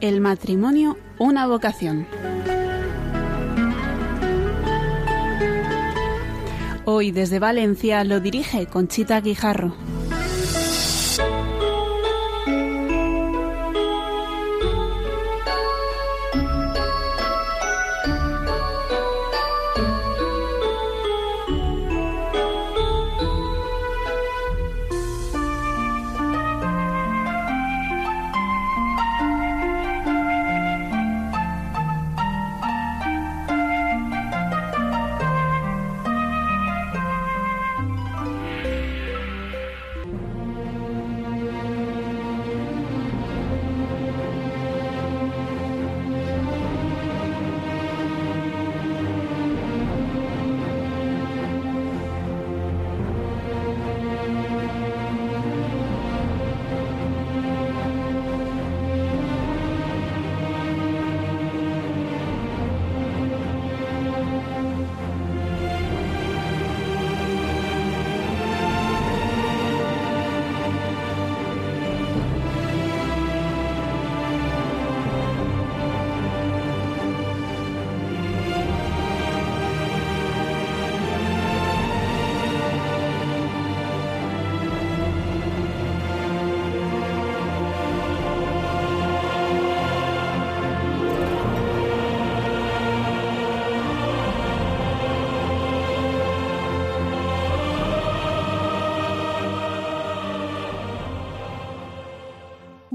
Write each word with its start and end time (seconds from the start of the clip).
El 0.00 0.20
matrimonio, 0.20 0.98
una 1.20 1.46
vocación. 1.46 2.04
Hoy 6.84 7.12
desde 7.12 7.38
Valencia 7.38 8.02
lo 8.02 8.18
dirige 8.18 8.66
Conchita 8.66 9.20
Guijarro. 9.20 9.76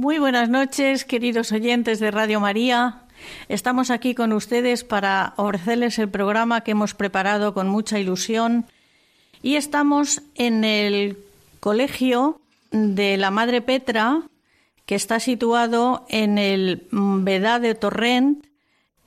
Muy 0.07 0.19
buenas 0.19 0.47
noches, 0.47 1.03
queridos 1.03 1.51
oyentes 1.51 1.99
de 1.99 2.11
Radio 2.11 2.39
María. 2.39 3.01
Estamos 3.49 3.91
aquí 3.91 4.15
con 4.15 4.31
ustedes 4.31 4.85
para 4.85 5.33
ofrecerles 5.35 5.99
el 5.99 6.07
programa 6.07 6.61
que 6.61 6.71
hemos 6.71 6.93
preparado 6.93 7.53
con 7.53 7.67
mucha 7.67 7.99
ilusión 7.99 8.67
y 9.41 9.55
estamos 9.55 10.21
en 10.35 10.63
el 10.63 11.17
colegio 11.59 12.39
de 12.71 13.17
la 13.17 13.31
Madre 13.31 13.61
Petra, 13.61 14.21
que 14.85 14.95
está 14.95 15.19
situado 15.19 16.05
en 16.07 16.37
el 16.37 16.87
Vedá 16.91 17.59
de 17.59 17.75
Torrent, 17.75 18.45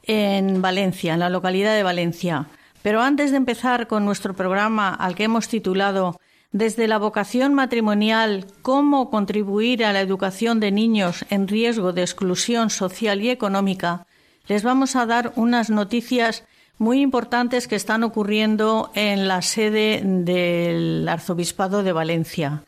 en 0.03 0.61
Valencia, 0.61 1.15
en 1.15 1.21
la 1.21 1.31
localidad 1.31 1.75
de 1.75 1.83
Valencia. 1.83 2.49
Pero 2.83 3.01
antes 3.01 3.31
de 3.31 3.39
empezar 3.39 3.87
con 3.87 4.05
nuestro 4.05 4.35
programa 4.35 4.91
al 4.91 5.15
que 5.15 5.25
hemos 5.25 5.49
titulado 5.49 6.21
desde 6.53 6.89
la 6.89 6.99
vocación 6.99 7.55
matrimonial, 7.55 8.47
cómo 8.63 9.11
contribuir 9.11 9.85
a 9.85 9.93
la 9.93 10.01
educación 10.01 10.59
de 10.59 10.73
niños 10.73 11.25
en 11.31 11.47
riesgo 11.47 11.93
de 11.93 12.03
exclusión 12.03 12.71
social 12.71 13.23
y 13.23 13.31
económica, 13.31 14.07
les 14.49 14.65
vamos 14.65 14.97
a 14.97 15.07
dar 15.07 15.33
unas 15.37 15.71
noticias 15.71 16.45
muy 16.77 17.03
importantes 17.03 17.69
que 17.69 17.77
están 17.77 18.03
ocurriendo 18.03 18.91
en 18.95 19.29
la 19.29 19.43
sede 19.43 20.03
del 20.03 21.07
Arzobispado 21.09 21.83
de 21.83 21.93
Valencia. 21.93 22.65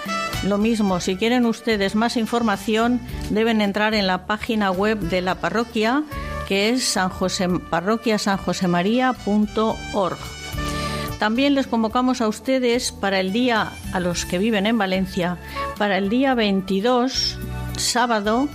Lo 0.44 0.58
mismo, 0.58 1.00
si 1.00 1.16
quieren 1.16 1.46
ustedes 1.46 1.94
más 1.96 2.18
información, 2.18 3.00
deben 3.30 3.62
entrar 3.62 3.94
en 3.94 4.08
la 4.08 4.26
página 4.26 4.72
web 4.72 5.00
de 5.00 5.22
la 5.22 5.36
parroquia, 5.36 6.04
que 6.48 6.70
es 6.70 6.84
san 6.84 7.10
José, 7.10 7.48
parroquiasanjosemaría.org. 7.70 10.34
También 11.25 11.56
les 11.56 11.66
convocamos 11.66 12.22
a 12.22 12.28
ustedes 12.28 12.91
para 12.91 13.19
el 13.19 13.31
día, 13.31 13.72
a 13.94 14.00
los 14.00 14.25
que 14.25 14.38
viven 14.38 14.68
en 14.68 14.78
Valencia, 14.78 15.40
para 15.75 15.97
el 15.97 16.08
día 16.08 16.36
22, 16.36 17.40
sábado, 17.78 18.47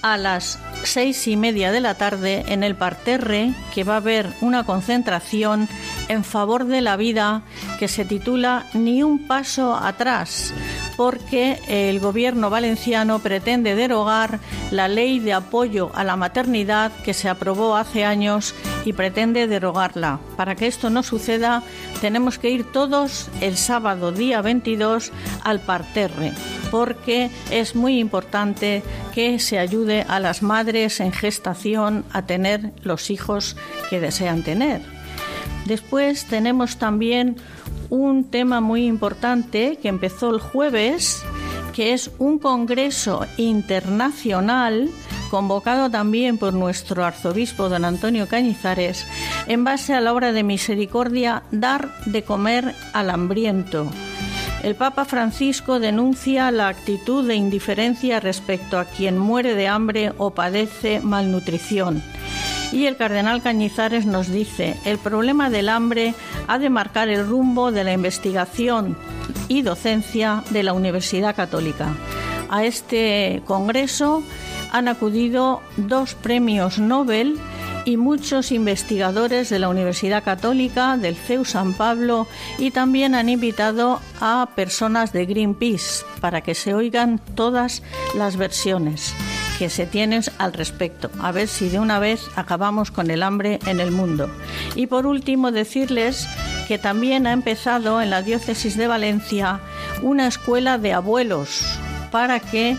a 0.00 0.16
las 0.16 0.58
seis 0.84 1.28
y 1.28 1.36
media 1.36 1.70
de 1.70 1.80
la 1.80 1.96
tarde 1.96 2.46
en 2.48 2.64
el 2.64 2.76
parterre, 2.76 3.52
que 3.74 3.84
va 3.84 3.92
a 3.92 3.96
haber 3.98 4.32
una 4.40 4.64
concentración 4.64 5.68
en 6.08 6.24
favor 6.24 6.64
de 6.64 6.80
la 6.80 6.96
vida 6.96 7.42
que 7.78 7.88
se 7.88 8.06
titula 8.06 8.64
Ni 8.72 9.02
un 9.02 9.26
paso 9.26 9.74
atrás, 9.76 10.54
porque 10.98 11.60
el 11.68 12.00
gobierno 12.00 12.50
valenciano 12.50 13.20
pretende 13.20 13.76
derogar 13.76 14.40
la 14.72 14.88
ley 14.88 15.20
de 15.20 15.32
apoyo 15.32 15.92
a 15.94 16.02
la 16.02 16.16
maternidad 16.16 16.90
que 17.04 17.14
se 17.14 17.28
aprobó 17.28 17.76
hace 17.76 18.04
años 18.04 18.52
y 18.84 18.94
pretende 18.94 19.46
derogarla. 19.46 20.18
Para 20.36 20.56
que 20.56 20.66
esto 20.66 20.90
no 20.90 21.04
suceda, 21.04 21.62
tenemos 22.00 22.40
que 22.40 22.50
ir 22.50 22.64
todos 22.72 23.28
el 23.40 23.56
sábado 23.56 24.10
día 24.10 24.42
22 24.42 25.12
al 25.44 25.60
parterre, 25.60 26.32
porque 26.72 27.30
es 27.52 27.76
muy 27.76 28.00
importante 28.00 28.82
que 29.14 29.38
se 29.38 29.60
ayude 29.60 30.04
a 30.08 30.18
las 30.18 30.42
madres 30.42 30.98
en 30.98 31.12
gestación 31.12 32.06
a 32.12 32.22
tener 32.22 32.72
los 32.82 33.10
hijos 33.10 33.56
que 33.88 34.00
desean 34.00 34.42
tener. 34.42 34.82
Después 35.64 36.24
tenemos 36.24 36.78
también 36.78 37.36
un 37.90 38.24
tema 38.24 38.60
muy 38.60 38.86
importante 38.86 39.78
que 39.80 39.88
empezó 39.88 40.30
el 40.30 40.40
jueves, 40.40 41.22
que 41.74 41.92
es 41.92 42.10
un 42.18 42.38
congreso 42.38 43.26
internacional 43.36 44.90
convocado 45.30 45.90
también 45.90 46.38
por 46.38 46.54
nuestro 46.54 47.04
arzobispo 47.04 47.68
don 47.68 47.84
Antonio 47.84 48.26
Cañizares, 48.26 49.06
en 49.46 49.64
base 49.64 49.94
a 49.94 50.00
la 50.00 50.12
obra 50.12 50.32
de 50.32 50.42
misericordia 50.42 51.42
Dar 51.50 51.94
de 52.06 52.22
comer 52.22 52.74
al 52.92 53.10
hambriento. 53.10 53.90
El 54.62 54.74
Papa 54.74 55.04
Francisco 55.04 55.78
denuncia 55.78 56.50
la 56.50 56.68
actitud 56.68 57.26
de 57.26 57.36
indiferencia 57.36 58.18
respecto 58.18 58.78
a 58.78 58.84
quien 58.86 59.16
muere 59.16 59.54
de 59.54 59.68
hambre 59.68 60.12
o 60.18 60.30
padece 60.30 61.00
malnutrición. 61.00 62.02
Y 62.72 62.86
el 62.86 62.96
cardenal 62.96 63.42
Cañizares 63.42 64.04
nos 64.04 64.28
dice, 64.30 64.76
el 64.84 64.98
problema 64.98 65.48
del 65.48 65.68
hambre 65.68 66.14
ha 66.46 66.58
de 66.58 66.68
marcar 66.68 67.08
el 67.08 67.26
rumbo 67.26 67.72
de 67.72 67.82
la 67.82 67.92
investigación 67.92 68.96
y 69.48 69.62
docencia 69.62 70.44
de 70.50 70.62
la 70.62 70.74
Universidad 70.74 71.34
Católica. 71.34 71.94
A 72.50 72.64
este 72.64 73.42
congreso 73.46 74.22
han 74.70 74.88
acudido 74.88 75.62
dos 75.76 76.14
premios 76.14 76.78
Nobel 76.78 77.38
y 77.86 77.96
muchos 77.96 78.52
investigadores 78.52 79.48
de 79.48 79.58
la 79.58 79.70
Universidad 79.70 80.22
Católica, 80.22 80.98
del 80.98 81.16
CEU 81.16 81.46
San 81.46 81.72
Pablo 81.72 82.26
y 82.58 82.70
también 82.70 83.14
han 83.14 83.30
invitado 83.30 84.00
a 84.20 84.50
personas 84.54 85.12
de 85.14 85.24
Greenpeace 85.24 86.04
para 86.20 86.42
que 86.42 86.54
se 86.54 86.74
oigan 86.74 87.18
todas 87.34 87.82
las 88.14 88.36
versiones 88.36 89.14
que 89.58 89.68
se 89.68 89.86
tienen 89.86 90.22
al 90.38 90.52
respecto. 90.52 91.10
A 91.20 91.32
ver 91.32 91.48
si 91.48 91.68
de 91.68 91.78
una 91.78 91.98
vez 91.98 92.20
acabamos 92.36 92.90
con 92.90 93.10
el 93.10 93.22
hambre 93.22 93.58
en 93.66 93.80
el 93.80 93.90
mundo. 93.90 94.30
Y 94.76 94.86
por 94.86 95.06
último, 95.06 95.50
decirles 95.50 96.28
que 96.68 96.78
también 96.78 97.26
ha 97.26 97.32
empezado 97.32 98.00
en 98.00 98.10
la 98.10 98.22
diócesis 98.22 98.76
de 98.76 98.86
Valencia 98.86 99.60
una 100.02 100.26
escuela 100.28 100.78
de 100.78 100.92
abuelos 100.92 101.64
para 102.12 102.40
que 102.40 102.76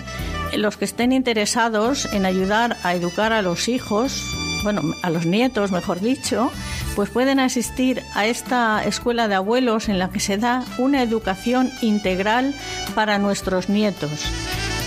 los 0.58 0.78
que 0.78 0.86
estén 0.86 1.12
interesados 1.12 2.06
en 2.14 2.26
ayudar 2.26 2.78
a 2.84 2.94
educar 2.94 3.34
a 3.34 3.42
los 3.42 3.68
hijos, 3.68 4.24
bueno, 4.64 4.82
a 5.04 5.10
los 5.10 5.26
nietos, 5.26 5.72
mejor 5.72 6.00
dicho, 6.00 6.52
pues 6.96 7.10
pueden 7.10 7.40
asistir 7.40 8.02
a 8.16 8.26
esta 8.26 8.84
escuela 8.84 9.28
de 9.28 9.36
abuelos 9.36 9.90
en 9.90 10.00
la 10.00 10.10
que 10.10 10.20
se 10.20 10.38
da 10.38 10.64
una 10.78 11.04
educación 11.04 11.70
integral 11.82 12.56
para 12.96 13.20
nuestros 13.20 13.70
nietos. 13.70 14.26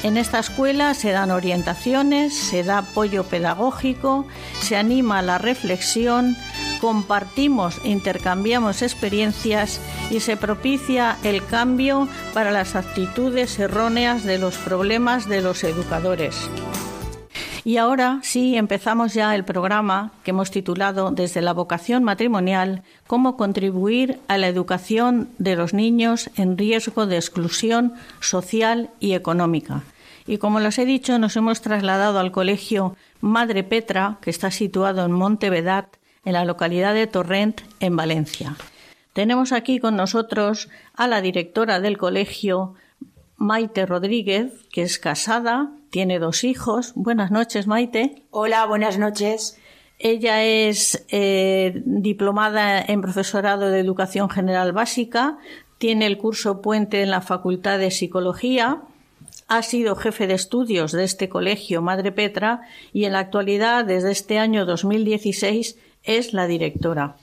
En 0.02 0.16
esta 0.16 0.40
escuela 0.40 0.94
se 0.94 1.12
dan 1.12 1.30
orientaciones, 1.30 2.34
se 2.34 2.64
da 2.64 2.78
apoyo 2.78 3.22
pedagógico, 3.22 4.26
se 4.60 4.76
anima 4.76 5.20
a 5.20 5.22
la 5.22 5.38
reflexión, 5.38 6.36
compartimos 6.80 7.80
e 7.84 7.90
intercambiamos 7.90 8.82
experiencias 8.82 9.80
y 10.10 10.18
se 10.18 10.36
propicia 10.36 11.18
el 11.22 11.46
cambio 11.46 12.08
para 12.34 12.50
las 12.50 12.74
actitudes 12.74 13.56
erróneas 13.60 14.24
de 14.24 14.38
los 14.38 14.56
problemas 14.56 15.28
de 15.28 15.40
los 15.40 15.62
educadores. 15.62 16.50
Y 17.64 17.76
ahora 17.76 18.18
sí 18.24 18.56
empezamos 18.56 19.14
ya 19.14 19.36
el 19.36 19.44
programa 19.44 20.10
que 20.24 20.32
hemos 20.32 20.50
titulado 20.50 21.12
Desde 21.12 21.40
la 21.42 21.52
vocación 21.52 22.02
matrimonial, 22.02 22.82
cómo 23.06 23.36
contribuir 23.36 24.18
a 24.26 24.36
la 24.36 24.48
educación 24.48 25.28
de 25.38 25.54
los 25.54 25.72
niños 25.72 26.28
en 26.36 26.58
riesgo 26.58 27.06
de 27.06 27.16
exclusión 27.16 27.92
social 28.18 28.90
y 28.98 29.12
económica. 29.12 29.82
Y 30.32 30.38
como 30.38 30.60
les 30.60 30.78
he 30.78 30.86
dicho, 30.86 31.18
nos 31.18 31.36
hemos 31.36 31.60
trasladado 31.60 32.18
al 32.18 32.32
colegio 32.32 32.96
Madre 33.20 33.64
Petra, 33.64 34.16
que 34.22 34.30
está 34.30 34.50
situado 34.50 35.04
en 35.04 35.12
Montevedat, 35.12 35.96
en 36.24 36.32
la 36.32 36.46
localidad 36.46 36.94
de 36.94 37.06
Torrent, 37.06 37.60
en 37.80 37.96
Valencia. 37.96 38.56
Tenemos 39.12 39.52
aquí 39.52 39.78
con 39.78 39.94
nosotros 39.94 40.70
a 40.94 41.06
la 41.06 41.20
directora 41.20 41.80
del 41.80 41.98
colegio, 41.98 42.72
Maite 43.36 43.84
Rodríguez, 43.84 44.54
que 44.72 44.80
es 44.80 44.98
casada, 44.98 45.70
tiene 45.90 46.18
dos 46.18 46.44
hijos. 46.44 46.94
Buenas 46.94 47.30
noches, 47.30 47.66
Maite. 47.66 48.22
Hola, 48.30 48.64
buenas 48.64 48.96
noches. 48.96 49.60
Ella 49.98 50.42
es 50.42 51.04
eh, 51.10 51.82
diplomada 51.84 52.80
en 52.80 53.02
profesorado 53.02 53.68
de 53.68 53.80
educación 53.80 54.30
general 54.30 54.72
básica, 54.72 55.36
tiene 55.76 56.06
el 56.06 56.16
curso 56.16 56.62
puente 56.62 57.02
en 57.02 57.10
la 57.10 57.20
Facultad 57.20 57.78
de 57.78 57.90
Psicología, 57.90 58.80
ha 59.56 59.62
sido 59.62 59.96
jefe 59.96 60.26
de 60.26 60.34
estudios 60.34 60.92
de 60.92 61.04
este 61.04 61.28
colegio 61.28 61.82
Madre 61.82 62.10
Petra 62.10 62.62
y 62.92 63.04
en 63.04 63.12
la 63.12 63.18
actualidad, 63.18 63.84
desde 63.84 64.10
este 64.10 64.38
año 64.38 64.64
2016, 64.64 65.76
es 66.04 66.32
la 66.32 66.46
directora. 66.46 67.16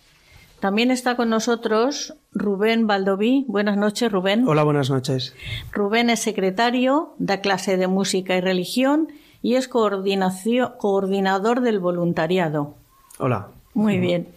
También 0.59 0.91
está 0.91 1.15
con 1.15 1.29
nosotros 1.29 2.13
Rubén 2.31 2.85
Baldoví. 2.85 3.45
Buenas 3.47 3.77
noches, 3.77 4.11
Rubén. 4.11 4.47
Hola, 4.47 4.63
buenas 4.63 4.91
noches. 4.91 5.33
Rubén 5.71 6.11
es 6.11 6.19
secretario, 6.19 7.15
da 7.17 7.41
clase 7.41 7.77
de 7.77 7.87
música 7.87 8.35
y 8.35 8.41
religión 8.41 9.07
y 9.41 9.55
es 9.55 9.67
coordinador 9.67 11.61
del 11.61 11.79
voluntariado. 11.79 12.75
Hola. 13.17 13.47
Muy 13.73 13.97
bien. 13.97 14.27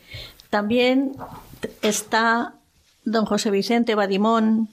También 0.49 1.13
está 1.83 2.55
don 3.05 3.27
José 3.27 3.51
Vicente 3.51 3.95
Badimón, 3.95 4.69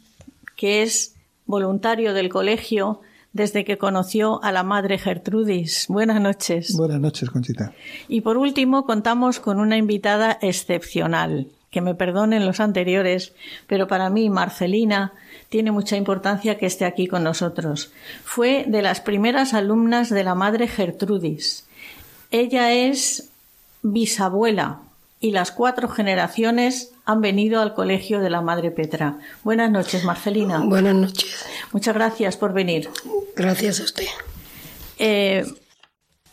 que 0.56 0.84
es 0.84 1.16
voluntario 1.46 2.14
del 2.14 2.30
colegio 2.30 3.02
desde 3.34 3.64
que 3.64 3.78
conoció 3.78 4.44
a 4.44 4.52
la 4.52 4.64
madre 4.64 4.98
Gertrudis. 4.98 5.86
Buenas 5.88 6.22
noches. 6.22 6.76
Buenas 6.76 7.00
noches, 7.00 7.30
Conchita. 7.30 7.74
Y 8.08 8.22
por 8.22 8.38
último, 8.38 8.86
contamos 8.86 9.40
con 9.40 9.60
una 9.60 9.78
invitada 9.78 10.38
excepcional. 10.42 11.48
Que 11.70 11.82
me 11.82 11.94
perdonen 11.94 12.48
los 12.48 12.60
anteriores, 12.60 13.34
pero 13.68 13.88
para 13.88 14.10
mí, 14.10 14.32
Marcelina, 14.32 15.14
tiene 15.50 15.72
mucha 15.72 15.98
importancia 15.98 16.58
que 16.58 16.66
esté 16.66 16.86
aquí 16.86 17.06
con 17.06 17.24
nosotros. 17.24 17.92
Fue 18.24 18.66
de 18.68 18.82
las 18.82 19.02
primeras 19.02 19.54
alumnas 19.54 20.10
de 20.10 20.24
la 20.24 20.34
madre 20.34 20.68
Gertrudis. 20.68 21.68
Ella 22.32 22.74
es 22.74 23.30
bisabuela 23.84 24.80
y 25.20 25.32
las 25.32 25.52
cuatro 25.52 25.90
generaciones 25.90 26.92
han 27.06 27.22
venido 27.22 27.62
al 27.62 27.74
colegio 27.74 28.20
de 28.22 28.30
la 28.30 28.42
Madre 28.42 28.72
Petra. 28.72 29.18
Buenas 29.44 29.70
noches, 29.70 30.04
Marcelina. 30.04 30.60
Buenas 30.60 30.96
noches. 30.96 31.46
Muchas 31.74 31.94
gracias 31.94 32.38
por 32.38 32.54
venir. 32.54 32.90
Gracias 33.36 33.80
a 33.80 33.84
usted. 33.84 34.08
Eh, 34.98 35.46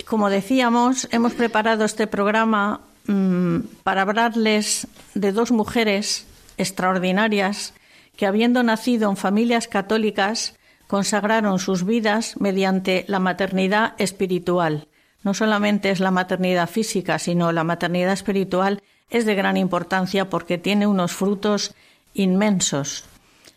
como 0.06 0.30
decíamos, 0.30 1.08
hemos 1.10 1.34
preparado 1.34 1.84
este 1.84 2.06
programa 2.06 2.80
mm, 3.06 3.58
para 3.82 4.02
hablarles 4.02 4.86
de 5.14 5.32
dos 5.32 5.50
mujeres 5.50 6.26
extraordinarias 6.56 7.74
que, 8.16 8.26
habiendo 8.26 8.62
nacido 8.62 9.10
en 9.10 9.16
familias 9.16 9.66
católicas, 9.66 10.54
consagraron 10.86 11.58
sus 11.58 11.84
vidas 11.84 12.36
mediante 12.38 13.04
la 13.08 13.18
maternidad 13.18 13.94
espiritual 13.98 14.86
no 15.26 15.34
solamente 15.34 15.90
es 15.90 15.98
la 15.98 16.12
maternidad 16.12 16.70
física, 16.70 17.18
sino 17.18 17.50
la 17.50 17.64
maternidad 17.64 18.12
espiritual 18.12 18.80
es 19.10 19.26
de 19.26 19.34
gran 19.34 19.56
importancia 19.56 20.30
porque 20.30 20.56
tiene 20.56 20.86
unos 20.86 21.14
frutos 21.14 21.74
inmensos. 22.14 23.04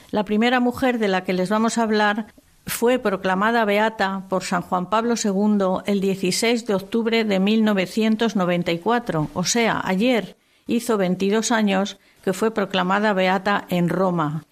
La 0.09 0.25
primera 0.25 0.59
mujer 0.59 0.97
de 0.97 1.09
la 1.09 1.23
que 1.23 1.33
les 1.33 1.49
vamos 1.49 1.77
a 1.77 1.83
hablar 1.83 2.33
fue 2.65 2.97
proclamada 2.97 3.65
beata 3.65 4.23
por 4.29 4.43
San 4.43 4.63
Juan 4.63 4.89
Pablo 4.89 5.13
II 5.23 5.83
el 5.85 6.01
16 6.01 6.65
de 6.65 6.73
octubre 6.73 7.23
de 7.23 7.39
1994, 7.39 9.29
o 9.35 9.43
sea, 9.43 9.79
ayer 9.83 10.37
hizo 10.65 10.97
22 10.97 11.51
años 11.51 11.99
que 12.23 12.33
fue 12.33 12.49
proclamada 12.49 13.13
beata 13.13 13.67
en 13.69 13.89
Roma. 13.89 14.47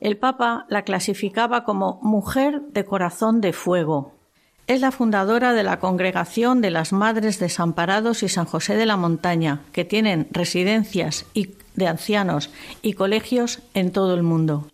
El 0.00 0.16
Papa 0.16 0.66
la 0.68 0.82
clasificaba 0.82 1.62
como 1.62 2.00
mujer 2.02 2.60
de 2.70 2.84
corazón 2.84 3.40
de 3.40 3.52
fuego. 3.52 4.15
Es 4.66 4.80
la 4.80 4.90
fundadora 4.90 5.52
de 5.52 5.62
la 5.62 5.78
Congregación 5.78 6.60
de 6.60 6.72
las 6.72 6.92
Madres 6.92 7.38
Desamparados 7.38 8.24
y 8.24 8.28
San 8.28 8.46
José 8.46 8.74
de 8.74 8.84
la 8.84 8.96
Montaña, 8.96 9.60
que 9.70 9.84
tienen 9.84 10.26
residencias 10.32 11.24
de 11.76 11.86
ancianos 11.86 12.50
y 12.82 12.94
colegios 12.94 13.60
en 13.74 13.92
todo 13.92 14.14
el 14.14 14.24
mundo. 14.24 14.68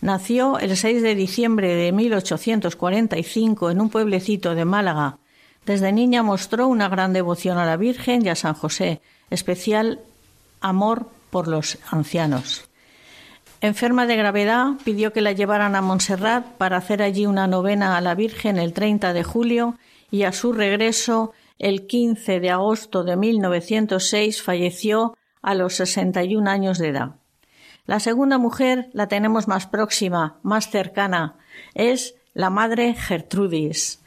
Nació 0.00 0.58
el 0.58 0.76
6 0.76 1.02
de 1.02 1.14
diciembre 1.14 1.72
de 1.74 1.92
1845 1.92 3.70
en 3.70 3.80
un 3.80 3.90
pueblecito 3.90 4.56
de 4.56 4.64
Málaga. 4.64 5.18
Desde 5.64 5.92
niña 5.92 6.24
mostró 6.24 6.66
una 6.66 6.88
gran 6.88 7.12
devoción 7.12 7.58
a 7.58 7.66
la 7.66 7.76
Virgen 7.76 8.26
y 8.26 8.30
a 8.30 8.34
San 8.34 8.54
José, 8.54 9.00
especial 9.30 10.00
amor 10.60 11.10
por 11.30 11.46
los 11.46 11.78
ancianos. 11.92 12.67
Enferma 13.60 14.06
de 14.06 14.16
gravedad, 14.16 14.74
pidió 14.84 15.12
que 15.12 15.20
la 15.20 15.32
llevaran 15.32 15.74
a 15.74 15.82
Montserrat 15.82 16.46
para 16.58 16.76
hacer 16.76 17.02
allí 17.02 17.26
una 17.26 17.48
novena 17.48 17.96
a 17.96 18.00
la 18.00 18.14
Virgen 18.14 18.56
el 18.56 18.72
30 18.72 19.12
de 19.12 19.24
julio 19.24 19.76
y 20.12 20.22
a 20.22 20.32
su 20.32 20.52
regreso, 20.52 21.32
el 21.58 21.88
15 21.88 22.38
de 22.38 22.50
agosto 22.50 23.02
de 23.02 23.16
1906, 23.16 24.42
falleció 24.42 25.16
a 25.42 25.54
los 25.54 25.74
61 25.74 26.48
años 26.48 26.78
de 26.78 26.88
edad. 26.88 27.16
La 27.84 27.98
segunda 27.98 28.38
mujer 28.38 28.90
la 28.92 29.08
tenemos 29.08 29.48
más 29.48 29.66
próxima, 29.66 30.38
más 30.42 30.70
cercana, 30.70 31.34
es 31.74 32.14
la 32.34 32.50
Madre 32.50 32.94
Gertrudis. 32.94 34.00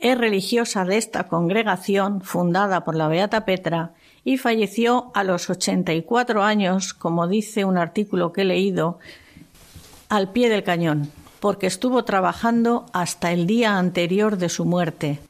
Es 0.00 0.18
religiosa 0.18 0.84
de 0.84 0.98
esta 0.98 1.28
congregación 1.28 2.20
fundada 2.20 2.84
por 2.84 2.94
la 2.94 3.08
Beata 3.08 3.46
Petra 3.46 3.94
y 4.24 4.38
falleció 4.38 5.10
a 5.14 5.24
los 5.24 5.50
84 5.50 6.42
años, 6.42 6.94
como 6.94 7.26
dice 7.28 7.64
un 7.64 7.78
artículo 7.78 8.32
que 8.32 8.42
he 8.42 8.44
leído, 8.44 8.98
al 10.08 10.32
pie 10.32 10.48
del 10.48 10.64
cañón, 10.64 11.10
porque 11.40 11.66
estuvo 11.66 12.04
trabajando 12.04 12.86
hasta 12.92 13.32
el 13.32 13.46
día 13.46 13.78
anterior 13.78 14.38
de 14.38 14.48
su 14.48 14.64
muerte, 14.64 15.20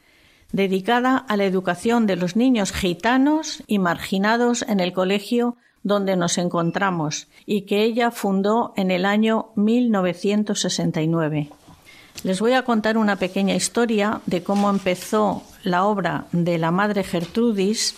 dedicada 0.51 1.17
a 1.17 1.37
la 1.37 1.45
educación 1.45 2.07
de 2.07 2.15
los 2.15 2.35
niños 2.35 2.71
gitanos 2.71 3.63
y 3.67 3.79
marginados 3.79 4.63
en 4.67 4.79
el 4.79 4.93
colegio 4.93 5.57
donde 5.83 6.15
nos 6.15 6.37
encontramos 6.37 7.27
y 7.45 7.61
que 7.61 7.83
ella 7.83 8.11
fundó 8.11 8.73
en 8.75 8.91
el 8.91 9.05
año 9.05 9.49
1969. 9.55 11.49
Les 12.23 12.41
voy 12.41 12.53
a 12.53 12.63
contar 12.63 12.97
una 12.97 13.15
pequeña 13.15 13.55
historia 13.55 14.19
de 14.25 14.43
cómo 14.43 14.69
empezó 14.69 15.43
la 15.63 15.85
obra 15.85 16.25
de 16.33 16.57
la 16.57 16.71
Madre 16.71 17.03
Gertrudis 17.03 17.95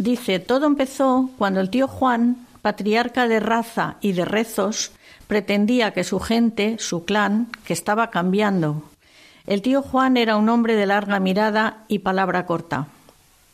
Dice, 0.00 0.38
todo 0.38 0.66
empezó 0.66 1.28
cuando 1.36 1.60
el 1.60 1.68
tío 1.68 1.86
Juan, 1.86 2.46
patriarca 2.62 3.28
de 3.28 3.38
raza 3.38 3.98
y 4.00 4.12
de 4.12 4.24
rezos, 4.24 4.92
pretendía 5.26 5.90
que 5.90 6.04
su 6.04 6.20
gente, 6.20 6.76
su 6.78 7.04
clan, 7.04 7.48
que 7.66 7.74
estaba 7.74 8.08
cambiando. 8.08 8.82
El 9.46 9.60
tío 9.60 9.82
Juan 9.82 10.16
era 10.16 10.38
un 10.38 10.48
hombre 10.48 10.74
de 10.74 10.86
larga 10.86 11.20
mirada 11.20 11.84
y 11.86 11.98
palabra 11.98 12.46
corta. 12.46 12.86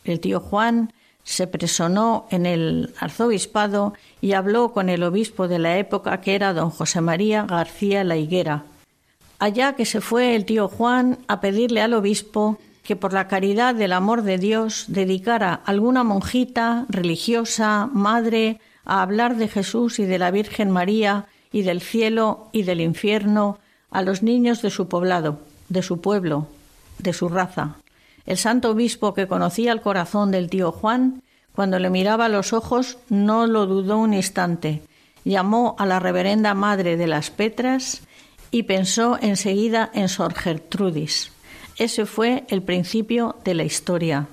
El 0.05 0.21
tío 0.21 0.39
Juan 0.39 0.93
se 1.25 1.49
presonó 1.49 2.29
en 2.31 2.47
el 2.47 2.95
arzobispado 3.01 3.95
y 4.21 4.35
habló 4.35 4.71
con 4.71 4.89
el 4.89 5.03
obispo 5.03 5.49
de 5.49 5.59
la 5.59 5.79
época 5.79 6.21
que 6.21 6.37
era 6.37 6.53
don 6.53 6.71
José 6.71 7.01
María 7.01 7.43
García 7.43 8.05
La 8.05 8.19
Higuera. 8.19 8.63
Allá 9.41 9.73
que 9.73 9.85
se 9.85 10.01
fue 10.01 10.37
el 10.37 10.45
tío 10.45 10.69
Juan 10.69 11.19
a 11.27 11.41
pedirle 11.41 11.81
al 11.83 11.95
obispo 11.95 12.57
que 12.87 12.95
por 12.95 13.13
la 13.13 13.27
caridad 13.27 13.75
del 13.75 13.93
amor 13.93 14.23
de 14.23 14.39
Dios 14.39 14.85
dedicara 14.87 15.61
alguna 15.65 16.05
monjita, 16.05 16.87
religiosa, 16.89 17.91
madre, 17.93 18.61
a 18.85 19.03
hablar 19.03 19.37
de 19.37 19.49
Jesús 19.49 19.99
y 19.99 20.05
de 20.05 20.21
la 20.21 20.31
Virgen 20.31 20.71
María 20.71 21.27
y 21.51 21.63
del 21.63 21.81
cielo 21.81 22.49
y 22.53 22.63
del 22.63 22.81
infierno 22.81 23.59
a 23.91 24.03
los 24.03 24.23
niños 24.23 24.63
de 24.63 24.71
su 24.71 24.89
poblado, 24.89 25.41
de 25.69 25.83
su 25.83 26.01
pueblo, 26.01 26.47
de 26.99 27.13
su 27.13 27.29
raza. 27.29 27.77
El 28.25 28.37
santo 28.37 28.71
obispo 28.71 29.15
que 29.15 29.27
conocía 29.27 29.73
el 29.73 29.81
corazón 29.81 30.31
del 30.31 30.49
tío 30.49 30.71
Juan, 30.71 31.23
cuando 31.57 31.81
le 31.81 31.91
miraba 31.91 32.27
a 32.27 32.29
los 32.29 32.53
ojos, 32.53 32.99
no 33.09 33.49
lo 33.49 33.67
dudó 33.67 33.99
un 33.99 34.15
instante. 34.15 34.83
Llamó 35.25 35.75
a 35.81 35.87
la 35.87 35.99
reverenda 35.99 36.55
madre 36.55 36.97
de 36.97 37.09
las 37.09 37.31
Petras 37.31 38.03
y 38.53 38.63
pensó 38.63 39.19
enseguida 39.21 39.91
en 39.93 40.09
Sor 40.09 40.35
Gertrudis. 40.35 41.33
Ese 41.79 42.07
fue 42.07 42.45
el 42.49 42.63
principio 42.63 43.37
de 43.45 43.55
la 43.55 43.65
historia. 43.65 44.29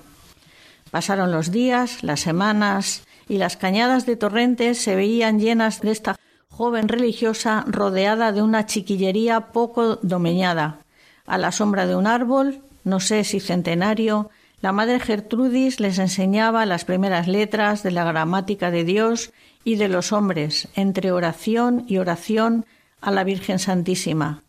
Pasaron 0.90 1.32
los 1.32 1.50
días, 1.50 2.02
las 2.02 2.20
semanas, 2.20 3.04
y 3.28 3.38
las 3.38 3.56
cañadas 3.56 4.06
de 4.06 4.16
Torrentes 4.16 4.78
se 4.78 4.96
veían 4.96 5.40
llenas 5.40 5.80
de 5.80 5.90
esta 5.90 6.16
joven 6.48 6.88
religiosa 6.88 7.64
rodeada 7.66 8.32
de 8.32 8.42
una 8.42 8.66
chiquillería 8.66 9.48
poco 9.48 9.96
domeñada. 9.96 10.78
A 11.26 11.36
la 11.38 11.52
sombra 11.52 11.86
de 11.86 11.96
un 11.96 12.06
árbol, 12.06 12.62
no 12.84 13.00
sé 13.00 13.24
si 13.24 13.40
centenario, 13.40 14.30
la 14.60 14.72
madre 14.72 15.00
Gertrudis 15.00 15.80
les 15.80 15.98
enseñaba 15.98 16.64
las 16.64 16.84
primeras 16.84 17.26
letras 17.28 17.82
de 17.82 17.90
la 17.90 18.04
gramática 18.04 18.70
de 18.70 18.84
Dios 18.84 19.32
y 19.64 19.76
de 19.76 19.88
los 19.88 20.12
hombres, 20.12 20.68
entre 20.76 21.12
oración 21.12 21.84
y 21.88 21.98
oración 21.98 22.66
a 23.00 23.10
la 23.10 23.24
Virgen 23.24 23.58
Santísima. 23.58 24.43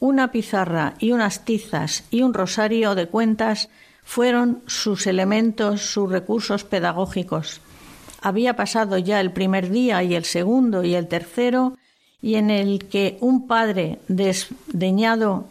Una 0.00 0.32
pizarra 0.32 0.94
y 0.98 1.12
unas 1.12 1.44
tizas 1.44 2.04
y 2.10 2.22
un 2.22 2.34
rosario 2.34 2.94
de 2.94 3.06
cuentas 3.06 3.68
fueron 4.04 4.62
sus 4.66 5.06
elementos, 5.06 5.80
sus 5.80 6.10
recursos 6.10 6.64
pedagógicos. 6.64 7.60
Había 8.20 8.56
pasado 8.56 8.98
ya 8.98 9.20
el 9.20 9.32
primer 9.32 9.70
día 9.70 10.02
y 10.02 10.14
el 10.14 10.24
segundo 10.24 10.84
y 10.84 10.94
el 10.94 11.08
tercero, 11.08 11.76
y 12.22 12.36
en 12.36 12.50
el 12.50 12.86
que 12.86 13.18
un 13.20 13.46
padre 13.46 13.98
desdeñado 14.08 15.46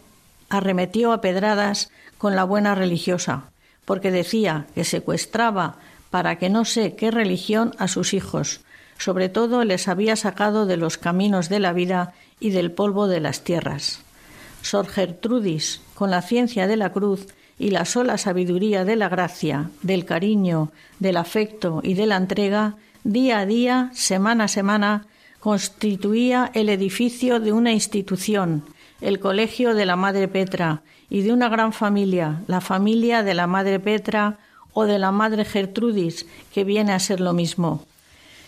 arremetió 0.50 1.14
a 1.14 1.22
pedradas 1.22 1.92
con 2.18 2.36
la 2.36 2.44
buena 2.44 2.74
religiosa, 2.74 3.52
porque 3.86 4.12
decía 4.12 4.66
que 4.74 4.84
secuestraba 4.84 5.76
para 6.10 6.38
que 6.38 6.50
no 6.50 6.66
sé 6.66 6.96
qué 6.96 7.12
religión 7.12 7.74
a 7.78 7.88
sus 7.88 8.14
hijos, 8.14 8.62
sobre 8.98 9.30
todo 9.30 9.64
les 9.64 9.88
había 9.88 10.16
sacado 10.16 10.66
de 10.66 10.78
los 10.78 10.98
caminos 10.98 11.50
de 11.50 11.60
la 11.60 11.74
vida 11.74 12.14
y 12.40 12.52
del 12.52 12.72
polvo 12.72 13.08
de 13.08 13.20
las 13.20 13.44
tierras. 13.44 14.00
Sor 14.64 14.88
Gertrudis, 14.88 15.82
con 15.94 16.10
la 16.10 16.22
ciencia 16.22 16.68
de 16.68 16.78
la 16.78 16.92
cruz 16.92 17.28
y 17.60 17.70
la 17.70 17.86
sola 17.86 18.18
sabiduría 18.18 18.86
de 18.86 18.96
la 18.96 19.10
gracia, 19.10 19.70
del 19.82 20.06
cariño, 20.06 20.72
del 21.00 21.18
afecto 21.18 21.82
y 21.84 21.94
de 21.94 22.08
la 22.08 22.16
entrega, 22.16 22.78
día 23.04 23.40
a 23.40 23.46
día, 23.46 23.92
semana 23.94 24.46
a 24.46 24.48
semana, 24.48 25.06
constituía 25.40 26.50
el 26.54 26.70
edificio 26.70 27.42
de 27.42 27.52
una 27.52 27.74
institución, 27.74 28.64
el 29.02 29.20
colegio 29.20 29.76
de 29.76 29.86
la 29.86 29.98
Madre 29.98 30.30
Petra, 30.30 30.82
y 31.10 31.22
de 31.22 31.34
una 31.34 31.50
gran 31.50 31.74
familia, 31.74 32.42
la 32.48 32.62
familia 32.62 33.22
de 33.22 33.34
la 33.34 33.48
Madre 33.48 33.80
Petra 33.82 34.40
o 34.72 34.86
de 34.86 34.98
la 34.98 35.12
Madre 35.12 35.44
Gertrudis, 35.44 36.26
que 36.54 36.64
viene 36.64 36.94
a 36.94 37.00
ser 37.00 37.20
lo 37.20 37.34
mismo. 37.34 37.86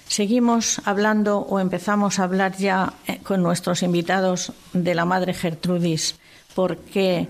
Seguimos 0.07 0.81
hablando 0.85 1.39
o 1.39 1.59
empezamos 1.59 2.19
a 2.19 2.23
hablar 2.23 2.57
ya 2.57 2.93
eh, 3.07 3.19
con 3.23 3.41
nuestros 3.41 3.83
invitados 3.83 4.53
de 4.73 4.95
la 4.95 5.05
Madre 5.05 5.33
Gertrudis, 5.33 6.15
porque 6.53 7.29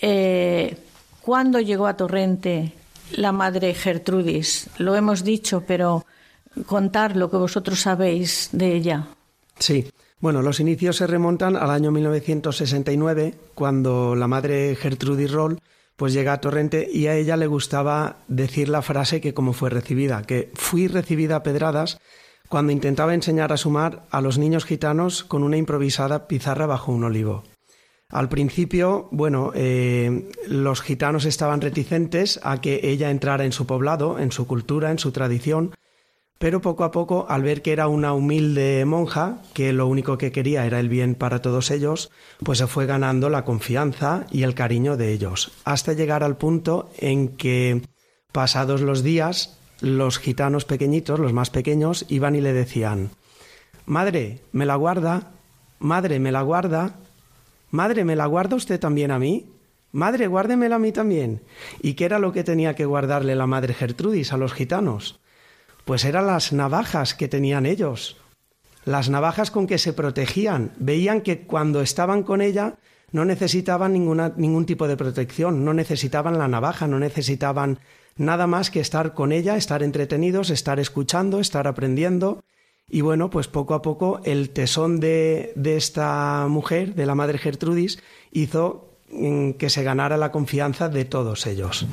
eh, 0.00 0.76
cuando 1.20 1.60
llegó 1.60 1.86
a 1.86 1.96
Torrente 1.96 2.72
la 3.12 3.32
Madre 3.32 3.74
Gertrudis, 3.74 4.70
lo 4.78 4.96
hemos 4.96 5.24
dicho, 5.24 5.64
pero 5.66 6.06
contar 6.66 7.16
lo 7.16 7.30
que 7.30 7.36
vosotros 7.36 7.80
sabéis 7.80 8.48
de 8.52 8.74
ella. 8.74 9.06
Sí, 9.58 9.90
bueno, 10.20 10.40
los 10.40 10.60
inicios 10.60 10.96
se 10.96 11.06
remontan 11.06 11.56
al 11.56 11.70
año 11.70 11.90
1969, 11.90 13.34
cuando 13.54 14.14
la 14.14 14.28
Madre 14.28 14.76
Gertrudis 14.76 15.30
Roll 15.30 15.60
pues 16.02 16.14
llega 16.14 16.32
a 16.32 16.40
Torrente 16.40 16.88
y 16.92 17.06
a 17.06 17.14
ella 17.14 17.36
le 17.36 17.46
gustaba 17.46 18.16
decir 18.26 18.68
la 18.68 18.82
frase 18.82 19.20
que 19.20 19.34
como 19.34 19.52
fue 19.52 19.70
recibida, 19.70 20.22
que 20.22 20.50
fui 20.54 20.88
recibida 20.88 21.36
a 21.36 21.42
pedradas 21.44 22.00
cuando 22.48 22.72
intentaba 22.72 23.14
enseñar 23.14 23.52
a 23.52 23.56
sumar 23.56 24.02
a 24.10 24.20
los 24.20 24.36
niños 24.36 24.64
gitanos 24.64 25.22
con 25.22 25.44
una 25.44 25.58
improvisada 25.58 26.26
pizarra 26.26 26.66
bajo 26.66 26.90
un 26.90 27.04
olivo. 27.04 27.44
Al 28.08 28.28
principio, 28.28 29.06
bueno, 29.12 29.52
eh, 29.54 30.28
los 30.48 30.82
gitanos 30.82 31.24
estaban 31.24 31.60
reticentes 31.60 32.40
a 32.42 32.60
que 32.60 32.80
ella 32.82 33.12
entrara 33.12 33.44
en 33.44 33.52
su 33.52 33.68
poblado, 33.68 34.18
en 34.18 34.32
su 34.32 34.48
cultura, 34.48 34.90
en 34.90 34.98
su 34.98 35.12
tradición, 35.12 35.70
pero 36.42 36.60
poco 36.60 36.82
a 36.82 36.90
poco, 36.90 37.26
al 37.28 37.44
ver 37.44 37.62
que 37.62 37.70
era 37.70 37.86
una 37.86 38.14
humilde 38.14 38.84
monja, 38.84 39.38
que 39.54 39.72
lo 39.72 39.86
único 39.86 40.18
que 40.18 40.32
quería 40.32 40.66
era 40.66 40.80
el 40.80 40.88
bien 40.88 41.14
para 41.14 41.40
todos 41.40 41.70
ellos, 41.70 42.10
pues 42.42 42.58
se 42.58 42.66
fue 42.66 42.84
ganando 42.84 43.30
la 43.30 43.44
confianza 43.44 44.26
y 44.28 44.42
el 44.42 44.56
cariño 44.56 44.96
de 44.96 45.12
ellos, 45.12 45.52
hasta 45.64 45.92
llegar 45.92 46.24
al 46.24 46.36
punto 46.36 46.90
en 46.98 47.28
que, 47.28 47.82
pasados 48.32 48.80
los 48.80 49.04
días, 49.04 49.56
los 49.80 50.18
gitanos 50.18 50.64
pequeñitos, 50.64 51.20
los 51.20 51.32
más 51.32 51.50
pequeños, 51.50 52.06
iban 52.08 52.34
y 52.34 52.40
le 52.40 52.52
decían 52.52 53.10
Madre, 53.86 54.40
¿me 54.50 54.66
la 54.66 54.74
guarda? 54.74 55.30
Madre, 55.78 56.18
¿me 56.18 56.32
la 56.32 56.42
guarda? 56.42 56.96
Madre, 57.70 58.04
¿me 58.04 58.16
la 58.16 58.26
guarda 58.26 58.56
usted 58.56 58.80
también 58.80 59.12
a 59.12 59.20
mí? 59.20 59.46
Madre, 59.92 60.26
guárdemela 60.26 60.74
a 60.74 60.80
mí 60.80 60.90
también. 60.90 61.40
¿Y 61.82 61.94
qué 61.94 62.04
era 62.06 62.18
lo 62.18 62.32
que 62.32 62.42
tenía 62.42 62.74
que 62.74 62.84
guardarle 62.84 63.36
la 63.36 63.46
madre 63.46 63.74
Gertrudis 63.74 64.32
a 64.32 64.38
los 64.38 64.54
gitanos? 64.54 65.21
Pues 65.84 66.04
eran 66.04 66.26
las 66.26 66.52
navajas 66.52 67.14
que 67.14 67.28
tenían 67.28 67.66
ellos, 67.66 68.16
las 68.84 69.08
navajas 69.08 69.50
con 69.50 69.66
que 69.66 69.78
se 69.78 69.92
protegían. 69.92 70.72
Veían 70.78 71.20
que 71.20 71.42
cuando 71.42 71.82
estaban 71.82 72.22
con 72.22 72.40
ella 72.40 72.76
no 73.12 73.24
necesitaban 73.24 73.92
ninguna, 73.92 74.32
ningún 74.36 74.66
tipo 74.66 74.88
de 74.88 74.96
protección, 74.96 75.64
no 75.64 75.74
necesitaban 75.74 76.38
la 76.38 76.48
navaja, 76.48 76.86
no 76.86 76.98
necesitaban 76.98 77.78
nada 78.16 78.46
más 78.46 78.70
que 78.70 78.80
estar 78.80 79.14
con 79.14 79.32
ella, 79.32 79.56
estar 79.56 79.82
entretenidos, 79.82 80.50
estar 80.50 80.80
escuchando, 80.80 81.40
estar 81.40 81.66
aprendiendo. 81.66 82.42
Y 82.88 83.00
bueno, 83.00 83.30
pues 83.30 83.48
poco 83.48 83.74
a 83.74 83.82
poco 83.82 84.20
el 84.24 84.50
tesón 84.50 85.00
de, 85.00 85.52
de 85.56 85.76
esta 85.76 86.46
mujer, 86.48 86.94
de 86.94 87.06
la 87.06 87.14
madre 87.14 87.38
Gertrudis, 87.38 88.02
hizo 88.32 88.98
mm, 89.10 89.52
que 89.52 89.70
se 89.70 89.82
ganara 89.82 90.16
la 90.16 90.32
confianza 90.32 90.88
de 90.88 91.04
todos 91.04 91.46
ellos. 91.46 91.86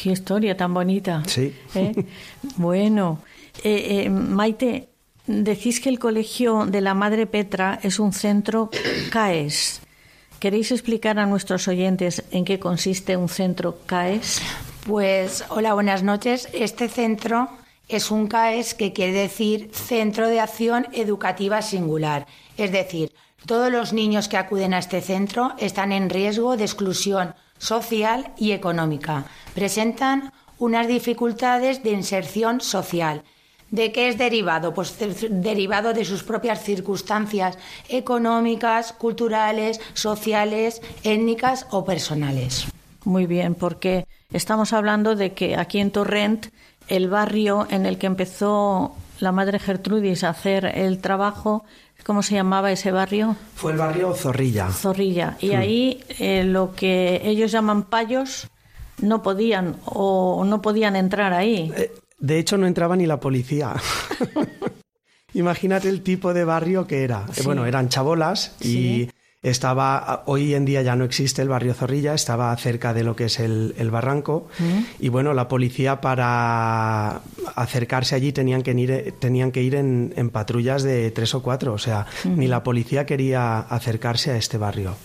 Qué 0.00 0.10
historia 0.12 0.56
tan 0.56 0.72
bonita. 0.72 1.24
Sí. 1.26 1.52
¿Eh? 1.74 1.92
Bueno, 2.56 3.20
eh, 3.64 4.04
eh, 4.04 4.10
Maite, 4.10 4.90
decís 5.26 5.80
que 5.80 5.88
el 5.88 5.98
colegio 5.98 6.66
de 6.66 6.80
la 6.80 6.94
Madre 6.94 7.26
Petra 7.26 7.80
es 7.82 7.98
un 7.98 8.12
centro 8.12 8.70
CAES. 9.10 9.80
¿Queréis 10.38 10.70
explicar 10.70 11.18
a 11.18 11.26
nuestros 11.26 11.66
oyentes 11.66 12.22
en 12.30 12.44
qué 12.44 12.60
consiste 12.60 13.16
un 13.16 13.28
centro 13.28 13.80
CAES? 13.86 14.40
Pues 14.86 15.44
hola, 15.48 15.74
buenas 15.74 16.04
noches. 16.04 16.48
Este 16.52 16.88
centro 16.88 17.48
es 17.88 18.12
un 18.12 18.28
CAES 18.28 18.74
que 18.74 18.92
quiere 18.92 19.12
decir 19.12 19.70
Centro 19.72 20.28
de 20.28 20.38
Acción 20.38 20.86
Educativa 20.92 21.60
Singular. 21.60 22.28
Es 22.56 22.70
decir, 22.70 23.12
todos 23.46 23.72
los 23.72 23.92
niños 23.92 24.28
que 24.28 24.36
acuden 24.36 24.74
a 24.74 24.78
este 24.78 25.00
centro 25.00 25.54
están 25.58 25.90
en 25.90 26.08
riesgo 26.08 26.56
de 26.56 26.64
exclusión 26.64 27.34
social 27.58 28.32
y 28.36 28.52
económica. 28.52 29.26
Presentan 29.54 30.32
unas 30.58 30.88
dificultades 30.88 31.82
de 31.82 31.90
inserción 31.90 32.60
social. 32.60 33.22
¿De 33.70 33.92
qué 33.92 34.08
es 34.08 34.16
derivado? 34.16 34.72
Pues 34.72 34.96
derivado 35.30 35.92
de 35.92 36.04
sus 36.04 36.22
propias 36.22 36.62
circunstancias 36.62 37.58
económicas, 37.88 38.92
culturales, 38.92 39.80
sociales, 39.92 40.80
étnicas 41.02 41.66
o 41.70 41.84
personales. 41.84 42.66
Muy 43.04 43.26
bien, 43.26 43.54
porque 43.54 44.06
estamos 44.32 44.72
hablando 44.72 45.16
de 45.16 45.34
que 45.34 45.56
aquí 45.56 45.80
en 45.80 45.90
Torrent, 45.90 46.46
el 46.88 47.08
barrio 47.08 47.66
en 47.70 47.84
el 47.84 47.98
que 47.98 48.06
empezó 48.06 48.94
la 49.20 49.32
madre 49.32 49.58
Gertrudis 49.58 50.24
a 50.24 50.30
hacer 50.30 50.64
el 50.64 51.00
trabajo 51.00 51.64
¿Cómo 52.08 52.22
se 52.22 52.36
llamaba 52.36 52.72
ese 52.72 52.90
barrio? 52.90 53.36
Fue 53.54 53.72
el 53.72 53.76
barrio 53.76 54.14
Zorrilla. 54.14 54.70
Zorrilla. 54.70 55.36
Y 55.40 55.50
ahí 55.50 56.02
eh, 56.18 56.42
lo 56.42 56.74
que 56.74 57.20
ellos 57.22 57.52
llaman 57.52 57.82
payos 57.82 58.48
no 59.02 59.22
podían 59.22 59.76
o 59.84 60.42
no 60.46 60.62
podían 60.62 60.96
entrar 60.96 61.34
ahí. 61.34 61.70
Eh, 61.76 61.92
de 62.18 62.38
hecho, 62.38 62.56
no 62.56 62.66
entraba 62.66 62.96
ni 62.96 63.04
la 63.04 63.20
policía. 63.20 63.74
Imagínate 65.34 65.90
el 65.90 66.00
tipo 66.00 66.32
de 66.32 66.44
barrio 66.44 66.86
que 66.86 67.04
era. 67.04 67.26
Eh, 67.36 67.42
bueno, 67.44 67.66
eran 67.66 67.90
chabolas 67.90 68.56
y 68.62 69.10
estaba, 69.42 70.24
hoy 70.26 70.54
en 70.54 70.64
día 70.64 70.82
ya 70.82 70.96
no 70.96 71.04
existe 71.04 71.42
el 71.42 71.48
barrio 71.48 71.74
Zorrilla, 71.74 72.14
estaba 72.14 72.56
cerca 72.56 72.92
de 72.92 73.04
lo 73.04 73.14
que 73.14 73.26
es 73.26 73.38
el, 73.38 73.90
barranco. 73.90 74.48
Mm. 74.58 74.78
Y 74.98 75.08
bueno, 75.08 75.32
la 75.34 75.48
policía 75.48 76.00
para 76.00 77.20
acercarse 77.54 78.14
allí 78.14 78.32
tenían 78.32 78.62
que 78.62 78.72
ir, 78.72 79.14
tenían 79.18 79.52
que 79.52 79.62
ir 79.62 79.74
en, 79.76 80.30
patrullas 80.30 80.82
de 80.82 81.10
tres 81.10 81.34
o 81.34 81.42
cuatro. 81.42 81.72
O 81.72 81.78
sea, 81.78 82.06
ni 82.24 82.48
la 82.48 82.62
policía 82.62 83.06
quería 83.06 83.60
acercarse 83.60 84.32
a 84.32 84.36
este 84.36 84.58
barrio. 84.58 84.96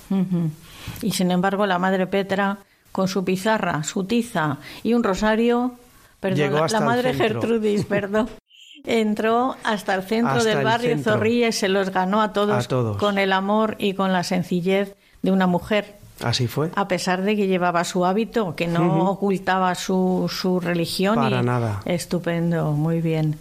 Y 1.01 1.11
sin 1.11 1.31
embargo, 1.31 1.65
la 1.65 1.77
madre 1.79 2.07
Petra 2.07 2.59
con 2.91 3.07
su 3.07 3.23
pizarra, 3.23 3.83
su 3.83 4.05
tiza 4.05 4.57
y 4.83 4.93
un 4.93 5.03
rosario, 5.03 5.73
perdón, 6.19 6.53
la, 6.71 6.79
madre 6.79 7.13
Gertrudis, 7.13 7.85
perdón, 7.85 8.29
entró 8.85 9.55
hasta 9.63 9.95
el 9.95 10.03
centro 10.03 10.43
del 10.43 10.63
barrio 10.63 10.97
Zorrilla 10.99 11.47
y 11.47 11.51
se 11.51 11.69
los 11.69 11.89
ganó 11.89 12.21
a 12.21 12.33
todos, 12.33 12.67
con 12.97 13.17
el 13.17 13.31
amor 13.31 13.75
y 13.79 13.93
con 13.93 14.13
la 14.13 14.23
sencillez 14.23 14.95
de 15.21 15.31
una 15.31 15.47
mujer. 15.47 15.95
Así 16.21 16.47
fue. 16.47 16.69
A 16.75 16.87
pesar 16.87 17.23
de 17.23 17.35
que 17.35 17.47
llevaba 17.47 17.83
su 17.83 18.05
hábito, 18.05 18.55
que 18.55 18.67
no 18.67 19.09
ocultaba 19.09 19.73
su, 19.75 20.31
su 20.33 20.59
religión. 20.59 21.15
Para 21.15 21.41
nada. 21.41 21.81
Estupendo, 21.85 22.71
muy 22.71 23.01
bien. 23.01 23.37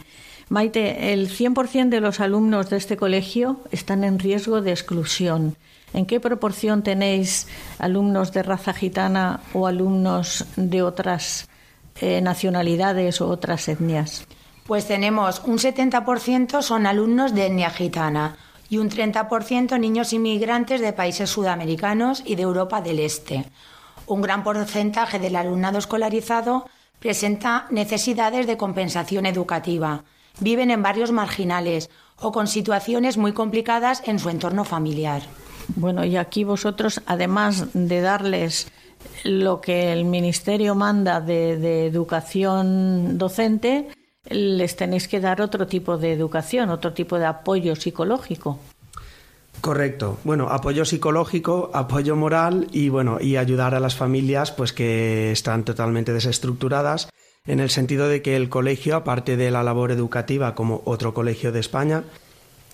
Maite, 0.48 1.12
el 1.12 1.30
100% 1.30 1.88
de 1.88 2.00
los 2.00 2.20
alumnos 2.20 2.70
de 2.70 2.76
este 2.76 2.96
colegio 2.96 3.60
están 3.70 4.04
en 4.04 4.18
riesgo 4.18 4.60
de 4.60 4.70
exclusión. 4.70 5.56
¿En 5.94 6.06
qué 6.06 6.20
proporción 6.20 6.82
tenéis 6.82 7.48
alumnos 7.78 8.32
de 8.32 8.42
raza 8.42 8.72
gitana 8.72 9.40
o 9.52 9.66
alumnos 9.66 10.46
de 10.56 10.82
otras 10.82 11.48
eh, 12.00 12.20
nacionalidades 12.20 13.20
o 13.20 13.28
otras 13.28 13.68
etnias? 13.68 14.26
Pues 14.66 14.86
tenemos 14.86 15.42
un 15.44 15.58
70% 15.58 16.62
son 16.62 16.86
alumnos 16.86 17.34
de 17.34 17.46
etnia 17.46 17.70
gitana 17.70 18.36
y 18.68 18.78
un 18.78 18.88
30% 18.88 19.78
niños 19.78 20.12
inmigrantes 20.12 20.80
de 20.80 20.92
países 20.92 21.30
sudamericanos 21.30 22.22
y 22.24 22.36
de 22.36 22.42
Europa 22.42 22.80
del 22.80 23.00
Este. 23.00 23.44
Un 24.06 24.22
gran 24.22 24.42
porcentaje 24.44 25.18
del 25.18 25.36
alumnado 25.36 25.78
escolarizado 25.78 26.66
presenta 26.98 27.66
necesidades 27.70 28.46
de 28.46 28.56
compensación 28.56 29.26
educativa. 29.26 30.04
Viven 30.40 30.70
en 30.70 30.82
barrios 30.82 31.12
marginales 31.12 31.90
o 32.20 32.32
con 32.32 32.46
situaciones 32.46 33.18
muy 33.18 33.32
complicadas 33.32 34.02
en 34.06 34.18
su 34.18 34.30
entorno 34.30 34.64
familiar. 34.64 35.22
Bueno, 35.76 36.04
y 36.04 36.16
aquí 36.16 36.44
vosotros, 36.44 37.02
además 37.06 37.66
de 37.74 38.00
darles 38.00 38.68
lo 39.24 39.60
que 39.60 39.92
el 39.92 40.04
Ministerio 40.04 40.74
manda 40.74 41.20
de, 41.20 41.86
educación 41.86 43.18
docente, 43.18 43.88
les 44.28 44.76
tenéis 44.76 45.08
que 45.08 45.20
dar 45.20 45.40
otro 45.40 45.66
tipo 45.66 45.98
de 45.98 46.12
educación, 46.12 46.70
otro 46.70 46.92
tipo 46.92 47.18
de 47.18 47.26
apoyo 47.26 47.74
psicológico. 47.76 48.58
Correcto. 49.60 50.18
Bueno, 50.24 50.48
apoyo 50.48 50.84
psicológico, 50.84 51.70
apoyo 51.72 52.16
moral 52.16 52.68
y 52.72 52.88
bueno, 52.88 53.18
y 53.20 53.36
ayudar 53.36 53.74
a 53.74 53.80
las 53.80 53.94
familias 53.94 54.50
pues 54.50 54.72
que 54.72 55.30
están 55.30 55.64
totalmente 55.64 56.12
desestructuradas 56.12 57.08
en 57.46 57.60
el 57.60 57.70
sentido 57.70 58.08
de 58.08 58.22
que 58.22 58.36
el 58.36 58.48
colegio, 58.48 58.96
aparte 58.96 59.36
de 59.36 59.50
la 59.50 59.62
labor 59.62 59.90
educativa 59.90 60.54
como 60.54 60.82
otro 60.84 61.12
colegio 61.12 61.52
de 61.52 61.60
España, 61.60 62.04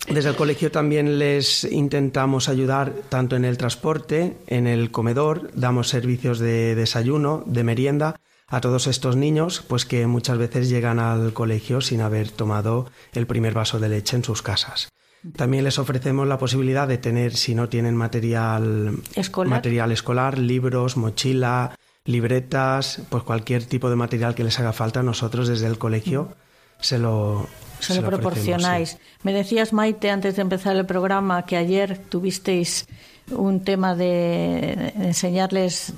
desde 0.09 0.31
el 0.31 0.37
colegio 0.37 0.71
también 0.71 1.19
les 1.19 1.65
intentamos 1.65 2.49
ayudar 2.49 2.93
tanto 3.09 3.37
en 3.37 3.45
el 3.45 3.59
transporte, 3.59 4.37
en 4.47 4.67
el 4.67 4.91
comedor, 4.91 5.51
damos 5.55 5.89
servicios 5.89 6.39
de 6.39 6.75
desayuno, 6.75 7.43
de 7.47 7.65
merienda 7.65 8.21
a 8.49 8.61
todos 8.61 8.87
estos 8.87 9.17
niños, 9.17 9.63
pues 9.67 9.85
que 9.85 10.07
muchas 10.07 10.39
veces 10.39 10.69
llegan 10.69 10.99
al 10.99 11.33
colegio 11.33 11.81
sin 11.81 12.01
haber 12.01 12.31
tomado 12.31 12.91
el 13.13 13.27
primer 13.27 13.55
vaso 13.55 13.79
de 13.79 13.89
leche 13.91 14.17
en 14.17 14.25
sus 14.25 14.43
casas. 14.43 14.89
También 15.37 15.65
les 15.65 15.79
ofrecemos 15.79 16.27
la 16.27 16.39
posibilidad 16.39 16.89
de 16.89 16.97
tener, 16.97 17.37
si 17.37 17.55
no 17.55 17.69
tienen 17.69 17.97
material 17.97 19.01
escolar, 19.15 19.51
material 19.51 19.93
escolar 19.93 20.39
libros, 20.39 20.97
mochila, 20.97 21.75
libretas, 22.05 23.03
pues 23.11 23.23
cualquier 23.25 23.65
tipo 23.65 23.91
de 23.91 23.97
material 23.97 24.35
que 24.35 24.45
les 24.45 24.59
haga 24.59 24.73
falta, 24.73 25.03
nosotros 25.03 25.49
desde 25.49 25.67
el 25.67 25.77
colegio 25.77 26.37
se 26.81 26.99
lo, 26.99 27.49
se, 27.81 28.01
lo 28.01 28.09
proporcionáis. 28.09 28.99
Me 29.23 29.33
decías, 29.33 29.73
Maite, 29.73 30.11
antes 30.11 30.37
de 30.37 30.43
empezar 30.43 30.77
el 30.77 30.87
programa, 30.87 31.45
que 31.45 31.57
ayer 31.57 31.99
tuvisteis 31.99 32.87
un 33.31 33.65
tema 33.65 33.95
de 33.95 34.93
enseñarles, 34.97 35.93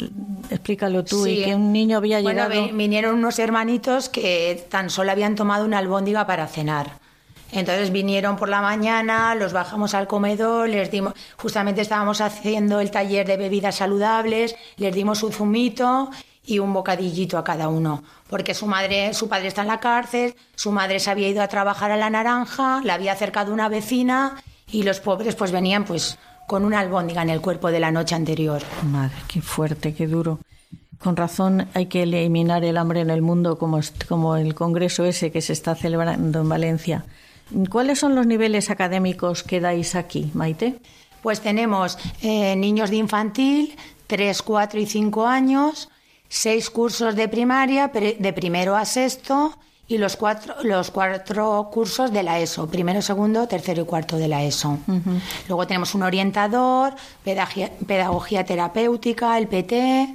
explícalo 0.50 1.04
tú, 1.04 1.26
y 1.26 1.44
que 1.44 1.54
un 1.54 1.72
niño 1.72 1.98
había 1.98 2.20
llegado. 2.20 2.48
Bueno, 2.48 2.76
vinieron 2.76 3.16
unos 3.16 3.38
hermanitos 3.38 4.08
que 4.08 4.66
tan 4.68 4.90
solo 4.90 5.12
habían 5.12 5.34
tomado 5.34 5.64
una 5.64 5.78
albóndiga 5.78 6.26
para 6.26 6.46
cenar. 6.46 6.98
Entonces 7.52 7.90
vinieron 7.90 8.36
por 8.36 8.48
la 8.48 8.60
mañana, 8.60 9.34
los 9.34 9.52
bajamos 9.52 9.94
al 9.94 10.06
comedor, 10.06 10.68
les 10.68 10.90
dimos, 10.90 11.14
justamente 11.36 11.80
estábamos 11.80 12.20
haciendo 12.20 12.80
el 12.80 12.90
taller 12.90 13.26
de 13.26 13.36
bebidas 13.36 13.76
saludables, 13.76 14.54
les 14.76 14.94
dimos 14.94 15.22
un 15.22 15.32
zumito 15.32 16.10
y 16.46 16.58
un 16.58 16.72
bocadillito 16.72 17.38
a 17.38 17.44
cada 17.44 17.68
uno, 17.68 18.02
porque 18.28 18.54
su 18.54 18.66
madre, 18.66 19.14
su 19.14 19.28
padre 19.28 19.48
está 19.48 19.62
en 19.62 19.68
la 19.68 19.80
cárcel, 19.80 20.34
su 20.54 20.70
madre 20.70 21.00
se 21.00 21.10
había 21.10 21.28
ido 21.28 21.42
a 21.42 21.48
trabajar 21.48 21.90
a 21.90 21.96
la 21.96 22.08
naranja, 22.08 22.80
la 22.84 22.94
había 22.94 23.12
acercado 23.12 23.52
una 23.52 23.68
vecina 23.68 24.42
y 24.70 24.84
los 24.84 25.00
pobres 25.00 25.34
pues 25.34 25.50
venían 25.50 25.84
pues 25.84 26.18
con 26.50 26.64
una 26.64 26.80
albóndiga 26.80 27.22
en 27.22 27.30
el 27.30 27.40
cuerpo 27.40 27.70
de 27.70 27.78
la 27.78 27.92
noche 27.92 28.16
anterior. 28.16 28.60
Madre, 28.82 29.14
qué 29.28 29.40
fuerte, 29.40 29.94
qué 29.94 30.08
duro. 30.08 30.40
Con 30.98 31.14
razón 31.14 31.68
hay 31.74 31.86
que 31.86 32.02
eliminar 32.02 32.64
el 32.64 32.76
hambre 32.76 33.02
en 33.02 33.10
el 33.10 33.22
mundo 33.22 33.56
como, 33.56 33.78
como 34.08 34.34
el 34.34 34.56
congreso 34.56 35.04
ese 35.04 35.30
que 35.30 35.42
se 35.42 35.52
está 35.52 35.76
celebrando 35.76 36.40
en 36.40 36.48
Valencia. 36.48 37.04
¿Cuáles 37.70 38.00
son 38.00 38.16
los 38.16 38.26
niveles 38.26 38.68
académicos 38.68 39.44
que 39.44 39.60
dais 39.60 39.94
aquí, 39.94 40.32
Maite? 40.34 40.80
Pues 41.22 41.40
tenemos 41.40 41.96
eh, 42.20 42.56
niños 42.56 42.90
de 42.90 42.96
infantil, 42.96 43.76
3, 44.08 44.42
4 44.42 44.80
y 44.80 44.86
5 44.86 45.28
años, 45.28 45.88
seis 46.28 46.68
cursos 46.68 47.14
de 47.14 47.28
primaria, 47.28 47.92
de 47.92 48.32
primero 48.32 48.74
a 48.74 48.86
sexto, 48.86 49.56
y 49.90 49.98
los 49.98 50.16
cuatro, 50.16 50.54
los 50.62 50.92
cuatro 50.92 51.68
cursos 51.72 52.12
de 52.12 52.22
la 52.22 52.38
ESO, 52.38 52.68
primero, 52.68 53.02
segundo, 53.02 53.48
tercero 53.48 53.82
y 53.82 53.84
cuarto 53.84 54.16
de 54.18 54.28
la 54.28 54.44
ESO. 54.44 54.78
Luego 55.48 55.66
tenemos 55.66 55.96
un 55.96 56.04
orientador, 56.04 56.94
pedagogía, 57.24 58.44
terapéutica, 58.44 59.36
el 59.36 59.48
PT, 59.48 60.14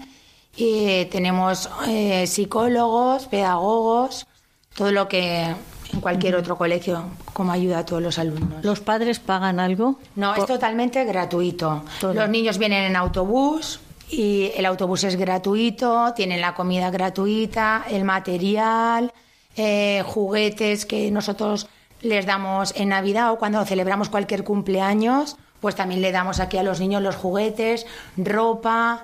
y 0.55 1.05
tenemos 1.11 1.69
eh, 1.89 2.25
psicólogos, 2.25 3.25
pedagogos, 3.25 4.25
todo 4.73 4.93
lo 4.93 5.09
que 5.09 5.43
en 5.43 5.99
cualquier 5.99 6.37
otro 6.37 6.57
colegio 6.57 7.03
como 7.33 7.51
ayuda 7.51 7.79
a 7.79 7.85
todos 7.85 8.01
los 8.01 8.17
alumnos. 8.17 8.63
¿Los 8.63 8.79
padres 8.79 9.19
pagan 9.19 9.59
algo? 9.59 9.99
No, 10.15 10.35
es 10.35 10.45
totalmente 10.45 11.03
gratuito. 11.03 11.83
Los 12.01 12.29
niños 12.29 12.57
vienen 12.57 12.85
en 12.85 12.95
autobús, 12.95 13.81
y 14.09 14.53
el 14.55 14.65
autobús 14.67 15.03
es 15.03 15.17
gratuito, 15.17 16.13
tienen 16.15 16.39
la 16.39 16.53
comida 16.53 16.89
gratuita, 16.91 17.83
el 17.89 18.05
material, 18.05 19.11
eh, 19.55 20.03
juguetes 20.05 20.85
que 20.85 21.11
nosotros 21.11 21.67
les 22.01 22.25
damos 22.25 22.73
en 22.75 22.89
Navidad 22.89 23.31
o 23.31 23.37
cuando 23.37 23.63
celebramos 23.65 24.09
cualquier 24.09 24.43
cumpleaños, 24.43 25.37
pues 25.59 25.75
también 25.75 26.01
le 26.01 26.11
damos 26.11 26.39
aquí 26.39 26.57
a 26.57 26.63
los 26.63 26.79
niños 26.79 27.01
los 27.01 27.15
juguetes, 27.15 27.85
ropa, 28.17 29.03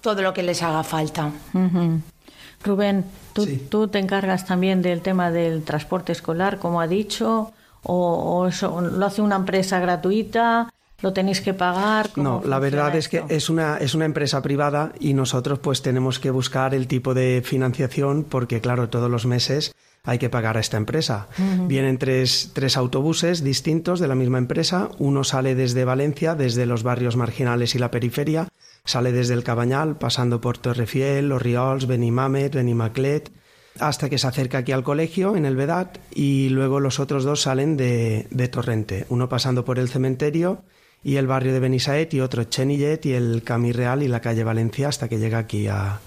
todo 0.00 0.22
lo 0.22 0.32
que 0.32 0.42
les 0.42 0.62
haga 0.62 0.82
falta. 0.82 1.32
Rubén, 2.62 3.04
¿tú, 3.68 3.88
te 3.88 3.98
encargas 3.98 4.46
también 4.46 4.80
del 4.80 5.02
tema 5.02 5.30
del 5.30 5.64
transporte 5.64 6.12
escolar, 6.12 6.58
como 6.58 6.80
ha 6.80 6.86
dicho, 6.86 7.52
o, 7.82 7.94
o 7.94 8.46
eso, 8.46 8.80
lo 8.80 9.04
hace 9.04 9.20
una 9.20 9.36
empresa 9.36 9.78
gratuita? 9.80 10.72
¿Lo 11.04 11.12
tenéis 11.12 11.42
que 11.42 11.52
pagar? 11.52 12.08
No, 12.16 12.40
la 12.46 12.58
verdad 12.58 12.96
es 12.96 13.10
que 13.10 13.24
es 13.28 13.50
una, 13.50 13.76
es 13.76 13.94
una 13.94 14.06
empresa 14.06 14.40
privada 14.40 14.94
y 14.98 15.12
nosotros 15.12 15.58
pues 15.58 15.82
tenemos 15.82 16.18
que 16.18 16.30
buscar 16.30 16.72
el 16.72 16.86
tipo 16.86 17.12
de 17.12 17.42
financiación 17.44 18.24
porque 18.24 18.62
claro, 18.62 18.88
todos 18.88 19.10
los 19.10 19.26
meses 19.26 19.74
hay 20.02 20.16
que 20.16 20.30
pagar 20.30 20.56
a 20.56 20.60
esta 20.60 20.78
empresa. 20.78 21.28
Vienen 21.68 21.98
tres, 21.98 22.52
tres 22.54 22.78
autobuses 22.78 23.44
distintos 23.44 24.00
de 24.00 24.08
la 24.08 24.14
misma 24.14 24.38
empresa. 24.38 24.88
Uno 24.98 25.24
sale 25.24 25.54
desde 25.54 25.84
Valencia, 25.84 26.34
desde 26.34 26.64
los 26.64 26.82
barrios 26.82 27.16
marginales 27.16 27.74
y 27.74 27.78
la 27.78 27.90
periferia. 27.90 28.48
Sale 28.86 29.12
desde 29.12 29.34
el 29.34 29.44
Cabañal, 29.44 29.98
pasando 29.98 30.40
por 30.40 30.56
Torrefiel, 30.56 31.28
Los 31.28 31.42
Riols, 31.42 31.86
Benimamet, 31.86 32.54
Benimaclet, 32.54 33.30
hasta 33.78 34.08
que 34.08 34.16
se 34.16 34.26
acerca 34.26 34.56
aquí 34.56 34.72
al 34.72 34.84
colegio, 34.84 35.36
en 35.36 35.44
el 35.44 35.56
Vedat, 35.56 35.98
y 36.14 36.48
luego 36.48 36.80
los 36.80 36.98
otros 36.98 37.24
dos 37.24 37.42
salen 37.42 37.76
de, 37.76 38.26
de 38.30 38.48
Torrente. 38.48 39.04
Uno 39.10 39.28
pasando 39.28 39.66
por 39.66 39.78
el 39.78 39.90
cementerio 39.90 40.62
y 41.04 41.16
el 41.16 41.26
barrio 41.26 41.52
de 41.52 41.60
Benisaet 41.60 42.12
y 42.14 42.20
otro 42.20 42.44
Chenillet 42.44 43.04
y 43.04 43.12
el 43.12 43.42
Camí 43.44 43.72
Real 43.72 44.02
y 44.02 44.08
la 44.08 44.20
calle 44.20 44.42
Valencia 44.42 44.88
hasta 44.88 45.08
que 45.08 45.18
llega 45.18 45.38
aquí 45.38 45.68
a, 45.68 46.00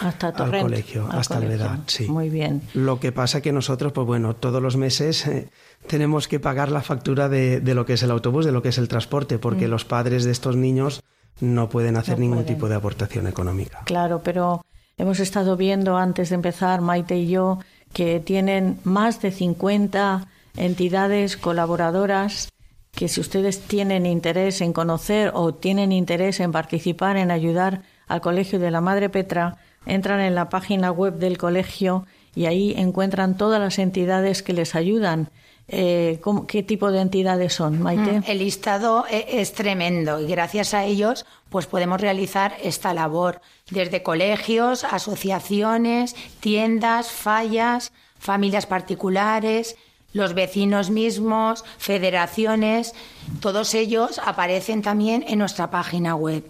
hasta 0.00 0.28
al 0.28 0.60
colegio, 0.60 1.08
hasta 1.10 1.38
el 1.38 1.48
Vedad, 1.48 1.78
sí. 1.86 2.06
Muy 2.06 2.28
bien. 2.28 2.62
Lo 2.74 3.00
que 3.00 3.12
pasa 3.12 3.40
que 3.40 3.50
nosotros, 3.50 3.92
pues 3.92 4.06
bueno, 4.06 4.36
todos 4.36 4.62
los 4.62 4.76
meses 4.76 5.26
eh, 5.26 5.48
tenemos 5.86 6.28
que 6.28 6.38
pagar 6.38 6.70
la 6.70 6.82
factura 6.82 7.28
de, 7.28 7.60
de, 7.60 7.74
lo 7.74 7.86
que 7.86 7.94
es 7.94 8.02
el 8.02 8.10
autobús, 8.10 8.44
de 8.44 8.52
lo 8.52 8.62
que 8.62 8.68
es 8.68 8.78
el 8.78 8.88
transporte, 8.88 9.38
porque 9.38 9.66
mm. 9.66 9.70
los 9.70 9.84
padres 9.86 10.24
de 10.24 10.32
estos 10.32 10.54
niños 10.56 11.02
no 11.40 11.68
pueden 11.70 11.96
hacer 11.96 12.18
ningún 12.18 12.44
tipo 12.44 12.68
de 12.68 12.74
aportación 12.74 13.26
económica. 13.26 13.82
Claro, 13.84 14.20
pero 14.22 14.64
hemos 14.98 15.18
estado 15.18 15.56
viendo 15.56 15.96
antes 15.96 16.28
de 16.28 16.34
empezar, 16.34 16.82
Maite 16.82 17.16
y 17.16 17.28
yo, 17.28 17.58
que 17.92 18.20
tienen 18.20 18.78
más 18.84 19.20
de 19.22 19.30
50 19.30 20.28
entidades 20.56 21.36
colaboradoras 21.36 22.52
que 22.92 23.08
si 23.08 23.20
ustedes 23.20 23.60
tienen 23.60 24.04
interés 24.04 24.60
en 24.60 24.72
conocer 24.72 25.32
o 25.34 25.54
tienen 25.54 25.92
interés 25.92 26.40
en 26.40 26.52
participar 26.52 27.16
en 27.16 27.30
ayudar 27.30 27.82
al 28.06 28.20
Colegio 28.20 28.58
de 28.58 28.70
la 28.70 28.82
Madre 28.82 29.08
Petra, 29.08 29.56
entran 29.86 30.20
en 30.20 30.34
la 30.34 30.50
página 30.50 30.92
web 30.92 31.14
del 31.14 31.38
colegio 31.38 32.06
y 32.34 32.46
ahí 32.46 32.74
encuentran 32.76 33.36
todas 33.36 33.60
las 33.60 33.78
entidades 33.78 34.42
que 34.42 34.52
les 34.52 34.74
ayudan. 34.74 35.30
eh, 35.68 36.20
¿qué 36.48 36.62
tipo 36.62 36.92
de 36.92 37.00
entidades 37.00 37.54
son, 37.54 37.80
Maite? 37.80 38.20
Mm, 38.20 38.24
el 38.26 38.38
listado 38.38 39.06
e, 39.08 39.40
es 39.40 39.54
tremendo 39.54 40.20
y 40.20 40.26
gracias 40.26 40.74
a 40.74 40.84
ellos 40.84 41.24
pues 41.48 41.66
podemos 41.66 42.00
realizar 42.00 42.54
esta 42.62 42.92
labor 42.92 43.40
desde 43.70 44.02
colegios, 44.02 44.84
asociaciones, 44.84 46.14
tiendas, 46.40 47.10
fallas, 47.10 47.92
familias 48.18 48.66
particulares, 48.66 49.76
los 50.12 50.34
vecinos 50.34 50.90
mismos, 50.90 51.64
federaciones, 51.78 52.94
todos 53.40 53.74
ellos 53.74 54.20
aparecen 54.24 54.82
también 54.82 55.24
en 55.26 55.38
nuestra 55.38 55.70
página 55.70 56.14
web. 56.14 56.48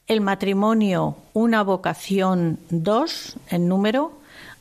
el 0.07 0.21
matrimonio 0.21 1.17
una 1.33 1.63
vocación 1.63 2.59
2 2.69 3.35
en 3.49 3.67
número 3.67 4.13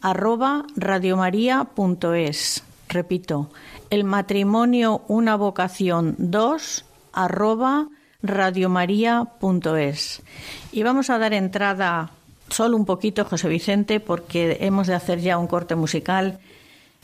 arroba 0.02 0.64
radiomaria.es. 0.76 2.64
Repito, 2.88 3.50
el 3.90 4.04
matrimonio 4.04 5.02
una 5.08 5.36
vocación 5.36 6.14
2 6.18 6.84
arroba 7.12 7.88
radiomaria.es. 8.22 10.22
Y 10.72 10.82
vamos 10.82 11.10
a 11.10 11.18
dar 11.18 11.32
entrada 11.32 12.10
solo 12.48 12.76
un 12.76 12.84
poquito, 12.84 13.24
José 13.24 13.48
Vicente, 13.48 14.00
porque 14.00 14.58
hemos 14.60 14.88
de 14.88 14.94
hacer 14.94 15.20
ya 15.20 15.38
un 15.38 15.46
corte 15.46 15.76
musical. 15.76 16.40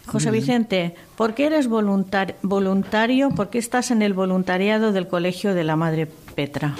José 0.06 0.32
Vicente, 0.32 0.96
¿por 1.16 1.34
qué 1.34 1.46
eres 1.46 1.68
voluntario? 1.68 3.30
¿Por 3.30 3.50
qué 3.50 3.58
estás 3.58 3.92
en 3.92 4.02
el 4.02 4.14
voluntariado 4.14 4.90
del 4.90 5.06
Colegio 5.06 5.54
de 5.54 5.62
la 5.62 5.76
Madre 5.76 6.06
Petra? 6.06 6.74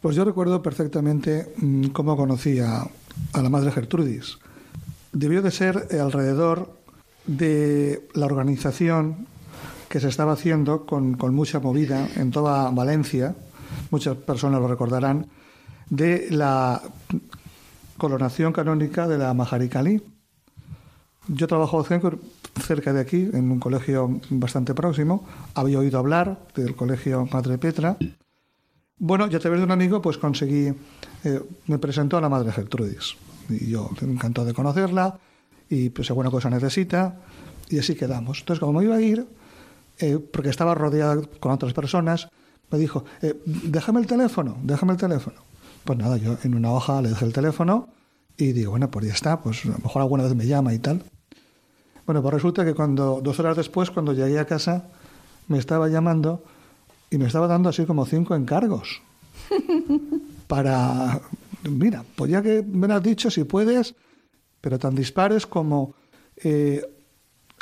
Pues 0.00 0.16
yo 0.16 0.24
recuerdo 0.24 0.62
perfectamente 0.62 1.52
mm, 1.58 1.88
cómo 1.88 2.16
conocí 2.16 2.58
a, 2.58 2.86
la 3.34 3.48
Madre 3.50 3.70
Gertrudis. 3.70 4.38
Debió 5.12 5.42
de 5.42 5.50
ser 5.50 5.88
alrededor 6.00 6.72
de 7.26 8.08
la 8.14 8.26
organización 8.26 9.26
que 9.90 10.00
se 10.00 10.08
estaba 10.08 10.32
haciendo 10.32 10.86
con, 10.86 11.14
con 11.14 11.34
mucha 11.34 11.60
movida 11.60 12.08
en 12.16 12.30
toda 12.30 12.70
Valencia, 12.70 13.34
muchas 13.90 14.16
personas 14.16 14.60
lo 14.60 14.68
recordarán, 14.68 15.26
de 15.90 16.28
la 16.30 16.80
coronación 17.98 18.52
canónica 18.52 19.06
de 19.06 19.18
la 19.18 19.34
Majaricalí. 19.34 20.00
Yo 21.28 21.46
trabajo 21.46 21.84
cerca 21.84 22.92
de 22.92 23.00
aquí, 23.00 23.28
en 23.32 23.50
un 23.50 23.60
colegio 23.60 24.20
bastante 24.30 24.72
próximo. 24.74 25.26
Había 25.54 25.80
oído 25.80 25.98
hablar 25.98 26.38
del 26.54 26.74
colegio 26.74 27.28
Madre 27.30 27.58
Petra. 27.58 27.98
Bueno, 29.02 29.26
ya 29.28 29.38
a 29.38 29.40
través 29.40 29.60
de 29.60 29.64
un 29.64 29.70
amigo, 29.70 30.02
pues 30.02 30.18
conseguí, 30.18 30.74
eh, 31.24 31.42
me 31.68 31.78
presentó 31.78 32.18
a 32.18 32.20
la 32.20 32.28
Madre 32.28 32.52
Gertrudis. 32.52 33.16
Y 33.48 33.70
yo 33.70 33.90
encantó 34.02 34.44
de 34.44 34.52
conocerla 34.52 35.18
y 35.70 35.88
pues 35.88 36.10
alguna 36.10 36.30
cosa 36.30 36.50
necesita 36.50 37.16
y 37.70 37.78
así 37.78 37.94
quedamos. 37.94 38.40
Entonces, 38.40 38.60
como 38.60 38.82
iba 38.82 38.96
a 38.96 39.00
ir, 39.00 39.26
eh, 39.98 40.18
porque 40.18 40.50
estaba 40.50 40.74
rodeada 40.74 41.18
con 41.40 41.50
otras 41.50 41.72
personas, 41.72 42.28
me 42.70 42.78
dijo, 42.78 43.06
eh, 43.22 43.40
déjame 43.46 44.00
el 44.00 44.06
teléfono, 44.06 44.58
déjame 44.62 44.92
el 44.92 44.98
teléfono. 44.98 45.40
Pues 45.82 45.98
nada, 45.98 46.18
yo 46.18 46.36
en 46.44 46.54
una 46.54 46.70
hoja 46.70 47.00
le 47.00 47.08
dejé 47.08 47.24
el 47.24 47.32
teléfono 47.32 47.88
y 48.36 48.52
digo, 48.52 48.72
bueno, 48.72 48.90
pues 48.90 49.06
ya 49.06 49.14
está, 49.14 49.40
pues 49.40 49.64
a 49.64 49.68
lo 49.68 49.78
mejor 49.78 50.02
alguna 50.02 50.24
vez 50.24 50.34
me 50.34 50.46
llama 50.46 50.74
y 50.74 50.78
tal. 50.78 51.02
Bueno, 52.04 52.20
pues 52.20 52.34
resulta 52.34 52.66
que 52.66 52.74
cuando, 52.74 53.22
dos 53.22 53.40
horas 53.40 53.56
después, 53.56 53.90
cuando 53.90 54.12
llegué 54.12 54.38
a 54.38 54.44
casa, 54.44 54.88
me 55.48 55.56
estaba 55.56 55.88
llamando 55.88 56.44
y 57.10 57.18
me 57.18 57.26
estaba 57.26 57.46
dando 57.46 57.68
así 57.68 57.84
como 57.84 58.06
cinco 58.06 58.34
encargos 58.34 59.02
para, 60.46 61.20
mira, 61.68 62.04
pues 62.16 62.30
ya 62.30 62.42
que 62.42 62.62
me 62.62 62.88
lo 62.88 62.94
has 62.94 63.02
dicho, 63.02 63.30
si 63.30 63.44
puedes, 63.44 63.94
pero 64.60 64.78
tan 64.78 64.94
dispares 64.94 65.46
como 65.46 65.94
eh, 66.36 66.82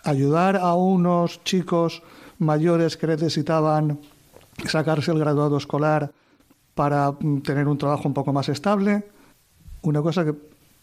ayudar 0.04 0.56
a 0.56 0.74
unos 0.74 1.42
chicos 1.44 2.02
mayores 2.38 2.96
que 2.96 3.06
necesitaban 3.06 3.98
sacarse 4.66 5.10
el 5.10 5.18
graduado 5.18 5.56
escolar 5.56 6.12
para 6.74 7.12
mm, 7.12 7.40
tener 7.40 7.66
un 7.68 7.78
trabajo 7.78 8.06
un 8.06 8.14
poco 8.14 8.32
más 8.32 8.48
estable. 8.48 9.04
Una 9.82 10.02
cosa 10.02 10.24
que 10.24 10.34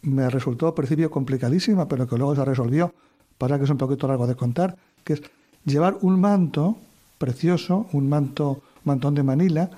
me 0.01 0.30
resultó 0.30 0.67
al 0.67 0.73
principio 0.73 1.10
complicadísima, 1.10 1.88
pero 1.88 2.08
que 2.08 2.17
luego 2.17 2.36
se 2.36 2.45
resolvió, 2.45 2.93
para 3.38 3.58
que 3.58 3.65
es 3.65 3.69
un 3.69 3.78
poquito 3.78 4.08
largo 4.08 4.28
de 4.28 4.36
contar, 4.36 4.78
que 5.04 5.13
es 5.13 5.21
llevar 5.65 5.97
un 6.01 6.19
manto 6.19 6.78
precioso, 7.17 7.88
un 7.93 8.10
manto, 8.10 8.62
mantón 8.84 9.15
de 9.15 9.23
Manila, 9.23 9.69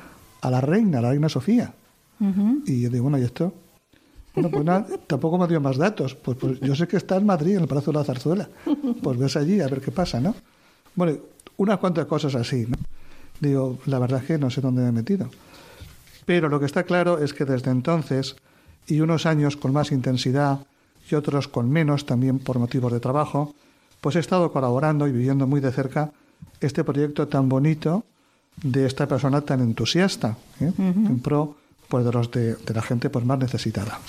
a 0.41 0.51
la 0.51 0.61
reina, 0.61 0.99
a 0.99 1.01
la 1.01 1.09
reina 1.09 1.29
Sofía. 1.29 1.73
Y 2.65 2.81
yo 2.81 2.89
digo, 2.89 3.03
bueno, 3.03 3.19
¿y 3.19 3.23
esto? 3.23 3.53
Bueno, 4.33 4.49
pues 4.49 4.65
nada, 4.65 4.87
tampoco 5.07 5.37
me 5.37 5.47
dio 5.47 5.61
más 5.61 5.77
datos. 5.77 6.15
Pues, 6.15 6.37
pues, 6.37 6.59
yo 6.59 6.75
sé 6.75 6.87
que 6.87 6.97
está 6.97 7.17
en 7.17 7.25
Madrid, 7.25 7.55
en 7.55 7.61
el 7.61 7.67
Palacio 7.67 7.91
de 7.91 7.99
la 7.99 8.05
Zarzuela. 8.05 8.49
Pues 9.01 9.17
ves 9.17 9.35
allí 9.35 9.61
a 9.61 9.67
ver 9.67 9.81
qué 9.81 9.91
pasa, 9.91 10.19
¿no? 10.19 10.35
Bueno, 10.95 11.17
unas 11.57 11.77
cuantas 11.79 12.05
cosas 12.05 12.35
así, 12.35 12.65
¿no? 12.67 12.77
Digo, 13.39 13.77
la 13.85 13.99
verdad 13.99 14.21
es 14.21 14.27
que 14.27 14.37
no 14.37 14.49
sé 14.49 14.61
dónde 14.61 14.81
me 14.81 14.89
he 14.89 14.91
metido. 14.91 15.29
Pero 16.25 16.49
lo 16.49 16.59
que 16.59 16.65
está 16.65 16.83
claro 16.83 17.19
es 17.19 17.33
que 17.33 17.45
desde 17.45 17.71
entonces, 17.71 18.35
y 18.87 18.99
unos 18.99 19.25
años 19.25 19.57
con 19.57 19.73
más 19.73 19.91
intensidad 19.91 20.59
y 21.09 21.15
otros 21.15 21.47
con 21.47 21.69
menos, 21.69 22.05
también 22.05 22.39
por 22.39 22.59
motivos 22.59 22.91
de 22.91 22.99
trabajo, 22.99 23.55
pues 24.01 24.15
he 24.15 24.19
estado 24.19 24.51
colaborando 24.51 25.07
y 25.07 25.11
viviendo 25.11 25.47
muy 25.47 25.61
de 25.61 25.71
cerca 25.71 26.11
este 26.59 26.83
proyecto 26.83 27.27
tan 27.27 27.49
bonito 27.49 28.03
de 28.61 28.85
esta 28.85 29.07
persona 29.07 29.41
tan 29.41 29.61
entusiasta, 29.61 30.37
¿eh? 30.59 30.71
en 30.77 31.19
pro 31.19 31.55
pues, 31.87 32.05
de, 32.05 32.11
los 32.11 32.31
de, 32.31 32.57
la 32.73 32.81
gente 32.81 33.09
pues, 33.09 33.23
más 33.25 33.39
necesitada. 33.39 33.99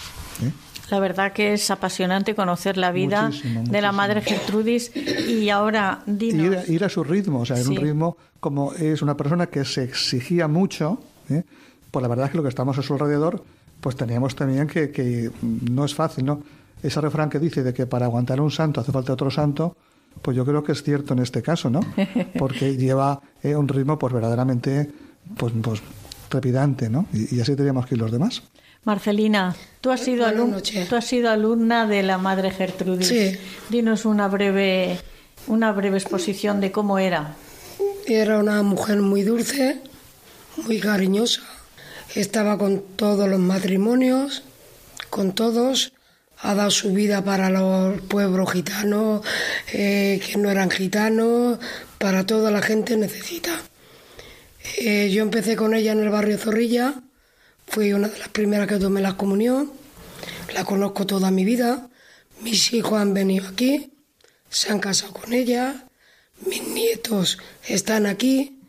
¿eh? 0.42 0.50
La 0.90 1.00
verdad 1.00 1.32
que 1.32 1.52
es 1.52 1.70
apasionante 1.70 2.34
conocer 2.34 2.78
la 2.78 2.92
vida 2.92 3.30
de 3.64 3.80
la 3.82 3.92
madre 3.92 4.22
Gertrudis 4.22 4.90
y 4.96 5.50
ahora 5.50 6.02
dinos... 6.06 6.68
Ir, 6.68 6.84
a 6.84 6.88
su 6.88 7.04
ritmo, 7.04 7.40
o 7.40 7.46
sea, 7.46 7.58
en 7.58 7.68
un 7.68 7.76
ritmo 7.76 8.16
como 8.40 8.72
es 8.72 9.02
una 9.02 9.16
persona 9.16 9.48
que 9.48 9.64
se 9.64 9.84
exigía 9.84 10.48
mucho, 10.48 10.98
¿eh? 11.28 11.42
pues 11.90 12.02
la 12.02 12.08
verdad 12.08 12.26
es 12.26 12.30
que 12.32 12.38
lo 12.38 12.42
que 12.42 12.48
estamos 12.48 12.78
a 12.78 12.82
su 12.82 12.94
alrededor, 12.94 13.44
pues 13.80 13.96
teníamos 13.96 14.34
también 14.34 14.66
que, 14.66 14.90
que 14.90 15.30
no 15.42 15.84
es 15.84 15.94
fácil, 15.94 16.24
¿no? 16.24 16.42
Ese 16.82 17.00
refrán 17.00 17.28
que 17.28 17.38
dice 17.38 17.62
de 17.62 17.74
que 17.74 17.86
para 17.86 18.06
aguantar 18.06 18.40
un 18.40 18.50
santo 18.50 18.80
hace 18.80 18.92
falta 18.92 19.12
otro 19.12 19.30
santo, 19.30 19.76
pues 20.22 20.36
yo 20.36 20.44
creo 20.44 20.62
que 20.62 20.72
es 20.72 20.82
cierto 20.82 21.14
en 21.14 21.20
este 21.20 21.42
caso, 21.42 21.70
¿no? 21.70 21.80
Porque 22.38 22.76
lleva 22.76 23.20
eh, 23.42 23.54
un 23.56 23.68
ritmo 23.68 23.98
pues 23.98 24.12
verdaderamente 24.12 24.90
pues, 25.36 25.52
pues 25.62 25.80
trepidante, 26.28 26.88
¿no? 26.88 27.06
Y, 27.12 27.40
así 27.40 27.56
teníamos 27.56 27.86
que 27.86 27.94
ir 27.94 28.00
los 28.00 28.12
demás. 28.12 28.42
Marcelina, 28.84 29.54
tú 29.80 29.90
has 29.90 30.00
sido 30.00 30.24
alumna, 30.24 30.58
tú 30.88 30.96
has 30.96 31.04
sido 31.04 31.30
alumna 31.30 31.86
de 31.86 32.02
la 32.02 32.16
Madre 32.18 32.50
Gertrudis. 32.50 33.08
Sí. 33.08 33.32
Dinos 33.68 34.04
una 34.04 34.28
breve 34.28 34.98
una 35.48 35.72
breve 35.72 35.98
exposición 35.98 36.60
de 36.60 36.70
cómo 36.70 36.98
era. 36.98 37.34
Era 38.06 38.38
una 38.38 38.62
mujer 38.62 39.00
muy 39.00 39.22
dulce, 39.22 39.80
muy 40.64 40.80
cariñosa. 40.80 41.42
Estaba 42.14 42.58
con 42.58 42.82
todos 42.96 43.28
los 43.28 43.38
matrimonios, 43.38 44.42
con 45.10 45.32
todos, 45.32 45.92
ha 46.40 46.54
dado 46.54 46.70
su 46.70 46.92
vida 46.92 47.24
para 47.24 47.50
los 47.50 48.00
pueblos 48.02 48.52
gitanos, 48.52 49.22
eh, 49.72 50.20
que 50.24 50.38
no 50.38 50.50
eran 50.50 50.70
gitanos, 50.70 51.58
para 51.98 52.24
toda 52.26 52.50
la 52.50 52.62
gente 52.62 52.96
necesita. 52.96 53.60
Eh, 54.78 55.10
yo 55.10 55.22
empecé 55.22 55.56
con 55.56 55.74
ella 55.74 55.92
en 55.92 56.00
el 56.00 56.10
barrio 56.10 56.38
Zorrilla, 56.38 56.94
fui 57.66 57.92
una 57.92 58.08
de 58.08 58.18
las 58.18 58.28
primeras 58.28 58.68
que 58.68 58.76
tomé 58.76 59.00
la 59.00 59.16
comunión, 59.16 59.72
la 60.54 60.64
conozco 60.64 61.06
toda 61.06 61.30
mi 61.30 61.44
vida, 61.44 61.88
mis 62.40 62.72
hijos 62.72 63.00
han 63.00 63.14
venido 63.14 63.48
aquí, 63.48 63.92
se 64.48 64.70
han 64.70 64.78
casado 64.78 65.12
con 65.12 65.32
ella, 65.32 65.86
mis 66.46 66.66
nietos 66.68 67.38
están 67.66 68.06
aquí, 68.06 68.60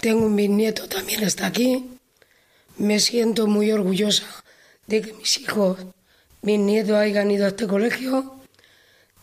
tengo 0.00 0.26
un 0.26 0.34
bisnieto 0.34 0.88
también 0.88 1.22
está 1.22 1.46
aquí, 1.46 1.90
me 2.78 2.98
siento 2.98 3.46
muy 3.46 3.70
orgullosa 3.70 4.26
de 4.86 5.02
que 5.02 5.12
mis 5.12 5.38
hijos 5.38 5.78
mis 6.42 6.58
nietos 6.58 6.96
hayan 6.96 7.30
ido 7.30 7.44
a 7.44 7.48
este 7.48 7.68
colegio. 7.68 8.34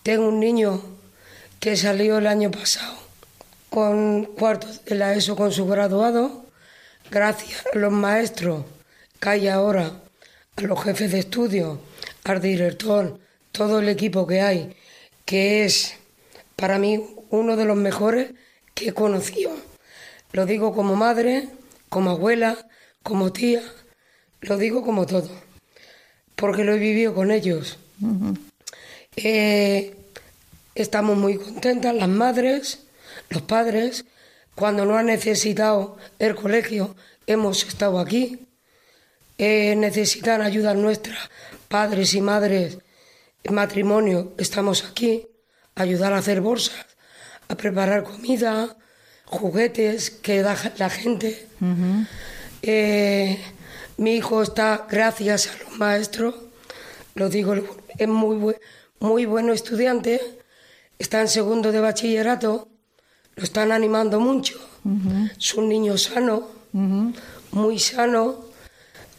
Tengo 0.04 0.30
un 0.30 0.40
niño 0.40 0.82
que 1.60 1.76
salió 1.76 2.18
el 2.18 2.28
año 2.28 2.50
pasado 2.50 2.98
con 3.70 4.26
cuarto 4.26 4.68
de 4.86 4.96
la 4.96 5.14
ESO 5.14 5.36
con 5.36 5.52
su 5.52 5.68
graduado. 5.68 6.46
Gracias 7.12 7.66
a 7.74 7.78
los 7.78 7.92
maestros 7.92 8.66
que 9.20 9.30
hay 9.30 9.48
ahora, 9.50 10.02
a 10.56 10.62
los 10.62 10.82
jefes 10.82 11.12
de 11.12 11.20
estudio, 11.20 11.82
al 12.24 12.40
director, 12.40 13.20
todo 13.52 13.80
el 13.80 13.90
equipo 13.90 14.26
que 14.26 14.42
hay, 14.42 14.78
que 15.26 15.66
es 15.66 15.96
para 16.56 16.80
mí 16.80 17.04
uno 17.32 17.58
de 17.58 17.66
los 17.66 17.76
mejores 17.76 18.32
que 18.74 18.90
he 18.90 18.94
conocido. 18.94 19.52
Lo 20.32 20.46
digo 20.46 20.74
como 20.74 20.96
madre, 20.96 21.50
como 21.90 22.12
abuela, 22.12 22.58
como 23.04 23.34
tía, 23.34 23.62
lo 24.42 24.58
digo 24.58 24.84
como 24.84 25.06
todo 25.06 25.49
porque 26.40 26.64
lo 26.64 26.74
he 26.74 26.80
vivido 26.80 27.14
con 27.14 27.32
ellos. 27.32 27.78
Eh, 29.16 29.96
estamos 30.74 31.18
muy 31.18 31.38
contentas 31.38 31.94
las 31.94 32.08
madres, 32.08 32.86
los 33.30 33.42
padres. 33.42 34.06
Cuando 34.56 34.86
no 34.86 34.98
han 34.98 35.08
necesitado 35.08 35.98
el 36.18 36.36
colegio, 36.36 36.96
hemos 37.28 37.66
estado 37.66 38.00
aquí. 38.00 38.48
Eh, 39.38 39.76
necesitan 39.76 40.42
ayuda 40.42 40.74
nuestra, 40.74 41.16
padres 41.68 42.14
y 42.14 42.22
madres, 42.22 42.78
matrimonio, 43.50 44.34
estamos 44.38 44.84
aquí. 44.84 45.28
Ayudar 45.76 46.12
a 46.14 46.18
hacer 46.18 46.42
bolsas, 46.42 46.86
a 47.48 47.56
preparar 47.56 48.04
comida, 48.04 48.76
juguetes 49.26 50.10
que 50.10 50.42
da 50.42 50.58
la 50.78 50.90
gente. 50.90 51.48
Eh, 52.62 53.40
mi 54.00 54.16
hijo 54.16 54.42
está, 54.42 54.88
gracias 54.90 55.48
a 55.48 55.64
los 55.64 55.78
maestros, 55.78 56.34
lo 57.16 57.28
digo, 57.28 57.54
es 57.98 58.08
muy, 58.08 58.56
muy 59.00 59.26
bueno 59.26 59.52
estudiante, 59.52 60.22
está 60.98 61.20
en 61.20 61.28
segundo 61.28 61.74
de 61.74 61.82
bachillerato, 61.82 62.70
lo 63.36 63.44
están 63.44 63.74
animando 63.74 64.22
mucho. 64.22 64.58
Es 65.38 65.54
un 65.54 65.68
niño 65.68 65.98
sano, 65.98 66.48
muy 67.52 67.78
sano, 67.78 68.46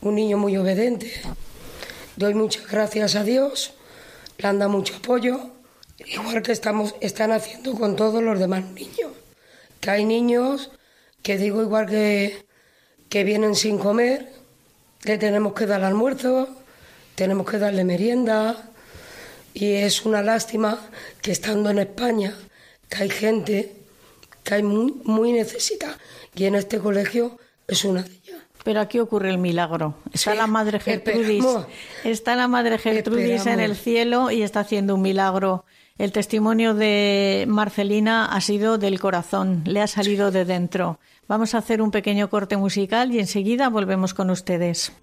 un 0.00 0.14
niño 0.14 0.38
muy 0.38 0.56
obediente. 0.56 1.12
Doy 2.16 2.32
muchas 2.32 2.66
gracias 2.66 3.16
a 3.16 3.22
Dios, 3.22 3.74
le 4.38 4.48
anda 4.48 4.66
mucho 4.66 4.96
apoyo, 4.96 5.50
igual 6.06 6.40
que 6.40 6.52
estamos, 6.52 6.94
están 7.02 7.32
haciendo 7.32 7.74
con 7.74 7.96
todos 7.96 8.22
los 8.22 8.38
demás 8.38 8.64
niños. 8.64 9.12
Que 9.78 9.90
hay 9.90 10.04
niños 10.06 10.70
que 11.22 11.36
digo 11.36 11.60
igual 11.60 11.84
que, 11.84 12.46
que 13.10 13.24
vienen 13.24 13.54
sin 13.54 13.76
comer, 13.76 14.39
le 15.04 15.18
tenemos 15.18 15.54
que 15.54 15.66
dar 15.66 15.82
almuerzo, 15.82 16.48
tenemos 17.14 17.48
que 17.48 17.58
darle 17.58 17.84
merienda, 17.84 18.70
y 19.54 19.72
es 19.72 20.04
una 20.04 20.22
lástima 20.22 20.78
que 21.22 21.32
estando 21.32 21.70
en 21.70 21.78
España, 21.78 22.34
que 22.88 23.02
hay 23.02 23.10
gente 23.10 23.76
que 24.44 24.54
hay 24.54 24.62
muy, 24.62 24.94
muy 25.04 25.32
necesitada, 25.32 25.98
y 26.34 26.44
en 26.44 26.54
este 26.54 26.78
colegio 26.78 27.38
es 27.66 27.84
una 27.84 28.02
de 28.02 28.10
ellas. 28.10 28.40
Pero 28.64 28.80
aquí 28.80 28.98
ocurre 28.98 29.30
el 29.30 29.38
milagro. 29.38 29.94
Está 30.12 30.34
la 30.34 30.46
Madre 30.46 30.80
Gertrudis. 30.80 31.44
Está 32.04 32.36
la 32.36 32.46
Madre 32.46 32.78
Gertrudis 32.78 33.46
en 33.46 33.60
el 33.60 33.74
cielo 33.74 34.30
y 34.30 34.42
está 34.42 34.60
haciendo 34.60 34.96
un 34.96 35.02
milagro. 35.02 35.64
El 36.00 36.12
testimonio 36.12 36.72
de 36.72 37.44
Marcelina 37.46 38.24
ha 38.24 38.40
sido 38.40 38.78
del 38.78 38.98
corazón, 38.98 39.60
le 39.66 39.82
ha 39.82 39.86
salido 39.86 40.30
de 40.30 40.46
dentro. 40.46 40.98
Vamos 41.28 41.54
a 41.54 41.58
hacer 41.58 41.82
un 41.82 41.90
pequeño 41.90 42.30
corte 42.30 42.56
musical 42.56 43.12
y 43.12 43.18
enseguida 43.18 43.68
volvemos 43.68 44.14
con 44.14 44.30
ustedes. 44.30 44.94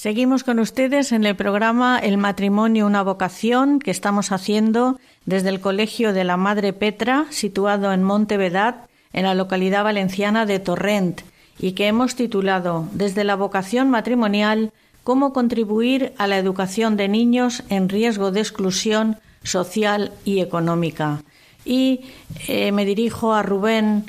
Seguimos 0.00 0.44
con 0.44 0.60
ustedes 0.60 1.12
en 1.12 1.26
el 1.26 1.36
programa 1.36 1.98
El 1.98 2.16
matrimonio, 2.16 2.86
una 2.86 3.02
vocación 3.02 3.80
que 3.80 3.90
estamos 3.90 4.32
haciendo 4.32 4.98
desde 5.26 5.50
el 5.50 5.60
Colegio 5.60 6.14
de 6.14 6.24
la 6.24 6.38
Madre 6.38 6.72
Petra, 6.72 7.26
situado 7.28 7.92
en 7.92 8.02
Montevedad, 8.02 8.88
en 9.12 9.24
la 9.24 9.34
localidad 9.34 9.84
valenciana 9.84 10.46
de 10.46 10.58
Torrent, 10.58 11.20
y 11.58 11.72
que 11.72 11.86
hemos 11.86 12.14
titulado 12.14 12.88
Desde 12.92 13.24
la 13.24 13.36
vocación 13.36 13.90
matrimonial, 13.90 14.72
cómo 15.04 15.34
contribuir 15.34 16.14
a 16.16 16.26
la 16.26 16.38
educación 16.38 16.96
de 16.96 17.08
niños 17.08 17.62
en 17.68 17.90
riesgo 17.90 18.30
de 18.30 18.40
exclusión 18.40 19.18
social 19.42 20.12
y 20.24 20.40
económica. 20.40 21.22
Y 21.66 22.06
eh, 22.48 22.72
me 22.72 22.86
dirijo 22.86 23.34
a 23.34 23.42
Rubén, 23.42 24.06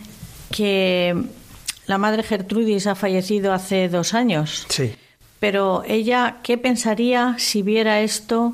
que 0.51 1.21
la 1.85 1.97
madre 1.97 2.23
Gertrudis 2.23 2.87
ha 2.87 2.95
fallecido 2.95 3.51
hace 3.51 3.89
dos 3.89 4.13
años. 4.13 4.65
Sí 4.69 4.93
pero 5.41 5.81
ella, 5.87 6.37
¿qué 6.43 6.59
pensaría 6.59 7.35
si 7.39 7.63
viera 7.63 8.01
esto? 8.01 8.53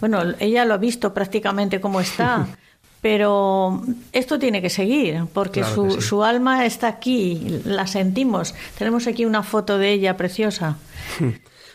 Bueno, 0.00 0.20
ella 0.38 0.66
lo 0.66 0.74
ha 0.74 0.76
visto 0.76 1.14
prácticamente 1.14 1.80
como 1.80 1.98
está, 1.98 2.46
pero 3.00 3.82
esto 4.12 4.38
tiene 4.38 4.60
que 4.60 4.68
seguir, 4.68 5.24
porque 5.32 5.64
su, 5.64 6.02
su, 6.02 6.22
alma 6.22 6.66
está 6.66 6.88
aquí, 6.88 7.62
la 7.64 7.86
sentimos. 7.86 8.54
Tenemos 8.76 9.06
aquí 9.06 9.24
una 9.24 9.42
foto 9.42 9.78
de 9.78 9.92
ella 9.92 10.16
preciosa. 10.16 10.76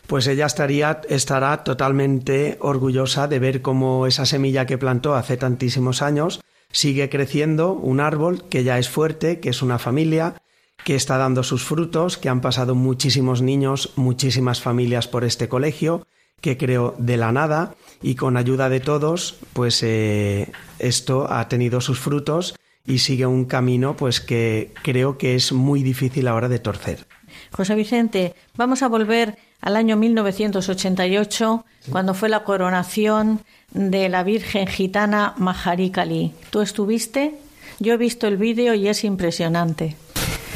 Pues 0.08 0.28
ella 0.28 0.46
estaría, 0.46 1.00
estará 1.08 1.64
totalmente 1.64 2.58
orgullosa 2.60 3.30
de 3.30 3.40
ver 3.40 3.62
cómo 3.62 4.08
esa 4.08 4.26
semilla 4.26 4.66
que 4.66 4.78
plantó 4.78 5.16
hace 5.16 5.38
tantísimos 5.38 6.02
años 6.02 6.42
sigue 6.74 7.08
creciendo, 7.08 7.72
un 7.72 8.02
árbol 8.02 8.44
que 8.50 8.66
ya 8.66 8.78
es 8.78 8.90
fuerte, 8.90 9.40
que 9.40 9.50
es 9.50 9.62
una 9.62 9.80
familia, 9.80 10.36
que 10.84 10.96
está 10.96 11.18
dando 11.18 11.44
sus 11.44 11.64
frutos, 11.64 12.18
que 12.18 12.30
han 12.30 12.42
pasado 12.42 12.76
muchísimos 12.76 13.42
niños, 13.42 13.94
muchísimas 13.96 14.62
familias 14.62 15.08
por 15.08 15.24
este 15.24 15.48
colegio, 15.48 16.08
que 16.42 16.58
creo 16.58 16.96
de 16.98 17.18
la 17.18 17.32
nada 17.32 17.76
y 18.02 18.16
con 18.16 18.36
ayuda 18.36 18.70
de 18.70 18.80
todos, 18.80 19.38
pues 19.54 19.82
eh, 19.84 20.52
esto 20.80 21.32
ha 21.32 21.48
tenido 21.48 21.82
sus 21.82 22.00
frutos 22.00 22.56
y 22.86 23.00
sigue 23.00 23.28
un 23.28 23.46
camino 23.46 23.96
pues 23.96 24.20
que 24.20 24.74
creo 24.82 25.18
que 25.18 25.36
es 25.36 25.52
muy 25.52 25.84
difícil 25.84 26.28
ahora 26.28 26.50
de 26.50 26.60
torcer. 26.60 27.06
José 27.52 27.76
Vicente, 27.76 28.34
vamos 28.56 28.82
a 28.82 28.88
volver 28.88 29.38
al 29.62 29.76
año 29.76 29.96
1988, 29.96 31.66
cuando 31.92 32.14
fue 32.14 32.30
la 32.30 32.44
coronación 32.44 33.42
de 33.72 34.10
la 34.10 34.24
Virgen 34.24 34.68
gitana 34.68 35.36
Maharikali. 35.38 36.34
¿Tú 36.50 36.62
estuviste? 36.62 37.36
Yo 37.80 37.94
he 37.94 37.98
visto 37.98 38.28
el 38.28 38.38
vídeo 38.38 38.74
y 38.74 38.88
es 38.88 39.04
impresionante. 39.04 39.96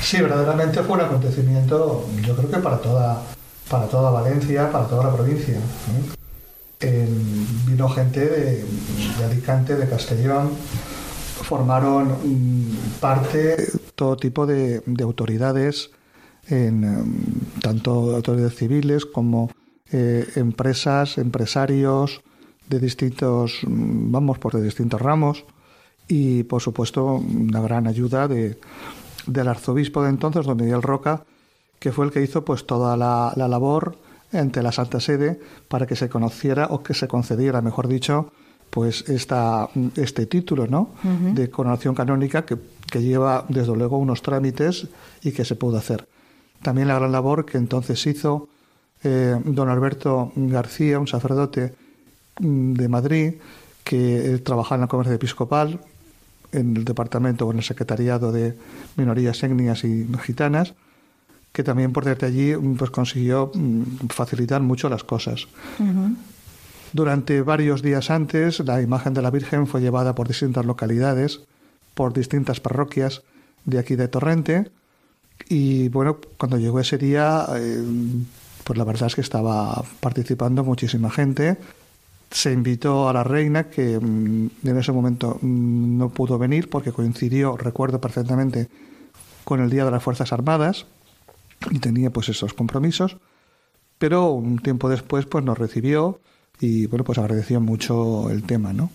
Sí, 0.06 0.22
verdaderamente 0.22 0.84
fue 0.84 0.98
un 0.98 1.02
acontecimiento, 1.02 2.08
yo 2.22 2.36
creo 2.36 2.52
que 2.52 2.58
para 2.58 2.78
toda, 2.78 3.24
para 3.68 3.88
toda 3.88 4.12
Valencia, 4.12 4.72
para 4.72 4.86
toda 4.86 5.06
la 5.06 5.16
provincia. 5.16 5.58
vino 7.66 7.90
gente 7.90 8.20
de, 8.20 8.66
Alicante, 9.26 9.76
de 9.76 9.90
Castellón, 9.90 10.52
formaron 11.42 12.16
parte 13.00 13.56
todo 13.96 14.16
tipo 14.16 14.46
de, 14.46 14.84
autoridades, 15.02 15.90
en, 16.50 17.42
tanto 17.60 18.16
autoridades 18.16 18.58
civiles 18.58 19.08
como 19.08 19.50
eh, 19.92 20.24
empresas, 20.36 21.18
empresarios 21.18 22.22
de 22.70 22.80
distintos, 22.80 23.62
vamos, 23.64 24.38
por 24.38 24.54
de 24.54 24.62
distintos 24.62 25.02
ramos 25.02 25.46
y, 26.08 26.44
por 26.44 26.62
supuesto, 26.62 27.16
una 27.16 27.60
gran 27.62 27.88
ayuda 27.88 28.28
de, 28.28 28.60
del 29.28 29.48
arzobispo 29.48 30.04
de 30.04 30.10
entonces, 30.10 30.46
don 30.46 30.58
Miguel 30.58 30.82
Roca, 30.82 31.24
que 31.80 31.92
fue 31.92 32.06
el 32.06 32.12
que 32.12 32.22
hizo 32.22 32.46
pues 32.46 32.66
toda 32.66 32.98
la, 32.98 33.34
la 33.36 33.48
labor 33.48 33.98
ante 34.34 34.62
la 34.62 34.72
Santa 34.72 35.00
Sede 35.00 35.40
para 35.68 35.86
que 35.86 35.96
se 35.96 36.10
conociera 36.10 36.68
o 36.72 36.84
que 36.84 36.94
se 36.94 37.08
concediera, 37.08 37.62
mejor 37.62 37.88
dicho, 37.88 38.32
pues 38.70 39.08
esta, 39.10 39.70
este 39.96 40.26
título 40.26 40.68
¿no? 40.68 40.90
de 41.04 41.50
coronación 41.50 41.96
canónica 41.96 42.46
que, 42.46 42.58
lleva 43.00 43.46
desde 43.50 43.76
luego 43.76 43.98
unos 43.98 44.22
trámites 44.22 44.88
y 45.22 45.32
que 45.32 45.46
se 45.46 45.56
pudo 45.56 45.78
hacer. 45.78 46.08
También 46.62 46.88
la 46.88 46.96
gran 46.96 47.12
labor 47.12 47.46
que 47.46 47.58
entonces 47.58 48.06
hizo 48.08 48.48
eh, 49.04 49.40
don 49.44 49.70
Alberto 49.70 50.32
García, 50.36 51.00
un 51.00 51.08
sacerdote 51.08 51.74
mm, 52.40 52.74
de 52.74 52.88
Madrid, 52.90 53.34
que 53.84 54.42
trabajaba 54.44 54.76
en 54.76 54.82
la 54.82 54.88
comercio 54.88 55.14
episcopal, 55.14 55.80
en 56.56 56.78
el 56.78 56.86
departamento 56.86 57.46
o 57.46 57.52
en 57.52 57.58
el 57.58 57.64
secretariado 57.64 58.32
de 58.32 58.56
minorías 58.96 59.44
étnicas 59.44 59.84
y 59.84 60.08
gitanas, 60.24 60.74
que 61.52 61.64
también 61.64 61.94
por 61.94 62.06
desde 62.06 62.28
allí 62.28 62.54
pues 62.78 62.92
consiguió 62.92 63.52
mm, 63.54 64.08
facilitar 64.10 64.62
mucho 64.62 64.90
las 64.90 65.04
cosas. 65.04 65.48
Durante 66.94 67.42
varios 67.42 67.82
días 67.82 68.10
antes, 68.10 68.60
la 68.62 68.82
imagen 68.82 69.14
de 69.14 69.22
la 69.22 69.32
Virgen 69.32 69.68
fue 69.68 69.82
llevada 69.82 70.16
por 70.16 70.28
distintas 70.28 70.66
localidades, 70.66 71.42
por 71.94 72.14
distintas 72.14 72.60
parroquias 72.60 73.24
de 73.66 73.80
aquí 73.80 73.96
de 73.96 74.08
Torrente. 74.08 74.72
Y 75.50 75.90
bueno, 75.90 76.20
cuando 76.38 76.58
llegó 76.58 76.80
ese 76.80 76.98
día, 76.98 77.46
eh, 77.56 77.84
pues 78.64 78.78
la 78.78 78.86
verdad 78.86 79.08
es 79.08 79.16
que 79.16 79.22
estaba 79.22 79.84
participando 80.00 80.64
muchísima 80.64 81.12
gente. 81.12 81.58
Se 82.36 82.52
invitó 82.52 83.08
a 83.08 83.14
la 83.14 83.24
reina, 83.24 83.70
que 83.70 83.98
mm, 83.98 84.50
en 84.68 84.78
ese 84.78 84.92
momento 84.92 85.40
mm, 85.42 85.98
no 85.98 86.10
pudo 86.10 86.38
venir 86.38 86.70
porque 86.70 86.92
coincidió, 86.92 87.56
recuerdo 87.56 88.02
perfectamente, 88.02 88.68
con 89.46 89.62
el 89.62 89.70
Día 89.70 89.86
de 89.86 89.92
las 89.92 90.04
Fuerzas 90.04 90.34
Armadas 90.34 90.86
y 91.72 91.80
tenía 91.80 92.10
pues 92.10 92.28
esos 92.28 92.54
compromisos. 92.54 93.16
Pero 93.98 94.32
un 94.32 94.60
tiempo 94.60 94.90
después 94.90 95.26
pues 95.26 95.46
nos 95.46 95.58
recibió 95.58 96.20
y 96.60 96.88
bueno, 96.88 97.06
pues 97.06 97.20
agradeció 97.20 97.62
mucho 97.62 98.30
el 98.30 98.44
tema, 98.44 98.74
¿no? 98.74 98.90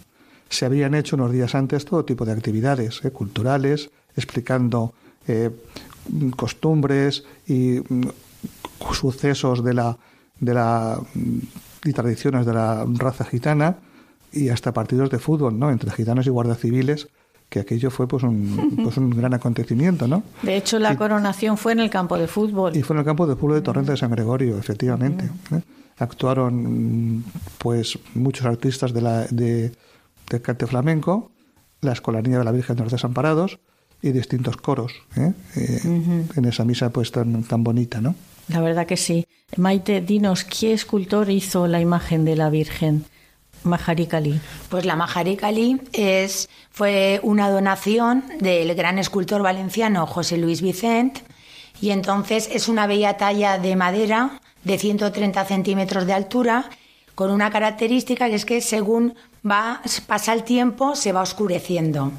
Se 0.50 0.66
habían 0.66 0.94
hecho 0.94 1.16
unos 1.16 1.32
días 1.32 1.54
antes 1.54 1.86
todo 1.86 2.04
tipo 2.04 2.26
de 2.26 2.32
actividades 2.32 3.02
¿eh? 3.06 3.10
culturales, 3.10 3.88
explicando 4.16 4.92
eh, 5.26 5.48
costumbres 6.36 7.24
y 7.46 7.80
mm, 7.88 8.02
sucesos 8.92 9.64
de 9.64 9.72
la, 9.72 9.96
de 10.40 10.52
la 10.52 11.00
y 11.84 11.92
tradiciones 11.92 12.46
de 12.46 12.54
la 12.54 12.86
raza 12.86 13.24
gitana 13.24 13.76
y 14.32 14.48
hasta 14.48 14.72
partidos 14.72 15.10
de 15.10 15.18
fútbol, 15.18 15.58
¿no? 15.58 15.70
Entre 15.70 15.90
gitanos 15.90 16.26
y 16.26 16.30
guardias 16.30 16.58
civiles, 16.58 17.08
que 17.48 17.60
aquello 17.60 17.90
fue 17.90 18.06
pues 18.06 18.22
un, 18.22 18.76
pues 18.84 18.96
un 18.96 19.10
gran 19.10 19.34
acontecimiento, 19.34 20.06
¿no? 20.06 20.22
De 20.42 20.56
hecho, 20.56 20.78
la 20.78 20.96
coronación 20.96 21.56
fue 21.56 21.72
en 21.72 21.80
el 21.80 21.90
campo 21.90 22.16
de 22.16 22.26
fútbol. 22.26 22.76
Y 22.76 22.82
fue 22.82 22.94
en 22.94 23.00
el 23.00 23.04
campo 23.04 23.26
de 23.26 23.34
fútbol 23.34 23.56
de 23.56 23.62
Torrente 23.62 23.92
de 23.92 23.96
San 23.96 24.10
Gregorio, 24.10 24.58
efectivamente. 24.58 25.28
¿eh? 25.52 25.60
actuaron 26.00 27.24
pues 27.58 27.98
muchos 28.14 28.46
artistas 28.46 28.92
de, 28.92 29.02
la, 29.02 29.26
de, 29.26 29.72
cante 30.42 30.66
flamenco, 30.66 31.30
la 31.82 31.92
Escolanía 31.92 32.38
de 32.38 32.44
la 32.44 32.52
Virgen 32.52 32.76
de 32.76 32.82
los 32.82 32.92
Desamparados 32.92 33.58
y 34.02 34.12
distintos 34.12 34.56
coros 34.56 34.92
¿eh? 35.16 35.32
Eh, 35.56 36.26
en 36.34 36.44
esa 36.46 36.64
misa 36.64 36.88
pues 36.88 37.12
tan, 37.12 37.42
tan 37.44 37.62
bonita, 37.62 38.00
¿no? 38.00 38.14
La 38.50 38.60
verdad 38.60 38.86
que 38.86 38.96
sí. 38.96 39.26
Maite, 39.56 40.00
dinos, 40.00 40.44
¿qué 40.44 40.72
escultor 40.72 41.30
hizo 41.30 41.66
la 41.68 41.80
imagen 41.80 42.24
de 42.24 42.34
la 42.36 42.50
Virgen? 42.50 43.04
Maharikali. 43.62 44.40
Pues 44.68 44.84
la 44.84 44.96
Maharikali 44.96 45.80
es, 45.92 46.48
fue 46.70 47.20
una 47.22 47.50
donación 47.50 48.24
del 48.40 48.74
gran 48.74 48.98
escultor 48.98 49.42
valenciano 49.42 50.06
José 50.06 50.38
Luis 50.38 50.62
Vicent 50.62 51.18
y 51.80 51.90
entonces 51.90 52.48
es 52.52 52.68
una 52.68 52.86
bella 52.86 53.16
talla 53.16 53.58
de 53.58 53.76
madera 53.76 54.40
de 54.64 54.78
130 54.78 55.44
centímetros 55.44 56.06
de 56.06 56.12
altura, 56.12 56.70
con 57.14 57.30
una 57.30 57.50
característica 57.50 58.28
que 58.28 58.34
es 58.34 58.44
que 58.44 58.60
según 58.60 59.14
va, 59.48 59.80
pasa 60.06 60.32
el 60.32 60.44
tiempo 60.44 60.96
se 60.96 61.12
va 61.12 61.22
oscureciendo. 61.22 62.12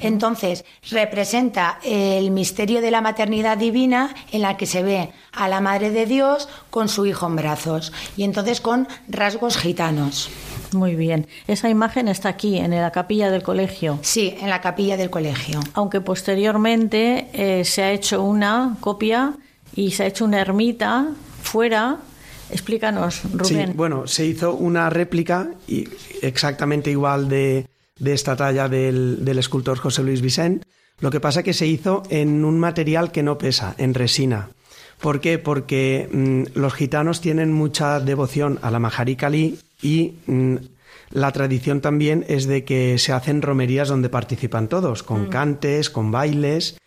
Entonces, 0.00 0.64
representa 0.90 1.78
el 1.84 2.30
misterio 2.30 2.80
de 2.80 2.90
la 2.90 3.00
maternidad 3.00 3.58
divina 3.58 4.14
en 4.32 4.42
la 4.42 4.56
que 4.56 4.66
se 4.66 4.82
ve 4.82 5.12
a 5.32 5.48
la 5.48 5.60
Madre 5.60 5.90
de 5.90 6.06
Dios 6.06 6.48
con 6.70 6.88
su 6.88 7.06
hijo 7.06 7.26
en 7.26 7.36
brazos 7.36 7.92
y 8.16 8.24
entonces 8.24 8.60
con 8.60 8.88
rasgos 9.08 9.56
gitanos. 9.56 10.30
Muy 10.72 10.94
bien. 10.94 11.26
Esa 11.46 11.68
imagen 11.70 12.08
está 12.08 12.28
aquí, 12.28 12.58
en 12.58 12.70
la 12.70 12.90
capilla 12.90 13.30
del 13.30 13.42
colegio. 13.42 13.98
Sí, 14.02 14.36
en 14.40 14.50
la 14.50 14.60
capilla 14.60 14.96
del 14.96 15.10
colegio. 15.10 15.60
Aunque 15.74 16.00
posteriormente 16.00 17.28
eh, 17.32 17.64
se 17.64 17.82
ha 17.82 17.92
hecho 17.92 18.22
una 18.22 18.76
copia 18.80 19.34
y 19.74 19.92
se 19.92 20.02
ha 20.02 20.06
hecho 20.06 20.24
una 20.24 20.40
ermita 20.40 21.06
fuera. 21.42 21.98
Explícanos, 22.50 23.22
Rubén. 23.32 23.68
Sí, 23.68 23.72
bueno, 23.74 24.06
se 24.06 24.26
hizo 24.26 24.54
una 24.54 24.90
réplica 24.90 25.50
exactamente 26.22 26.90
igual 26.90 27.28
de, 27.28 27.66
esta 28.04 28.36
talla 28.36 28.68
del, 28.68 29.38
escultor 29.38 29.78
José 29.78 30.02
Luis 30.02 30.20
Vicent. 30.20 30.64
Lo 31.00 31.10
que 31.10 31.20
pasa 31.20 31.40
es 31.40 31.44
que 31.44 31.54
se 31.54 31.66
hizo 31.66 32.02
en 32.10 32.44
un 32.44 32.58
material 32.58 33.12
que 33.12 33.22
no 33.22 33.38
pesa, 33.38 33.74
en 33.78 33.94
resina. 33.94 34.50
¿Por 35.00 35.20
qué? 35.20 35.38
Porque 35.38 36.08
mm, 36.10 36.58
los 36.58 36.74
gitanos 36.74 37.20
tienen 37.20 37.52
mucha 37.52 38.00
devoción 38.00 38.58
a 38.62 38.70
la 38.70 38.80
Maharikali 38.80 39.58
y 39.80 40.14
mm, 40.26 40.56
la 41.10 41.30
tradición 41.30 41.80
también 41.80 42.24
es 42.28 42.46
de 42.46 42.64
que 42.64 42.98
se 42.98 43.12
hacen 43.12 43.42
romerías 43.42 43.88
donde 43.88 44.08
participan 44.08 44.68
todos, 44.68 45.04
con 45.04 45.26
mm. 45.26 45.30
cantes, 45.30 45.90
con 45.90 46.10
bailes 46.10 46.78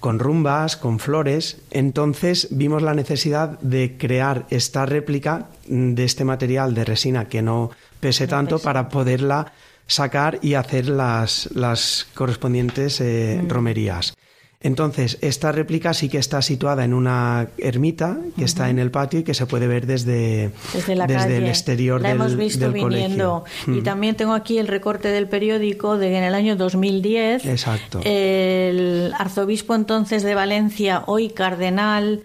con 0.00 0.18
rumbas, 0.18 0.76
con 0.76 0.98
flores. 0.98 1.58
Entonces 1.70 2.48
vimos 2.50 2.82
la 2.82 2.94
necesidad 2.94 3.60
de 3.60 3.96
crear 3.98 4.46
esta 4.50 4.86
réplica 4.86 5.46
de 5.66 6.04
este 6.04 6.24
material 6.24 6.74
de 6.74 6.84
resina 6.84 7.28
que 7.28 7.42
no 7.42 7.70
pese 8.00 8.26
tanto 8.26 8.58
para 8.58 8.88
poderla 8.88 9.52
sacar 9.86 10.38
y 10.40 10.54
hacer 10.54 10.88
las, 10.88 11.50
las 11.54 12.06
correspondientes 12.14 13.00
eh, 13.00 13.40
mm. 13.42 13.48
romerías. 13.48 14.14
Entonces, 14.62 15.16
esta 15.22 15.52
réplica 15.52 15.94
sí 15.94 16.10
que 16.10 16.18
está 16.18 16.42
situada 16.42 16.84
en 16.84 16.92
una 16.92 17.48
ermita 17.56 18.18
que 18.36 18.44
está 18.44 18.68
en 18.68 18.78
el 18.78 18.90
patio 18.90 19.20
y 19.20 19.22
que 19.22 19.32
se 19.32 19.46
puede 19.46 19.66
ver 19.66 19.86
desde, 19.86 20.50
desde, 20.74 21.38
el 21.38 21.46
exterior 21.46 22.02
la 22.02 22.10
del, 22.10 22.18
hemos 22.18 22.36
visto 22.36 22.70
viniendo. 22.70 23.44
Y 23.66 23.80
también 23.80 24.16
tengo 24.16 24.34
aquí 24.34 24.58
el 24.58 24.68
recorte 24.68 25.08
del 25.08 25.28
periódico 25.28 25.96
de 25.96 26.14
en 26.18 26.24
el 26.24 26.34
año 26.34 26.56
2010. 26.56 27.46
Exacto. 27.46 28.00
El 28.04 29.14
arzobispo 29.18 29.74
entonces 29.74 30.22
de 30.24 30.34
Valencia, 30.34 31.04
hoy 31.06 31.30
cardenal, 31.30 32.22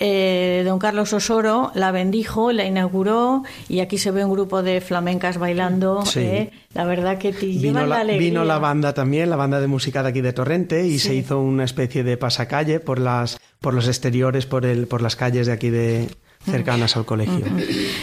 eh, 0.00 0.62
don 0.64 0.78
Carlos 0.78 1.12
Osoro 1.12 1.72
la 1.74 1.90
bendijo, 1.90 2.52
la 2.52 2.64
inauguró 2.64 3.42
y 3.68 3.80
aquí 3.80 3.98
se 3.98 4.12
ve 4.12 4.24
un 4.24 4.30
grupo 4.30 4.62
de 4.62 4.80
flamencas 4.80 5.38
bailando. 5.38 6.04
Eh, 6.14 6.50
la 6.72 6.84
verdad 6.84 7.18
que 7.18 7.32
te 7.32 7.46
vino 7.46 7.84
la, 7.84 8.04
Vino 8.04 8.44
la 8.44 8.58
banda 8.58 8.94
también, 8.94 9.28
la 9.28 9.36
banda 9.36 9.60
de 9.60 9.66
música 9.66 10.02
de 10.02 10.10
aquí 10.10 10.20
de 10.20 10.32
Torrente 10.32 10.86
y 10.86 11.00
se 11.00 11.14
hizo 11.14 11.40
una 11.40 11.64
especie 11.64 12.04
de 12.04 12.16
pasacalle 12.16 12.78
por 12.78 13.00
las 13.00 13.38
por 13.60 13.74
los 13.74 13.88
exteriores, 13.88 14.46
por 14.46 14.64
el 14.64 14.86
por 14.86 15.02
las 15.02 15.16
calles 15.16 15.48
de 15.48 15.52
aquí 15.52 15.70
de 15.70 16.08
cercanas 16.44 16.96
al 16.96 17.04
colegio. 17.04 17.44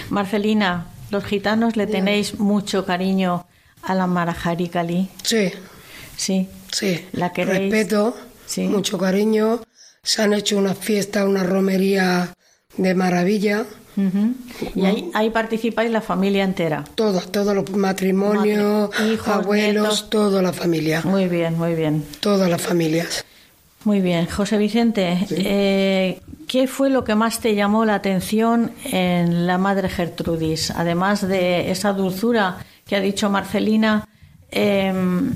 Marcelina, 0.09 0.87
los 1.11 1.23
gitanos 1.23 1.77
le 1.77 1.87
tenéis 1.87 2.39
mucho 2.39 2.85
cariño 2.85 3.45
a 3.83 3.95
la 3.95 4.05
Marajari 4.05 4.67
Cali. 4.67 5.09
Sí. 5.23 5.49
Sí. 6.17 6.49
Sí. 6.71 7.05
La 7.13 7.31
queréis. 7.31 7.71
Respeto, 7.71 8.15
mucho 8.69 8.97
cariño 8.97 9.61
se 10.05 10.21
han 10.21 10.33
hecho 10.33 10.57
una 10.57 10.75
fiesta, 10.75 11.25
una 11.25 11.43
romería 11.43 12.33
de 12.77 12.95
maravilla. 12.95 13.65
Y 14.75 14.85
ahí, 15.13 15.29
participáis 15.31 15.89
la 15.89 16.01
familia 16.01 16.43
entera. 16.43 16.83
Todos, 16.95 17.31
todos 17.31 17.55
los 17.55 17.69
matrimonios, 17.71 18.89
hijos, 19.01 19.27
abuelos, 19.27 20.09
toda 20.09 20.41
la 20.41 20.53
familia. 20.53 21.01
Muy 21.03 21.27
bien, 21.27 21.57
muy 21.57 21.75
bien. 21.75 22.05
Todas 22.19 22.49
las 22.49 22.61
familias. 22.61 23.25
Muy 23.85 24.01
bien, 24.01 24.25
José 24.25 24.57
Vicente, 24.57 25.25
eh, 25.29 26.19
¿qué 26.47 26.67
fue 26.67 26.89
lo 26.89 27.03
que 27.03 27.15
más 27.15 27.39
te 27.39 27.55
llamó 27.55 27.85
la 27.85 27.95
atención 27.95 28.71
en 28.83 29.47
la 29.47 29.57
Madre 29.57 29.89
Gertrudis? 29.89 30.71
Además 30.71 31.27
de 31.27 31.71
esa 31.71 31.93
dulzura 31.93 32.57
que 32.85 32.95
ha 32.95 32.99
dicho 32.99 33.29
Marcelina, 33.29 34.07
em, 34.49 35.35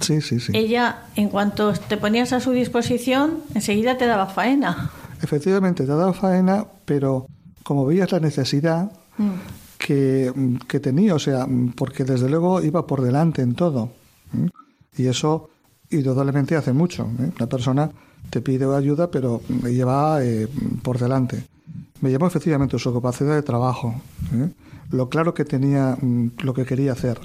Sí, 0.00 0.20
sí, 0.20 0.40
sí. 0.40 0.52
Ella, 0.54 1.04
en 1.16 1.28
cuanto 1.28 1.72
te 1.72 1.96
ponías 1.96 2.32
a 2.32 2.40
su 2.40 2.52
disposición, 2.52 3.38
enseguida 3.54 3.98
te 3.98 4.06
daba 4.06 4.26
faena. 4.26 4.90
Efectivamente, 5.22 5.84
te 5.84 5.90
daba 5.90 6.12
faena, 6.12 6.66
pero 6.84 7.26
como 7.64 7.84
veías 7.84 8.12
la 8.12 8.20
necesidad 8.20 8.92
mm. 9.18 9.30
que, 9.78 10.32
que, 10.68 10.80
tenía, 10.80 11.14
o 11.14 11.18
sea, 11.18 11.46
porque 11.76 12.04
desde 12.04 12.28
luego 12.28 12.62
iba 12.62 12.86
por 12.86 13.02
delante 13.02 13.42
en 13.42 13.54
todo. 13.54 13.90
Y 14.96 15.06
eso 15.06 15.50
indudablemente 15.90 16.56
hace 16.56 16.72
mucho. 16.72 17.08
¿eh? 17.20 17.30
Una 17.36 17.46
persona 17.46 17.90
te 18.30 18.40
pide 18.40 18.72
ayuda, 18.74 19.10
pero 19.10 19.42
me 19.48 19.72
lleva 19.72 20.22
eh, 20.22 20.48
por 20.82 20.98
delante. 20.98 21.44
Me 22.00 22.10
llamó 22.10 22.26
efectivamente 22.26 22.78
su 22.78 22.92
capacidad 22.92 23.34
de 23.34 23.42
trabajo, 23.42 23.94
¿eh? 24.34 24.50
lo 24.90 25.08
claro 25.08 25.34
que 25.34 25.44
tenía, 25.44 25.96
mm, 26.00 26.30
lo 26.42 26.54
que 26.54 26.64
quería 26.64 26.92
hacer, 26.92 27.18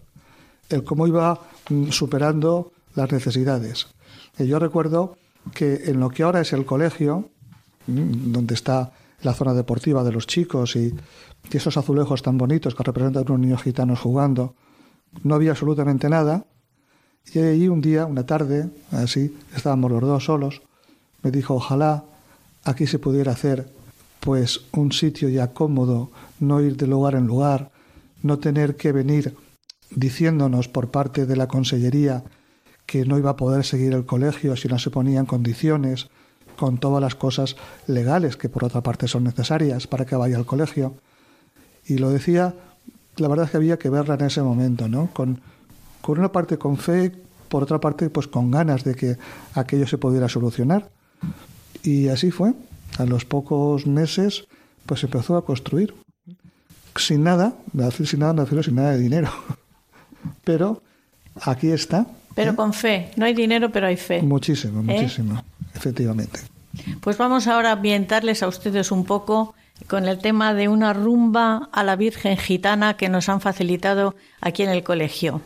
el 0.70 0.84
cómo 0.84 1.08
iba 1.08 1.40
superando 1.89 2.72
las 2.95 3.11
necesidades. 3.11 3.88
Y 4.38 4.47
yo 4.47 4.59
recuerdo 4.59 5.18
que 5.53 5.84
en 5.86 5.99
lo 5.99 6.09
que 6.09 6.24
ahora 6.24 6.41
es 6.41 6.53
el 6.53 6.66
colegio, 6.66 7.30
mm, 7.88 8.32
donde 8.32 8.53
está 8.53 8.93
la 9.22 9.34
zona 9.34 9.53
deportiva 9.53 10.03
de 10.03 10.11
los 10.11 10.28
chicos 10.28 10.76
y, 10.76 10.93
y 11.51 11.57
esos 11.57 11.78
azulejos 11.78 12.22
tan 12.22 12.38
bonitos 12.38 12.76
que 12.76 12.84
representan 12.84 13.24
a 13.24 13.32
unos 13.32 13.39
niños 13.39 13.64
gitanos 13.64 13.99
jugando, 13.99 14.55
no 15.24 15.36
había 15.36 15.51
absolutamente 15.51 16.09
nada. 16.09 16.45
Y 17.34 17.39
allí 17.39 17.68
un 17.68 17.82
día, 17.82 18.05
una 18.05 18.26
tarde, 18.26 18.70
así, 18.91 19.38
estábamos 19.55 19.91
los 19.91 20.01
dos 20.01 20.26
solos, 20.26 20.61
me 21.22 21.32
dijo, 21.32 21.55
ojalá 21.55 22.03
aquí 22.66 22.86
se 22.88 22.99
pudiera 22.99 23.32
hacer 23.32 23.72
pues 24.20 24.61
un 24.72 24.91
sitio 24.91 25.30
ya 25.30 25.53
cómodo, 25.53 26.11
no 26.39 26.61
ir 26.61 26.78
de 26.78 26.88
lugar 26.88 27.16
en 27.16 27.28
lugar, 27.28 27.72
no 28.22 28.39
tener 28.39 28.76
que 28.76 28.91
venir 28.91 29.36
diciéndonos 29.96 30.68
por 30.68 30.91
parte 30.91 31.26
de 31.26 31.36
la 31.36 31.48
consellería 31.48 32.24
que 32.86 33.06
no 33.06 33.18
iba 33.18 33.32
a 33.32 33.38
poder 33.38 33.64
seguir 33.64 33.94
el 33.94 34.06
colegio 34.06 34.56
si 34.56 34.68
no 34.68 34.78
se 34.80 34.89
ponían 34.89 35.26
condiciones, 35.26 36.10
con 36.56 36.78
todas 36.78 37.02
las 37.02 37.16
cosas 37.16 37.56
legales 37.88 38.38
que 38.38 38.50
por 38.50 38.64
otra 38.64 38.82
parte 38.82 39.08
son 39.08 39.24
necesarias 39.24 39.88
para 39.88 40.06
que 40.06 40.16
vaya 40.16 40.38
al 40.38 40.46
colegio. 40.46 40.96
Y 41.86 41.98
lo 41.98 42.10
decía, 42.10 42.56
la 43.18 43.28
verdad 43.28 43.46
es 43.46 43.52
que 43.52 43.58
había 43.58 43.80
que 43.80 43.89
verla 43.89 44.16
en 44.16 44.26
ese 44.26 44.41
momento, 44.41 44.88
¿no? 44.88 45.10
Con, 45.14 45.41
con 46.02 46.20
una 46.20 46.32
parte 46.32 46.58
con 46.58 46.78
fe, 46.78 47.12
por 47.50 47.64
otra 47.64 47.80
parte 47.80 48.10
pues 48.10 48.28
con 48.28 48.52
ganas 48.52 48.84
de 48.84 48.96
que 48.96 49.18
aquello 49.54 49.88
se 49.88 49.98
pudiera 49.98 50.30
solucionar. 50.30 50.89
Y 51.84 52.08
así 52.08 52.32
fue. 52.32 52.54
A 52.98 53.06
los 53.06 53.26
pocos 53.26 53.88
meses, 53.88 54.46
pues 54.86 55.04
empezó 55.04 55.36
a 55.36 55.46
construir. 55.46 55.96
Sin 56.96 57.24
nada, 57.24 57.56
sin 58.06 58.20
nada 58.20 58.34
me 58.34 58.64
sin 58.64 58.76
nada 58.76 58.91
de 58.91 59.00
dinero. 59.00 59.30
Pero 60.44 60.82
aquí 61.42 61.70
está. 61.72 62.06
Pero 62.36 62.52
¿eh? 62.52 62.56
con 62.56 62.74
fe. 62.74 63.12
No 63.16 63.26
hay 63.26 63.34
dinero, 63.34 63.72
pero 63.72 63.88
hay 63.88 63.98
fe. 63.98 64.22
Muchísimo, 64.22 64.80
¿Eh? 64.82 64.84
muchísimo. 64.84 65.44
Efectivamente. 65.76 66.40
Pues 67.02 67.18
vamos 67.18 67.48
ahora 67.48 67.70
a 67.70 67.74
ambientarles 67.74 68.42
a 68.44 68.48
ustedes 68.48 68.92
un 68.92 69.06
poco 69.06 69.54
con 69.88 70.08
el 70.08 70.20
tema 70.20 70.54
de 70.54 70.68
una 70.68 70.94
rumba 70.94 71.70
a 71.72 71.84
la 71.84 71.96
Virgen 71.96 72.38
Gitana 72.38 72.96
que 72.96 73.10
nos 73.10 73.30
han 73.30 73.42
facilitado 73.42 74.16
aquí 74.42 74.64
en 74.64 74.70
el 74.70 74.84
colegio. 74.84 75.42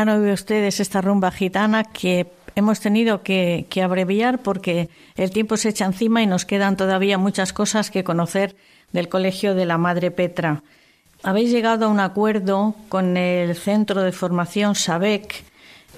Han 0.00 0.08
oído 0.08 0.32
ustedes 0.32 0.80
esta 0.80 1.00
rumba 1.00 1.30
gitana 1.30 1.84
que 1.84 2.26
hemos 2.56 2.80
tenido 2.80 3.22
que, 3.22 3.66
abreviar 3.82 4.40
porque 4.42 4.88
el 5.16 5.30
tiempo 5.30 5.56
se 5.56 5.70
echa 5.70 5.86
encima 5.86 6.22
y 6.22 6.26
nos 6.26 6.44
quedan 6.44 6.76
todavía 6.76 7.18
muchas 7.18 7.52
cosas 7.52 7.90
que 7.90 8.04
conocer 8.04 8.56
del 8.92 9.08
Colegio 9.08 9.54
de 9.54 9.66
la 9.66 9.78
Madre 9.78 10.10
Petra. 10.10 10.62
Habéis 11.22 11.50
llegado 11.50 11.86
a 11.86 11.88
un 11.88 12.00
acuerdo 12.00 12.74
con 12.88 13.16
el 13.16 13.54
Centro 13.54 14.02
de 14.02 14.12
Formación 14.12 14.74
SABEC. 14.74 15.44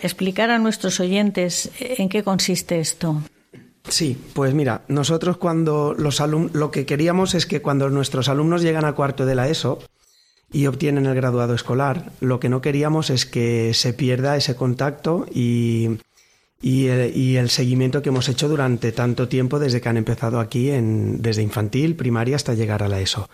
Explicar 0.03 0.51
a 0.51 0.59
nuestros 0.59 0.99
oyentes 0.99 1.71
en 1.79 2.09
qué 2.09 2.25
consiste 2.25 2.81
esto. 2.81 3.23
Sí, 3.89 4.21
pues 4.35 4.55
mira, 4.55 4.83
nosotros 4.89 5.37
cuando 5.37 5.95
los 5.97 6.21
alumnos, 6.21 6.55
lo 6.55 6.71
que 6.71 6.87
queríamos 6.87 7.35
es 7.35 7.47
que 7.47 7.63
cuando 7.63 7.89
nuestros 7.89 8.29
alumnos 8.29 8.63
llegan 8.63 8.85
a 8.85 8.95
cuarto 8.95 9.27
de 9.27 9.35
la 9.35 9.49
ESO, 9.49 9.81
y 10.53 10.67
obtienen 10.67 11.07
el 11.07 11.15
graduado 11.15 11.55
escolar. 11.55 12.13
Lo 12.21 12.41
que 12.41 12.49
no 12.49 12.61
queríamos 12.61 13.11
es 13.11 13.27
que 13.27 13.73
se 13.75 13.93
pierda 13.93 14.37
ese 14.37 14.55
contacto 14.55 15.27
y, 15.33 15.99
y, 16.61 16.87
el, 16.87 17.51
seguimiento 17.51 18.03
que 18.03 18.11
hemos 18.11 18.29
hecho 18.29 18.49
durante 18.49 18.93
tanto 18.93 19.29
tiempo 19.29 19.59
desde 19.59 19.81
que 19.81 19.89
han 19.89 19.97
empezado 19.97 20.39
aquí, 20.39 20.71
en, 20.71 21.23
desde 21.23 21.43
infantil, 21.43 21.97
primaria 21.97 22.37
hasta 22.37 22.55
llegar 22.55 22.83
a 22.83 22.89
la 22.89 23.01
ESO. 23.01 23.29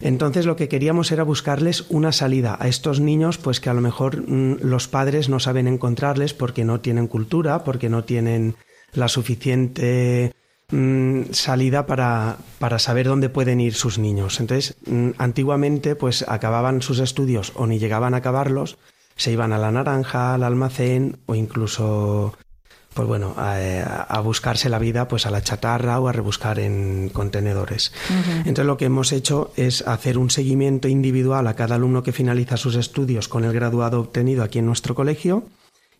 Entonces 0.00 0.46
lo 0.46 0.56
que 0.56 0.68
queríamos 0.68 1.12
era 1.12 1.22
buscarles 1.22 1.84
una 1.88 2.10
salida 2.10 2.56
a 2.58 2.66
estos 2.66 2.98
niños, 2.98 3.38
pues 3.38 3.60
que 3.60 3.70
a 3.70 3.74
lo 3.74 3.80
mejor 3.80 4.28
mm, 4.28 4.58
los 4.62 4.88
padres 4.88 5.28
no 5.28 5.38
saben 5.38 5.68
encontrarles 5.68 6.34
porque 6.34 6.64
no 6.64 6.80
tienen 6.80 7.06
cultura, 7.06 7.62
porque 7.62 7.88
no 7.88 8.02
tienen 8.02 8.56
la 8.94 9.08
suficiente 9.08 10.34
Mm, 10.72 11.32
salida 11.32 11.84
para, 11.84 12.38
para, 12.58 12.78
saber 12.78 13.06
dónde 13.06 13.28
pueden 13.28 13.60
ir 13.60 13.74
sus 13.74 13.98
niños. 13.98 14.40
Entonces, 14.40 14.74
mm, 14.86 15.10
antiguamente, 15.18 15.96
pues 15.96 16.24
acababan 16.26 16.80
sus 16.80 16.98
estudios 16.98 17.52
o 17.56 17.66
ni 17.66 17.78
llegaban 17.78 18.14
a 18.14 18.18
acabarlos, 18.18 18.78
se 19.14 19.32
iban 19.32 19.52
a 19.52 19.58
la 19.58 19.70
naranja, 19.70 20.32
al 20.32 20.42
almacén 20.42 21.18
o 21.26 21.34
incluso 21.34 22.32
pues 22.94 23.08
bueno, 23.08 23.34
a, 23.38 24.20
buscarse 24.20 24.68
la 24.68 24.78
vida 24.78 25.08
pues 25.08 25.24
a 25.24 25.30
la 25.30 25.42
chatarra 25.42 25.98
o 25.98 26.08
a 26.08 26.12
rebuscar 26.12 26.58
en 26.58 27.08
contenedores. 27.08 27.92
Entonces 28.40 28.66
lo 28.66 28.76
que 28.76 28.84
hemos 28.84 29.12
hecho 29.12 29.50
es 29.56 29.86
hacer 29.88 30.18
un 30.18 30.28
seguimiento 30.28 30.88
individual 30.88 31.46
a 31.46 31.54
cada 31.54 31.76
alumno 31.76 32.02
que 32.02 32.12
finaliza 32.12 32.58
sus 32.58 32.74
estudios 32.74 33.28
con 33.28 33.44
el 33.44 33.54
graduado 33.54 33.98
obtenido 33.98 34.42
aquí 34.42 34.58
en 34.58 34.66
nuestro 34.66 34.94
colegio 34.94 35.44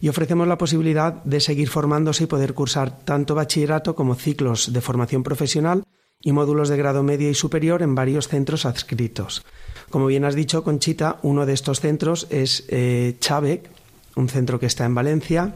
y 0.03 0.09
ofrecemos 0.09 0.49
la 0.49 0.59
posibilidad 0.59 1.23
de 1.23 1.39
seguir 1.39 1.69
formándose 1.69 2.25
y 2.25 2.27
poder 2.27 2.55
cursar 2.55 2.99
tanto 3.05 3.37
bachillerato 3.37 3.95
como 3.95 4.17
ciclos 4.17 4.73
de 4.73 4.81
formación 4.81 5.23
profesional 5.23 5.85
y 6.21 6.33
módulos 6.33 6.69
de 6.69 6.77
grado 6.77 7.05
medio 7.05 7.31
y 7.31 7.35
superior 7.35 7.83
en 7.83 7.95
varios 7.95 8.27
centros 8.27 8.67
adscritos. 8.67 9.45
Como 9.91 10.07
bien 10.07 10.25
has 10.25 10.35
dicho, 10.35 10.65
Conchita, 10.65 11.21
uno 11.23 11.47
de 11.47 11.53
estos 11.53 11.79
centros 11.79 12.27
es 12.31 12.65
eh, 12.69 13.17
un 14.17 14.29
centro 14.29 14.59
que 14.59 14.67
está 14.67 14.85
en 14.87 14.97
Valencia, 14.97 15.55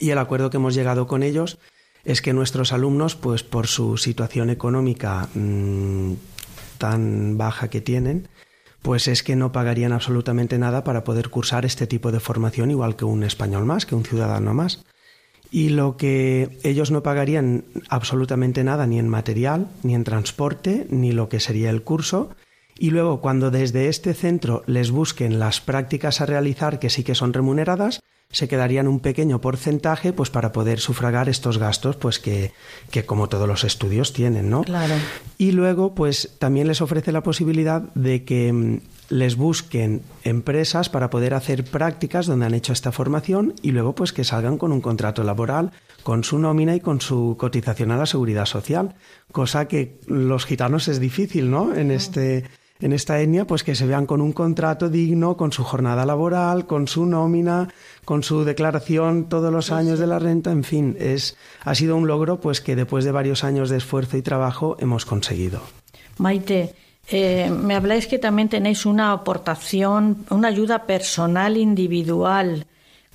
y 0.00 0.10
el 0.10 0.18
acuerdo 0.18 0.48
que 0.48 0.56
hemos 0.56 0.74
llegado 0.74 1.06
con 1.06 1.22
ellos 1.22 1.58
es 2.06 2.22
que 2.22 2.32
nuestros 2.32 2.72
alumnos, 2.72 3.16
pues 3.16 3.42
por 3.42 3.66
su 3.66 3.98
situación 3.98 4.48
económica 4.48 5.28
mm, 5.34 6.14
tan 6.78 7.36
baja 7.36 7.68
que 7.68 7.82
tienen, 7.82 8.28
pues 8.82 9.08
es 9.08 9.22
que 9.22 9.36
no 9.36 9.52
pagarían 9.52 9.92
absolutamente 9.92 10.58
nada 10.58 10.84
para 10.84 11.04
poder 11.04 11.30
cursar 11.30 11.64
este 11.64 11.86
tipo 11.86 12.12
de 12.12 12.20
formación 12.20 12.70
igual 12.70 12.96
que 12.96 13.04
un 13.04 13.22
español 13.22 13.64
más, 13.64 13.86
que 13.86 13.94
un 13.94 14.04
ciudadano 14.04 14.54
más. 14.54 14.84
Y 15.50 15.70
lo 15.70 15.96
que 15.96 16.58
ellos 16.62 16.90
no 16.90 17.02
pagarían 17.02 17.64
absolutamente 17.88 18.64
nada 18.64 18.86
ni 18.86 18.98
en 18.98 19.08
material, 19.08 19.68
ni 19.82 19.94
en 19.94 20.04
transporte, 20.04 20.86
ni 20.90 21.12
lo 21.12 21.28
que 21.28 21.40
sería 21.40 21.70
el 21.70 21.82
curso. 21.82 22.30
Y 22.78 22.90
luego 22.90 23.20
cuando 23.20 23.50
desde 23.50 23.88
este 23.88 24.14
centro 24.14 24.62
les 24.66 24.90
busquen 24.90 25.38
las 25.38 25.60
prácticas 25.60 26.20
a 26.20 26.26
realizar 26.26 26.78
que 26.78 26.90
sí 26.90 27.02
que 27.02 27.14
son 27.14 27.32
remuneradas, 27.32 28.00
se 28.30 28.46
quedarían 28.46 28.88
un 28.88 29.00
pequeño 29.00 29.40
porcentaje 29.40 30.12
pues 30.12 30.28
para 30.28 30.52
poder 30.52 30.80
sufragar 30.80 31.28
estos 31.30 31.56
gastos 31.56 31.96
pues 31.96 32.18
que, 32.18 32.52
que 32.90 33.06
como 33.06 33.28
todos 33.28 33.48
los 33.48 33.64
estudios 33.64 34.12
tienen, 34.12 34.50
¿no? 34.50 34.64
Claro. 34.64 34.94
Y 35.38 35.52
luego 35.52 35.94
pues 35.94 36.36
también 36.38 36.68
les 36.68 36.82
ofrece 36.82 37.10
la 37.10 37.22
posibilidad 37.22 37.82
de 37.94 38.24
que 38.24 38.52
mm, 38.52 38.80
les 39.08 39.36
busquen 39.36 40.02
empresas 40.24 40.90
para 40.90 41.08
poder 41.08 41.32
hacer 41.32 41.64
prácticas 41.64 42.26
donde 42.26 42.44
han 42.44 42.54
hecho 42.54 42.74
esta 42.74 42.92
formación 42.92 43.54
y 43.62 43.70
luego 43.70 43.94
pues 43.94 44.12
que 44.12 44.24
salgan 44.24 44.58
con 44.58 44.72
un 44.72 44.82
contrato 44.82 45.24
laboral, 45.24 45.72
con 46.02 46.22
su 46.22 46.38
nómina 46.38 46.74
y 46.74 46.80
con 46.80 47.00
su 47.00 47.36
cotización 47.38 47.92
a 47.92 47.96
la 47.96 48.04
seguridad 48.04 48.44
social, 48.44 48.94
cosa 49.32 49.68
que 49.68 50.00
los 50.06 50.44
gitanos 50.44 50.88
es 50.88 51.00
difícil, 51.00 51.50
¿no? 51.50 51.74
En 51.74 51.90
este 51.90 52.44
en 52.80 52.92
esta 52.92 53.20
etnia, 53.20 53.46
pues 53.46 53.64
que 53.64 53.74
se 53.74 53.86
vean 53.86 54.06
con 54.06 54.20
un 54.20 54.32
contrato 54.32 54.88
digno, 54.88 55.36
con 55.36 55.52
su 55.52 55.64
jornada 55.64 56.06
laboral, 56.06 56.66
con 56.66 56.86
su 56.86 57.06
nómina, 57.06 57.68
con 58.04 58.22
su 58.22 58.44
declaración 58.44 59.28
todos 59.28 59.52
los 59.52 59.72
años 59.72 59.98
de 59.98 60.06
la 60.06 60.18
renta, 60.18 60.50
en 60.52 60.64
fin, 60.64 60.96
es 60.98 61.36
ha 61.64 61.74
sido 61.74 61.96
un 61.96 62.06
logro 62.06 62.40
pues 62.40 62.60
que 62.60 62.76
después 62.76 63.04
de 63.04 63.12
varios 63.12 63.44
años 63.44 63.70
de 63.70 63.78
esfuerzo 63.78 64.16
y 64.16 64.22
trabajo 64.22 64.76
hemos 64.78 65.04
conseguido. 65.04 65.60
Maite, 66.18 66.74
eh, 67.10 67.50
me 67.50 67.74
habláis 67.74 68.06
que 68.06 68.18
también 68.18 68.48
tenéis 68.48 68.86
una 68.86 69.12
aportación, 69.12 70.24
una 70.30 70.48
ayuda 70.48 70.86
personal 70.86 71.56
individual 71.56 72.66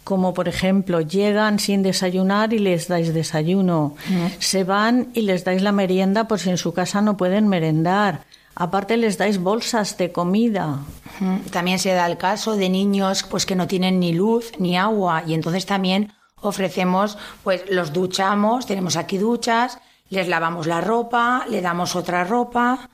como 0.03 0.33
por 0.33 0.47
ejemplo 0.47 1.01
llegan 1.01 1.59
sin 1.59 1.81
desayunar 1.81 2.53
y 2.53 2.59
les 2.59 2.87
dais 2.87 3.13
desayuno, 3.13 3.95
se 4.39 4.63
van 4.63 5.07
y 5.13 5.21
les 5.21 5.43
dais 5.43 5.61
la 5.61 5.71
merienda 5.71 6.27
por 6.27 6.39
si 6.39 6.49
en 6.49 6.57
su 6.57 6.73
casa 6.73 7.01
no 7.01 7.15
pueden 7.15 7.47
merendar, 7.47 8.25
Aparte 8.55 8.97
les 8.97 9.17
dais 9.17 9.41
bolsas 9.41 9.97
de 9.97 10.11
comida. 10.11 10.79
También 11.51 11.79
se 11.79 11.93
da 11.93 12.05
el 12.05 12.17
caso 12.17 12.55
de 12.55 12.69
niños 12.69 13.23
pues 13.23 13.45
que 13.45 13.55
no 13.55 13.67
tienen 13.67 13.99
ni 13.99 14.13
luz 14.13 14.51
ni 14.59 14.77
agua 14.77 15.23
y 15.25 15.33
entonces 15.33 15.65
también 15.65 16.13
ofrecemos 16.41 17.17
pues 17.43 17.63
los 17.69 17.93
duchamos, 17.93 18.65
tenemos 18.65 18.95
aquí 18.95 19.17
duchas, 19.17 19.79
les 20.09 20.27
lavamos 20.27 20.67
la 20.67 20.81
ropa, 20.81 21.45
le 21.49 21.61
damos 21.61 21.95
otra 21.95 22.23
ropa, 22.23 22.89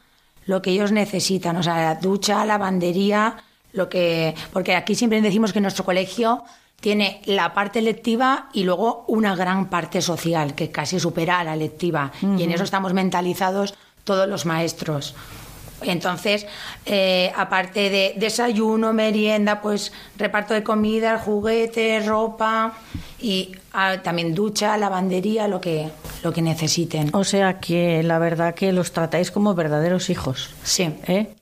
lo 0.45 0.61
que 0.61 0.71
ellos 0.71 0.91
necesitan, 0.91 1.57
o 1.57 1.63
sea, 1.63 1.95
ducha, 1.95 2.45
lavandería, 2.45 3.37
lo 3.73 3.89
que 3.89 4.35
porque 4.53 4.75
aquí 4.75 4.95
siempre 4.95 5.21
decimos 5.21 5.51
que 5.51 5.61
nuestro 5.61 5.83
colegio 5.83 6.43
tiene 6.79 7.21
la 7.25 7.53
parte 7.53 7.81
lectiva 7.81 8.49
y 8.53 8.63
luego 8.63 9.03
una 9.07 9.35
gran 9.35 9.69
parte 9.69 10.01
social 10.01 10.55
que 10.55 10.71
casi 10.71 10.99
supera 10.99 11.39
a 11.39 11.43
la 11.43 11.57
lectiva 11.57 12.13
y 12.21 12.43
en 12.43 12.51
eso 12.51 12.63
estamos 12.63 12.93
mentalizados 12.93 13.73
todos 14.05 14.27
los 14.27 14.45
maestros. 14.45 15.15
Entonces, 15.81 16.45
eh, 16.85 17.31
aparte 17.35 17.89
de 17.89 18.13
desayuno, 18.17 18.93
merienda, 18.93 19.61
pues 19.61 19.91
reparto 20.17 20.53
de 20.53 20.63
comida, 20.63 21.17
juguetes, 21.19 22.05
ropa 22.05 22.73
y 23.21 23.55
ah, 23.73 23.97
también 24.03 24.33
ducha, 24.33 24.77
lavandería, 24.77 25.47
lo 25.47 25.61
que, 25.61 25.89
lo 26.23 26.31
que 26.31 26.41
necesiten. 26.41 27.09
O 27.13 27.23
sea 27.23 27.59
que 27.59 28.03
la 28.03 28.19
verdad 28.19 28.55
que 28.55 28.71
los 28.71 28.91
tratáis 28.91 29.31
como 29.31 29.55
verdaderos 29.55 30.09
hijos. 30.09 30.49
Sí. 30.63 30.93
¿Eh? 31.07 31.33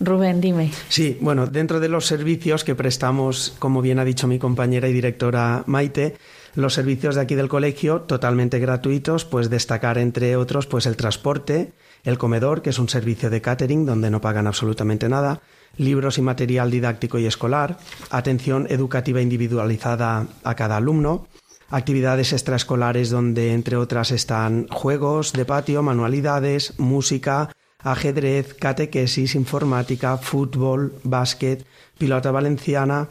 Rubén, 0.00 0.40
dime. 0.40 0.70
Sí, 0.88 1.18
bueno, 1.20 1.46
dentro 1.46 1.80
de 1.80 1.88
los 1.88 2.06
servicios 2.06 2.62
que 2.62 2.76
prestamos, 2.76 3.56
como 3.58 3.82
bien 3.82 3.98
ha 3.98 4.04
dicho 4.04 4.28
mi 4.28 4.38
compañera 4.38 4.88
y 4.88 4.92
directora 4.92 5.64
Maite, 5.66 6.16
los 6.54 6.74
servicios 6.74 7.16
de 7.16 7.22
aquí 7.22 7.34
del 7.34 7.48
colegio 7.48 8.02
totalmente 8.02 8.58
gratuitos, 8.60 9.24
pues 9.24 9.50
destacar 9.50 9.98
entre 9.98 10.36
otros 10.36 10.66
pues 10.66 10.86
el 10.86 10.96
transporte, 10.96 11.72
el 12.04 12.18
comedor, 12.18 12.62
que 12.62 12.70
es 12.70 12.78
un 12.78 12.88
servicio 12.88 13.30
de 13.30 13.40
catering 13.40 13.86
donde 13.86 14.10
no 14.10 14.20
pagan 14.20 14.46
absolutamente 14.46 15.08
nada, 15.08 15.40
libros 15.76 16.18
y 16.18 16.22
material 16.22 16.70
didáctico 16.70 17.18
y 17.18 17.26
escolar, 17.26 17.78
atención 18.10 18.66
educativa 18.70 19.20
individualizada 19.20 20.26
a 20.44 20.54
cada 20.54 20.76
alumno, 20.76 21.26
actividades 21.70 22.32
extraescolares 22.32 23.10
donde 23.10 23.52
entre 23.52 23.76
otras 23.76 24.10
están 24.10 24.68
juegos 24.68 25.32
de 25.32 25.44
patio, 25.44 25.82
manualidades, 25.82 26.78
música, 26.78 27.50
ajedrez, 27.78 28.54
catequesis, 28.54 29.34
informática, 29.34 30.16
fútbol, 30.16 30.94
básquet, 31.04 31.64
pilota 31.98 32.30
valenciana. 32.30 33.10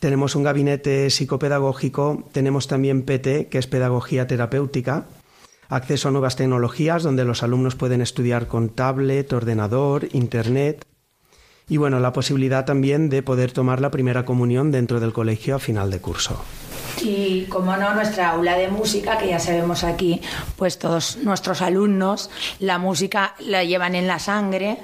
Tenemos 0.00 0.36
un 0.36 0.42
gabinete 0.42 1.10
psicopedagógico, 1.10 2.24
tenemos 2.32 2.68
también 2.68 3.02
PT, 3.02 3.48
que 3.48 3.58
es 3.58 3.66
pedagogía 3.66 4.26
terapéutica, 4.26 5.06
acceso 5.68 6.08
a 6.08 6.12
nuevas 6.12 6.36
tecnologías 6.36 7.02
donde 7.02 7.24
los 7.24 7.42
alumnos 7.42 7.74
pueden 7.74 8.00
estudiar 8.00 8.46
con 8.46 8.68
tablet, 8.68 9.32
ordenador, 9.32 10.08
internet 10.12 10.86
y 11.68 11.78
bueno, 11.78 11.98
la 11.98 12.12
posibilidad 12.12 12.64
también 12.64 13.08
de 13.08 13.22
poder 13.22 13.52
tomar 13.52 13.80
la 13.80 13.90
primera 13.90 14.24
comunión 14.24 14.70
dentro 14.70 15.00
del 15.00 15.12
colegio 15.12 15.56
a 15.56 15.58
final 15.58 15.90
de 15.90 16.00
curso. 16.00 16.40
Y 17.02 17.42
como 17.44 17.76
no, 17.76 17.94
nuestra 17.94 18.30
aula 18.30 18.56
de 18.56 18.68
música, 18.68 19.18
que 19.18 19.28
ya 19.28 19.38
sabemos 19.38 19.84
aquí, 19.84 20.20
pues 20.56 20.78
todos 20.78 21.18
nuestros 21.22 21.62
alumnos 21.62 22.30
la 22.60 22.78
música 22.78 23.34
la 23.40 23.64
llevan 23.64 23.94
en 23.94 24.06
la 24.06 24.18
sangre 24.18 24.78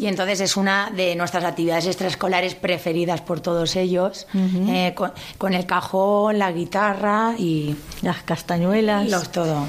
y 0.00 0.06
entonces 0.06 0.40
es 0.40 0.56
una 0.56 0.90
de 0.90 1.14
nuestras 1.16 1.44
actividades 1.44 1.86
extraescolares 1.86 2.54
preferidas 2.54 3.20
por 3.20 3.40
todos 3.40 3.76
ellos, 3.76 4.26
eh, 4.34 4.94
con, 5.38 5.54
el 5.54 5.66
cajón, 5.66 6.38
la 6.38 6.52
guitarra 6.52 7.34
y 7.38 7.76
las 8.02 8.22
castañuelas. 8.22 9.10
Los 9.10 9.30
todo. 9.30 9.66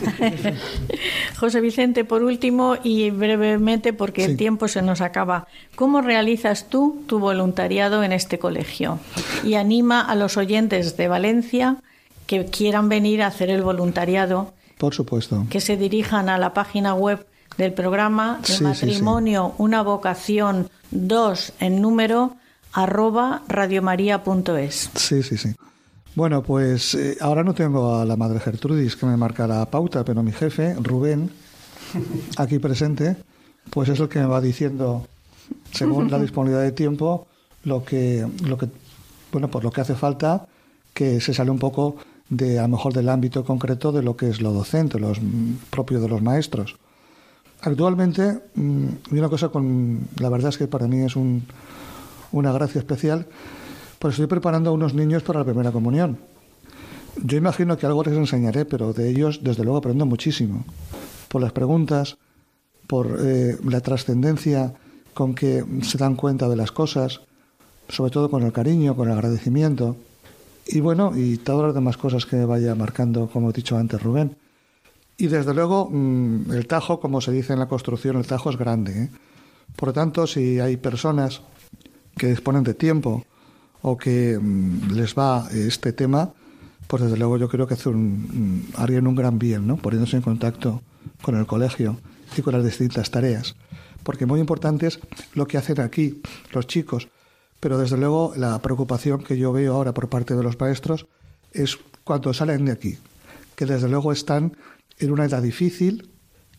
José 1.40 1.62
Vicente, 1.62 2.06
por 2.06 2.24
último 2.24 2.78
y 2.84 3.10
brevemente, 3.10 3.94
porque 3.94 4.26
el 4.26 4.38
tiempo 4.38 4.68
se 4.68 4.82
nos 4.82 5.02
acaba, 5.02 5.48
¿cómo 5.76 6.02
realizas 6.02 6.70
tú 6.70 7.04
tu 7.08 7.20
voluntariado 7.20 8.04
en 8.04 8.12
este 8.12 8.40
colegio? 8.40 9.00
Y 9.44 9.56
anima 9.56 10.02
a 10.02 10.16
los 10.16 10.38
oyentes 10.38 10.98
de 10.98 11.08
Valencia 11.08 11.65
que 12.26 12.46
quieran 12.46 12.90
venir 12.90 13.22
a 13.22 13.28
hacer 13.28 13.50
el 13.50 13.62
voluntariado. 13.62 14.54
Por 14.78 14.94
supuesto. 14.94 15.46
Que 15.50 15.62
se 15.62 15.78
dirijan 15.78 16.30
a 16.30 16.38
la 16.38 16.54
página 16.54 16.94
web 16.94 17.26
del 17.58 17.74
programa 17.74 18.42
de 18.48 18.60
matrimonio, 18.62 19.54
una 19.58 19.82
vocación, 19.82 20.70
dos 20.92 21.54
en 21.60 21.82
número, 21.82 22.36
arroba 22.74 23.44
radiomaria.es. 23.48 24.90
Sí, 24.96 25.24
sí, 25.24 25.38
sí. 25.38 25.56
Bueno, 26.16 26.44
pues 26.44 26.96
eh, 26.96 27.18
ahora 27.20 27.44
no 27.44 27.54
tengo 27.54 27.96
a 27.96 28.06
la 28.06 28.16
madre 28.16 28.40
Gertrudis 28.40 28.96
que 28.96 29.06
me 29.06 29.18
marca 29.18 29.48
la 29.48 29.66
pauta, 29.70 30.04
pero 30.04 30.24
mi 30.24 30.32
jefe, 30.32 30.76
Rubén, 30.76 31.30
aquí 32.38 32.60
presente, 32.60 33.18
pues 33.70 33.90
es 33.90 34.00
el 34.00 34.10
que 34.10 34.20
me 34.20 34.26
va 34.26 34.42
diciendo, 34.42 35.08
según 35.72 36.10
la 36.10 36.20
disponibilidad 36.22 36.64
de 36.64 36.72
tiempo, 36.72 37.28
lo 37.64 37.84
que, 37.84 38.26
lo 38.44 38.58
que, 38.58 38.68
bueno, 39.32 39.50
pues 39.50 39.64
lo 39.64 39.72
que 39.72 39.82
hace 39.82 39.96
falta 39.96 40.48
que 40.94 41.20
se 41.20 41.34
sale 41.34 41.52
un 41.52 41.60
poco 41.60 41.98
de 42.30 42.60
a 42.60 42.64
lo 42.64 42.70
mejor 42.70 42.94
del 42.94 43.10
ámbito 43.10 43.44
concreto 43.44 43.92
de 43.92 44.02
lo 44.02 44.16
que 44.18 44.30
es 44.30 44.42
lo 44.42 44.52
docente, 44.52 45.00
lo 45.00 45.14
propio 45.70 46.00
de 46.00 46.08
los 46.08 46.22
maestros. 46.22 46.78
Actualmente, 47.62 48.40
mm, 48.56 48.88
y 49.12 49.18
una 49.18 49.30
cosa 49.30 49.50
con, 49.50 50.08
la 50.20 50.30
verdad 50.30 50.50
es 50.50 50.58
que 50.58 50.68
para 50.68 50.88
mí 50.88 51.02
es 51.02 51.16
un, 51.16 51.44
una 52.32 52.52
gracia 52.52 52.80
especial, 52.80 53.28
pues 54.00 54.14
estoy 54.14 54.28
preparando 54.28 54.70
a 54.70 54.74
unos 54.74 54.94
niños 54.94 55.24
para 55.24 55.40
la 55.40 55.46
primera 55.46 55.72
comunión. 55.72 56.18
Yo 57.24 57.38
imagino 57.38 57.78
que 57.78 57.86
algo 57.86 58.04
les 58.04 58.16
enseñaré, 58.16 58.66
pero 58.66 58.94
de 58.94 59.10
ellos 59.10 59.40
desde 59.42 59.64
luego 59.64 59.78
aprendo 59.78 60.06
muchísimo. 60.06 60.66
Por 61.30 61.42
las 61.42 61.54
preguntas, 61.54 62.18
por 62.88 63.18
eh, 63.22 63.58
la 63.64 63.82
trascendencia 63.82 64.74
con 65.14 65.34
que 65.34 65.64
se 65.82 65.98
dan 65.98 66.16
cuenta 66.16 66.50
de 66.50 66.58
las 66.58 66.72
cosas, 66.72 67.22
sobre 67.88 68.12
todo 68.12 68.30
con 68.30 68.44
el 68.44 68.52
cariño, 68.52 68.96
con 68.96 69.08
el 69.08 69.14
agradecimiento. 69.14 69.96
Y 70.68 70.80
bueno, 70.80 71.14
y 71.16 71.38
todas 71.38 71.68
las 71.68 71.76
demás 71.76 71.98
cosas 71.98 72.26
que 72.26 72.44
vaya 72.46 72.74
marcando, 72.76 73.28
como 73.28 73.50
he 73.50 73.54
dicho 73.54 73.78
antes 73.78 74.02
Rubén. 74.02 74.36
Y 75.18 75.28
desde 75.28 75.54
luego, 75.54 75.90
mm, 75.90 76.52
el 76.52 76.68
tajo, 76.68 77.00
como 77.00 77.22
se 77.22 77.32
dice 77.32 77.54
en 77.54 77.60
la 77.60 77.68
construcción, 77.68 78.18
el 78.18 78.26
tajo 78.26 78.50
es 78.50 78.58
grande. 78.58 79.04
¿eh? 79.04 79.10
Por 79.76 79.90
lo 79.90 79.94
tanto, 79.94 80.28
si 80.28 80.60
hay 80.60 80.78
personas 80.78 81.42
que 82.18 82.28
disponen 82.28 82.64
de 82.64 82.74
tiempo 82.74 83.26
o 83.82 83.98
que 83.98 84.38
mm, 84.40 84.92
les 84.94 85.16
va 85.16 85.48
este 85.54 85.94
tema, 85.94 86.34
pues 86.88 87.04
desde 87.04 87.18
luego 87.18 87.38
yo 87.38 87.48
creo 87.48 87.68
que 87.68 87.76
un, 87.88 88.68
mm, 88.74 88.82
harían 88.82 89.08
un 89.08 89.16
gran 89.16 89.40
bien, 89.40 89.68
¿no? 89.68 89.78
Poniéndose 89.78 90.18
en 90.18 90.24
contacto 90.24 90.82
con 91.22 91.36
el 91.36 91.46
colegio 91.46 91.98
y 92.36 92.42
con 92.42 92.54
las 92.54 92.66
distintas 92.66 93.12
tareas. 93.12 93.56
Porque 94.04 94.26
muy 94.26 94.40
importante 94.40 94.88
es 94.88 95.00
lo 95.34 95.48
que 95.48 95.58
hacen 95.58 95.80
aquí 95.80 96.22
los 96.52 96.68
chicos, 96.68 97.08
pero 97.66 97.80
desde 97.80 97.98
luego 97.98 98.32
la 98.36 98.60
preocupación 98.60 99.24
que 99.24 99.40
yo 99.40 99.52
veo 99.52 99.74
ahora 99.74 99.92
por 99.92 100.08
parte 100.08 100.36
de 100.36 100.44
los 100.44 100.60
maestros 100.60 101.08
es 101.52 101.80
cuando 102.04 102.32
salen 102.32 102.66
de 102.66 102.72
aquí, 102.72 103.00
que 103.56 103.66
desde 103.66 103.90
luego 103.90 104.12
están 104.12 104.56
en 105.00 105.12
una 105.12 105.26
edad 105.26 105.42
difícil, 105.42 106.12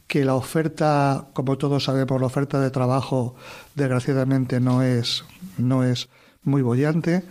que 0.09 0.25
la 0.25 0.35
oferta, 0.35 1.29
como 1.33 1.59
todos 1.59 1.85
sabemos, 1.85 2.21
la 2.21 2.27
oferta 2.27 2.59
de 2.59 2.73
trabajo 2.73 3.37
desgraciadamente 3.77 4.59
no 4.59 4.83
es, 4.83 5.25
no 5.59 5.85
es 5.85 6.09
muy 6.43 6.63
bollante 6.63 7.23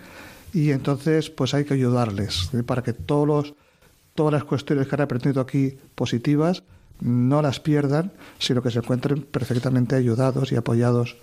y 0.54 0.72
entonces 0.72 1.30
pues 1.30 1.54
hay 1.54 1.66
que 1.66 1.74
ayudarles 1.74 2.52
¿eh? 2.54 2.64
para 2.64 2.82
que 2.82 2.94
todos 2.94 3.28
los, 3.28 3.56
todas 4.14 4.32
las 4.32 4.46
cuestiones 4.46 4.88
que 4.88 4.96
han 4.96 5.02
aprendido 5.02 5.42
aquí 5.42 5.78
positivas 5.96 6.64
no 7.02 7.42
las 7.42 7.60
pierdan, 7.60 8.14
sino 8.40 8.62
que 8.62 8.72
se 8.72 8.80
encuentren 8.80 9.24
perfectamente 9.24 9.98
ayudados 9.98 10.54
y 10.54 10.56
apoyados 10.56 11.18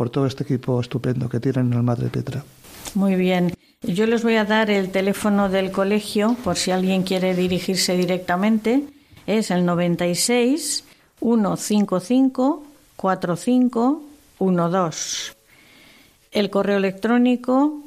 por 0.00 0.08
todo 0.08 0.24
este 0.24 0.44
equipo 0.44 0.80
estupendo 0.80 1.28
que 1.28 1.40
tienen 1.40 1.66
en 1.66 1.74
el 1.74 1.82
Madre 1.82 2.08
Petra. 2.08 2.42
Muy 2.94 3.16
bien. 3.16 3.52
Yo 3.82 4.06
les 4.06 4.22
voy 4.22 4.36
a 4.36 4.46
dar 4.46 4.70
el 4.70 4.90
teléfono 4.90 5.50
del 5.50 5.72
colegio 5.72 6.38
por 6.42 6.56
si 6.56 6.70
alguien 6.70 7.02
quiere 7.02 7.34
dirigirse 7.34 7.98
directamente. 7.98 8.84
Es 9.26 9.50
el 9.50 9.66
96 9.66 10.84
155 11.20 12.64
4512. 12.96 15.32
El 16.32 16.48
correo 16.48 16.78
electrónico 16.78 17.82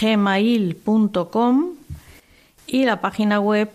gmail.com 0.00 1.74
y 2.66 2.84
la 2.84 3.00
página 3.00 3.38
web 3.38 3.70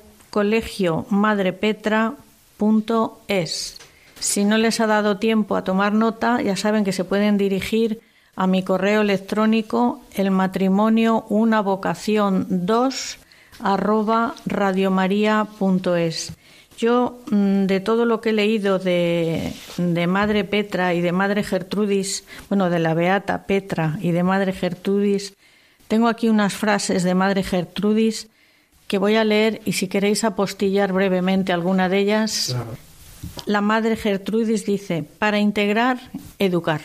colegiomadrepetra.es. 2.60 3.78
Si 4.20 4.44
no 4.44 4.58
les 4.58 4.80
ha 4.82 4.88
dado 4.88 5.18
tiempo 5.18 5.56
a 5.56 5.64
tomar 5.64 5.94
nota, 5.94 6.42
ya 6.42 6.56
saben 6.58 6.84
que 6.84 6.92
se 6.92 7.06
pueden 7.06 7.38
dirigir 7.38 8.02
a 8.36 8.48
mi 8.48 8.64
correo 8.64 9.02
electrónico 9.02 10.02
el 10.14 10.32
matrimonio 10.32 11.26
una 11.30 11.62
vocación 11.62 12.46
2 12.50 13.18
arroba. 13.62 14.36
Yo, 16.78 17.20
mm, 17.30 17.66
de 17.66 17.80
todo 17.82 18.06
lo 18.06 18.22
que 18.22 18.30
he 18.30 18.34
leído 18.34 18.80
de, 18.80 19.54
de, 19.78 20.08
Madre 20.08 20.46
Petra 20.46 20.94
y 20.94 21.02
de 21.02 21.12
Madre 21.12 21.44
Gertrudis, 21.44 22.24
bueno, 22.48 22.70
de 22.70 22.80
la 22.80 22.94
Beata 22.94 23.46
Petra 23.46 23.98
y 24.02 24.12
de 24.12 24.24
Madre 24.24 24.54
Gertrudis, 24.54 25.36
tengo 25.90 26.08
aquí 26.08 26.30
unas 26.30 26.54
frases 26.54 27.04
de 27.04 27.16
Madre 27.16 27.44
Gertrudis 27.44 28.30
que 28.90 28.98
voy 28.98 29.16
a 29.16 29.24
leer 29.24 29.62
y 29.64 29.74
si 29.74 29.88
queréis 29.88 30.26
apostillar 30.26 30.92
brevemente 30.92 31.54
alguna 31.54 31.88
de 31.88 32.00
ellas. 32.00 32.56
La 33.46 33.62
Madre 33.62 33.96
Gertrudis 33.96 34.66
dice, 34.66 35.04
para 35.04 35.40
integrar, 35.40 36.00
educar. 36.40 36.82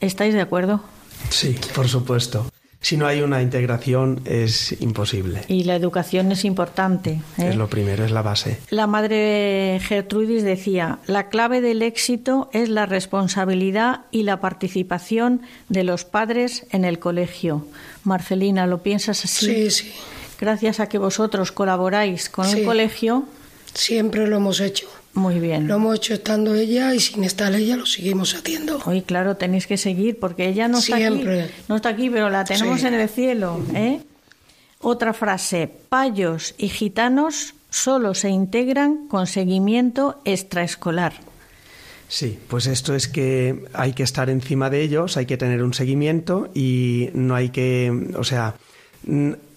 ¿Estáis 0.00 0.34
de 0.34 0.40
acuerdo? 0.40 0.82
Sí, 1.30 1.56
por 1.74 1.88
supuesto 1.88 2.46
si 2.82 2.96
no 2.96 3.06
hay 3.06 3.22
una 3.22 3.40
integración 3.40 4.20
es 4.24 4.74
imposible. 4.82 5.42
Y 5.46 5.64
la 5.64 5.76
educación 5.76 6.32
es 6.32 6.44
importante. 6.44 7.22
¿eh? 7.38 7.50
Es 7.50 7.56
lo 7.56 7.68
primero, 7.68 8.04
es 8.04 8.10
la 8.10 8.22
base. 8.22 8.58
La 8.70 8.88
madre 8.88 9.80
Gertrudis 9.80 10.42
decía, 10.42 10.98
la 11.06 11.28
clave 11.28 11.60
del 11.60 11.80
éxito 11.82 12.50
es 12.52 12.68
la 12.68 12.84
responsabilidad 12.84 14.00
y 14.10 14.24
la 14.24 14.40
participación 14.40 15.42
de 15.68 15.84
los 15.84 16.04
padres 16.04 16.66
en 16.72 16.84
el 16.84 16.98
colegio. 16.98 17.66
Marcelina, 18.02 18.66
¿lo 18.66 18.82
piensas 18.82 19.24
así? 19.24 19.46
Sí, 19.46 19.70
sí. 19.70 19.92
Gracias 20.42 20.80
a 20.80 20.88
que 20.88 20.98
vosotros 20.98 21.52
colaboráis 21.52 22.28
con 22.28 22.48
el 22.48 22.64
colegio. 22.64 23.26
Siempre 23.74 24.26
lo 24.26 24.38
hemos 24.38 24.58
hecho. 24.58 24.88
Muy 25.14 25.38
bien. 25.38 25.68
Lo 25.68 25.76
hemos 25.76 25.94
hecho 25.94 26.14
estando 26.14 26.56
ella 26.56 26.92
y 26.96 26.98
sin 26.98 27.22
estar 27.22 27.54
ella 27.54 27.76
lo 27.76 27.86
seguimos 27.86 28.34
haciendo. 28.34 28.80
Hoy, 28.84 29.02
claro, 29.02 29.36
tenéis 29.36 29.68
que 29.68 29.76
seguir 29.76 30.18
porque 30.18 30.48
ella 30.48 30.66
no 30.66 30.78
está 30.78 30.96
aquí. 30.96 31.24
No 31.68 31.76
está 31.76 31.90
aquí, 31.90 32.10
pero 32.10 32.28
la 32.28 32.42
tenemos 32.42 32.82
en 32.82 32.94
el 32.94 33.08
cielo. 33.08 33.60
¿eh? 33.72 34.00
Otra 34.80 35.12
frase: 35.12 35.70
payos 35.88 36.56
y 36.58 36.70
gitanos 36.70 37.54
solo 37.70 38.12
se 38.12 38.28
integran 38.28 39.06
con 39.06 39.28
seguimiento 39.28 40.22
extraescolar. 40.24 41.12
Sí, 42.08 42.36
pues 42.48 42.66
esto 42.66 42.96
es 42.96 43.06
que 43.06 43.64
hay 43.74 43.92
que 43.92 44.02
estar 44.02 44.28
encima 44.28 44.70
de 44.70 44.82
ellos, 44.82 45.16
hay 45.16 45.26
que 45.26 45.36
tener 45.36 45.62
un 45.62 45.72
seguimiento 45.72 46.50
y 46.52 47.10
no 47.14 47.36
hay 47.36 47.50
que, 47.50 48.10
o 48.18 48.24
sea, 48.24 48.56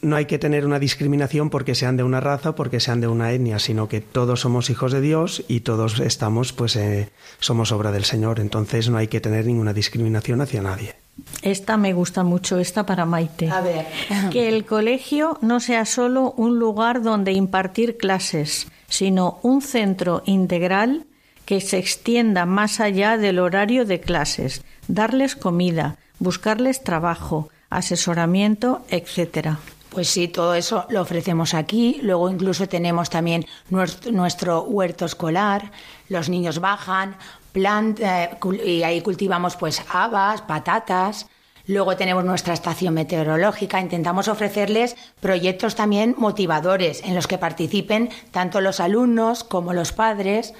no 0.05 0.15
hay 0.15 0.25
que 0.25 0.39
tener 0.39 0.65
una 0.65 0.79
discriminación 0.79 1.49
porque 1.49 1.75
sean 1.75 1.97
de 1.97 2.03
una 2.03 2.21
raza 2.21 2.51
o 2.51 2.55
porque 2.55 2.79
sean 2.79 3.01
de 3.01 3.07
una 3.07 3.31
etnia, 3.31 3.59
sino 3.59 3.89
que 3.89 4.01
todos 4.01 4.41
somos 4.41 4.69
hijos 4.69 4.91
de 4.91 5.01
Dios 5.01 5.43
y 5.47 5.61
todos 5.61 5.99
estamos, 5.99 6.53
pues, 6.53 6.75
eh, 6.75 7.09
somos 7.39 7.71
obra 7.71 7.91
del 7.91 8.05
Señor. 8.05 8.39
Entonces 8.39 8.89
no 8.89 8.97
hay 8.97 9.07
que 9.07 9.19
tener 9.19 9.45
ninguna 9.45 9.73
discriminación 9.73 10.41
hacia 10.41 10.61
nadie. 10.61 10.95
Esta 11.41 11.77
me 11.77 11.93
gusta 11.93 12.23
mucho, 12.23 12.59
esta 12.59 12.85
para 12.85 13.05
Maite. 13.05 13.49
A 13.49 13.61
ver. 13.61 13.85
Que 14.31 14.49
el 14.49 14.65
colegio 14.65 15.37
no 15.41 15.59
sea 15.59 15.85
solo 15.85 16.31
un 16.37 16.59
lugar 16.59 17.01
donde 17.01 17.31
impartir 17.31 17.97
clases, 17.97 18.67
sino 18.87 19.39
un 19.41 19.61
centro 19.61 20.23
integral 20.25 21.05
que 21.45 21.61
se 21.61 21.77
extienda 21.77 22.45
más 22.45 22.79
allá 22.79 23.17
del 23.17 23.39
horario 23.39 23.85
de 23.85 23.99
clases, 24.01 24.63
darles 24.87 25.35
comida, 25.35 25.97
buscarles 26.19 26.83
trabajo, 26.83 27.49
asesoramiento, 27.69 28.83
etcétera. 28.89 29.59
Pues 29.95 30.09
sí, 30.09 30.27
todo 30.27 30.55
eso 30.55 30.85
lo 30.89 31.01
ofrecemos 31.01 31.53
aquí. 31.53 31.99
Luego 32.01 32.29
incluso 32.29 32.67
tenemos 32.67 33.09
también 33.09 33.45
nuestro, 33.69 34.63
huerto 34.63 35.05
escolar. 35.05 35.71
Los 36.09 36.27
niños 36.27 36.59
bajan, 36.59 37.15
plantan 37.53 38.05
eh, 38.05 38.65
y 38.65 38.83
ahí 38.83 38.99
cultivamos 38.99 39.55
pues 39.55 39.81
habas, 39.89 40.41
patatas. 40.41 41.27
Luego 41.65 41.95
tenemos 41.95 42.25
nuestra 42.25 42.53
estación 42.53 42.93
meteorológica. 42.93 43.79
Intentamos 43.79 44.27
ofrecerles 44.27 44.97
proyectos 45.21 45.75
también 45.75 46.13
motivadores 46.17 47.01
en 47.05 47.15
los 47.15 47.25
que 47.25 47.37
participen 47.37 48.09
tanto 48.31 48.59
los 48.59 48.81
alumnos 48.81 49.45
como 49.45 49.71
los 49.71 49.93
padres. 49.93 50.53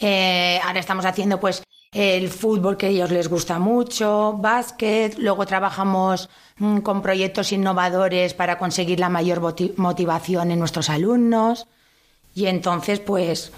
Eh, 0.00 0.60
ahora 0.64 0.78
estamos 0.78 1.04
haciendo 1.04 1.40
pues 1.40 1.64
el 1.92 2.28
fútbol 2.28 2.76
que 2.76 2.86
a 2.86 2.88
ellos 2.90 3.10
les 3.10 3.28
gusta 3.28 3.58
mucho, 3.58 4.34
básquet, 4.38 5.16
luego 5.18 5.46
trabajamos 5.46 6.28
mm, 6.58 6.78
con 6.78 7.02
proyectos 7.02 7.52
innovadores 7.52 8.34
para 8.34 8.58
conseguir 8.58 9.00
la 9.00 9.08
mayor 9.08 9.40
motivación 9.76 10.50
en 10.50 10.58
nuestros 10.58 10.90
alumnos 10.90 11.66
y 12.34 12.46
entonces 12.46 13.00
pues 13.00 13.52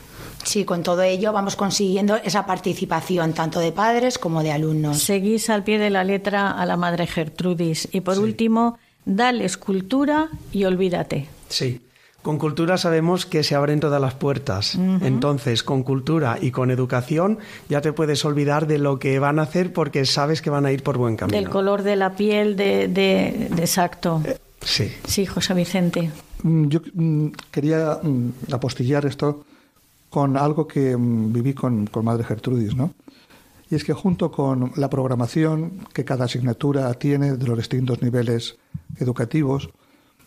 sí, 0.45 0.65
con 0.65 0.83
todo 0.83 1.03
ello 1.03 1.33
vamos 1.33 1.57
consiguiendo 1.57 2.17
esa 2.17 2.47
participación 2.47 3.35
tanto 3.35 3.59
de 3.61 3.73
padres 3.73 4.19
como 4.19 4.43
de 4.43 4.53
alumnos. 4.53 5.03
Seguís 5.03 5.51
al 5.51 5.65
pie 5.65 5.79
de 5.79 5.91
la 5.91 6.05
letra 6.05 6.53
a 6.53 6.65
la 6.67 6.77
madre 6.77 7.07
Gertrudis 7.07 7.89
y 7.93 8.01
por 8.01 8.19
último, 8.19 8.79
dale 9.05 9.45
escultura 9.45 10.29
y 10.53 10.65
olvídate. 10.65 11.29
Sí. 11.49 11.81
Con 12.23 12.39
cultura 12.39 12.77
sabemos 12.77 13.25
que 13.25 13.43
se 13.43 13.55
abren 13.55 13.81
todas 13.81 14.01
las 14.01 14.15
puertas. 14.15 14.75
Entonces, 14.75 15.63
con 15.63 15.83
cultura 15.83 16.37
y 16.41 16.51
con 16.51 16.71
educación 16.71 17.39
ya 17.69 17.81
te 17.81 17.95
puedes 17.95 18.25
olvidar 18.27 18.67
de 18.67 18.79
lo 18.79 18.99
que 18.99 19.19
van 19.19 19.39
a 19.39 19.43
hacer 19.43 19.73
porque 19.73 20.05
sabes 20.05 20.43
que 20.43 20.51
van 20.51 20.67
a 20.67 20.73
ir 20.73 20.83
por 20.83 20.99
buen 20.99 21.17
camino. 21.17 21.39
Del 21.39 21.49
color 21.49 21.83
de 21.83 21.97
la 21.97 22.15
piel, 22.17 22.57
de, 22.57 22.89
de, 22.89 23.47
exacto. 23.57 24.23
Eh, 24.27 24.37
sí. 24.61 24.93
Sí, 25.07 25.25
José 25.25 25.55
Vicente. 25.55 26.11
Mm, 26.43 26.69
yo 26.69 26.81
mm, 26.93 27.27
quería 27.51 27.99
mm, 28.03 28.53
apostillar 28.53 29.07
esto 29.07 29.45
con 30.11 30.37
algo 30.37 30.67
que 30.67 30.97
viví 30.99 31.55
con, 31.55 31.87
con 31.87 32.05
Madre 32.05 32.25
Gertrudis, 32.25 32.75
¿no? 32.75 32.93
Y 33.71 33.77
es 33.77 33.85
que 33.85 33.93
junto 33.93 34.33
con 34.33 34.73
la 34.77 34.91
programación 34.91 35.87
que 35.93 36.05
cada 36.05 36.25
asignatura 36.25 36.93
tiene 36.95 37.37
de 37.37 37.47
los 37.47 37.57
distintos 37.57 38.03
niveles 38.03 38.57
educativos, 38.99 39.71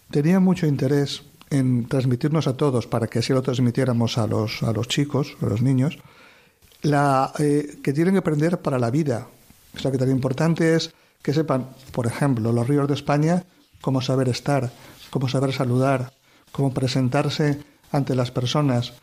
tenía 0.09 0.39
mucho 0.39 0.65
interés 0.65 1.23
en 1.53 1.87
transmitirnos 1.87 2.47
a 2.47 2.57
todos, 2.57 2.87
para 2.87 3.07
que 3.07 3.19
así 3.19 3.31
lo 3.31 3.41
transmitiéramos 3.41 4.17
a 4.17 4.25
los, 4.25 4.63
a 4.63 4.73
los 4.73 4.87
chicos, 4.87 5.37
a 5.41 5.45
los 5.45 5.61
niños, 5.61 5.99
la, 6.81 7.31
eh, 7.39 7.77
que 7.83 7.93
tienen 7.93 8.15
que 8.15 8.19
aprender 8.19 8.59
para 8.59 8.79
la 8.79 8.89
vida. 8.89 9.27
O 9.75 9.79
sea, 9.79 9.91
que 9.91 9.97
tan 9.97 10.09
importante 10.09 10.75
es 10.75 10.93
que 11.21 11.33
sepan, 11.33 11.69
por 11.91 12.07
ejemplo, 12.07 12.51
los 12.51 12.67
ríos 12.67 12.87
de 12.87 12.95
España, 12.95 13.45
cómo 13.81 14.01
saber 14.01 14.29
estar, 14.29 14.71
cómo 15.09 15.29
saber 15.29 15.53
saludar, 15.53 16.13
cómo 16.51 16.73
presentarse 16.73 17.61
ante 17.91 18.15
las 18.15 18.31
personas, 18.31 18.93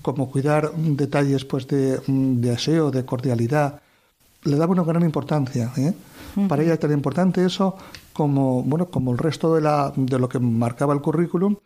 cómo 0.00 0.30
cuidar 0.30 0.72
detalles 0.74 1.44
pues, 1.44 1.66
de, 1.68 2.00
de 2.06 2.50
aseo, 2.50 2.90
de 2.90 3.04
cordialidad. 3.04 3.82
Le 4.44 4.56
daba 4.56 4.72
una 4.72 4.82
gran 4.82 5.02
importancia. 5.02 5.72
¿eh? 5.76 5.92
Para 6.48 6.62
ella 6.62 6.72
era 6.72 6.80
tan 6.80 6.92
importante 6.92 7.44
eso 7.44 7.76
como, 8.12 8.62
bueno, 8.62 8.86
como 8.86 9.12
el 9.12 9.18
resto 9.18 9.54
de, 9.54 9.60
la, 9.60 9.92
de 9.94 10.18
lo 10.18 10.28
que 10.28 10.38
marcaba 10.38 10.94
el 10.94 11.00
currículum, 11.00 11.56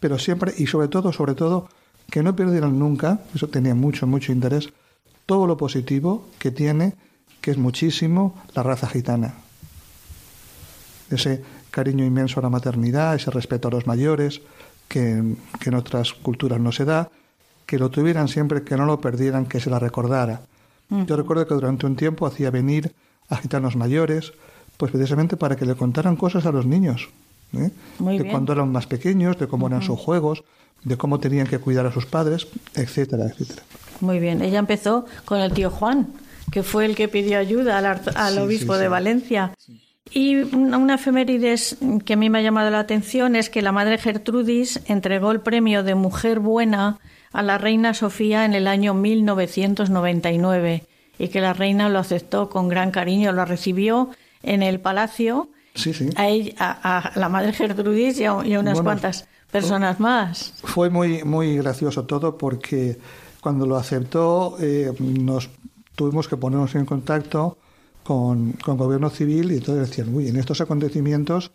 pero 0.00 0.18
siempre 0.18 0.52
y 0.56 0.66
sobre 0.66 0.88
todo, 0.88 1.12
sobre 1.12 1.34
todo, 1.34 1.68
que 2.10 2.22
no 2.22 2.34
perdieran 2.34 2.78
nunca, 2.78 3.20
eso 3.34 3.48
tenía 3.48 3.74
mucho, 3.74 4.06
mucho 4.06 4.32
interés, 4.32 4.70
todo 5.26 5.46
lo 5.46 5.56
positivo 5.56 6.26
que 6.38 6.50
tiene, 6.50 6.94
que 7.40 7.52
es 7.52 7.58
muchísimo, 7.58 8.34
la 8.54 8.62
raza 8.62 8.88
gitana. 8.88 9.34
Ese 11.10 11.42
cariño 11.70 12.04
inmenso 12.04 12.40
a 12.40 12.42
la 12.42 12.50
maternidad, 12.50 13.14
ese 13.14 13.30
respeto 13.30 13.68
a 13.68 13.70
los 13.70 13.86
mayores, 13.86 14.40
que, 14.88 15.36
que 15.60 15.68
en 15.68 15.74
otras 15.76 16.12
culturas 16.14 16.60
no 16.60 16.72
se 16.72 16.84
da, 16.84 17.10
que 17.64 17.78
lo 17.78 17.90
tuvieran 17.90 18.26
siempre, 18.26 18.64
que 18.64 18.76
no 18.76 18.84
lo 18.84 19.00
perdieran, 19.00 19.46
que 19.46 19.60
se 19.60 19.70
la 19.70 19.78
recordara. 19.78 20.42
Yo 21.06 21.14
recuerdo 21.14 21.46
que 21.46 21.54
durante 21.54 21.86
un 21.86 21.94
tiempo 21.94 22.26
hacía 22.26 22.50
venir 22.50 22.92
a 23.28 23.36
gitanos 23.36 23.76
mayores, 23.76 24.32
pues 24.76 24.90
precisamente 24.90 25.36
para 25.36 25.54
que 25.54 25.64
le 25.64 25.76
contaran 25.76 26.16
cosas 26.16 26.46
a 26.46 26.50
los 26.50 26.66
niños. 26.66 27.10
¿Eh? 27.54 27.70
de 27.98 28.28
cuando 28.30 28.52
eran 28.52 28.70
más 28.70 28.86
pequeños, 28.86 29.38
de 29.38 29.48
cómo 29.48 29.66
eran 29.66 29.82
sus 29.82 29.98
juegos, 29.98 30.44
de 30.84 30.96
cómo 30.96 31.20
tenían 31.20 31.46
que 31.46 31.58
cuidar 31.58 31.86
a 31.86 31.92
sus 31.92 32.06
padres, 32.06 32.46
etcétera, 32.74 33.26
etcétera. 33.26 33.62
Muy 34.00 34.18
bien. 34.18 34.42
Ella 34.42 34.58
empezó 34.58 35.06
con 35.24 35.40
el 35.40 35.52
tío 35.52 35.70
Juan, 35.70 36.08
que 36.50 36.62
fue 36.62 36.86
el 36.86 36.96
que 36.96 37.08
pidió 37.08 37.38
ayuda 37.38 37.78
al, 37.78 38.38
obispo 38.38 38.76
de 38.76 38.88
Valencia. 38.88 39.52
Y 40.12 40.36
una 40.54 40.94
efemérides 40.94 41.76
que 42.04 42.14
a 42.14 42.16
mí 42.16 42.30
me 42.30 42.38
ha 42.38 42.42
llamado 42.42 42.70
la 42.70 42.80
atención 42.80 43.36
es 43.36 43.50
que 43.50 43.62
la 43.62 43.70
madre 43.72 43.98
Gertrudis 43.98 44.80
entregó 44.86 45.30
el 45.30 45.40
premio 45.40 45.84
de 45.84 45.94
Mujer 45.94 46.40
Buena 46.40 46.98
a 47.32 47.42
la 47.42 47.58
reina 47.58 47.94
Sofía 47.94 48.44
en 48.44 48.54
el 48.54 48.66
año 48.66 48.92
1999 48.94 50.84
y 51.18 51.28
que 51.28 51.40
la 51.40 51.52
reina 51.52 51.88
lo 51.88 52.00
aceptó 52.00 52.48
con 52.48 52.68
gran 52.68 52.90
cariño, 52.90 53.30
lo 53.30 53.44
recibió 53.44 54.10
en 54.42 54.62
el 54.62 54.80
palacio 54.80 55.48
A, 56.16 56.28
ella, 56.28 56.54
a, 56.58 57.12
la 57.14 57.28
madre 57.28 57.52
Gertrudis 57.52 58.18
y 58.18 58.24
a, 58.24 58.34
unas 58.34 58.80
cuantas 58.80 59.26
personas 59.50 60.00
más. 60.00 60.54
Fue 60.62 60.90
muy, 60.90 61.24
muy 61.24 61.56
gracioso 61.56 62.04
todo 62.04 62.36
porque 62.36 62.98
cuando 63.40 63.66
lo 63.66 63.76
aceptó 63.76 64.56
eh, 64.60 64.92
nos 64.98 65.50
tuvimos 65.94 66.28
que 66.28 66.36
ponernos 66.36 66.74
en 66.74 66.86
contacto 66.86 67.58
con, 68.02 68.52
con 68.52 68.76
gobierno 68.76 69.10
civil 69.10 69.52
y 69.52 69.56
entonces 69.56 69.88
decían, 69.88 70.14
uy, 70.14 70.28
en 70.28 70.36
estos 70.36 70.60
acontecimientos 70.60 71.52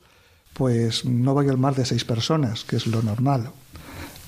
pues 0.56 1.04
no 1.04 1.34
vayan 1.34 1.60
más 1.60 1.76
de 1.76 1.86
seis 1.86 2.06
personas, 2.06 2.64
que 2.64 2.78
es 2.78 2.88
lo 2.88 3.02
normal. 3.02 3.52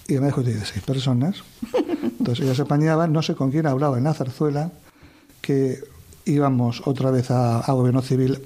Y 0.09 0.15
me 0.15 0.27
dijo, 0.27 0.43
de 0.43 0.53
seis 0.65 0.83
personas. 0.83 1.43
Entonces 2.19 2.43
ella 2.43 2.53
se 2.53 2.63
apañaba, 2.63 3.07
no 3.07 3.21
sé 3.21 3.35
con 3.35 3.49
quién 3.49 3.65
hablaba 3.65 3.97
en 3.97 4.03
la 4.03 4.13
zarzuela, 4.13 4.71
que 5.41 5.79
íbamos 6.25 6.81
otra 6.85 7.11
vez 7.11 7.31
a, 7.31 7.63
gobierno 7.71 8.01
civil 8.01 8.41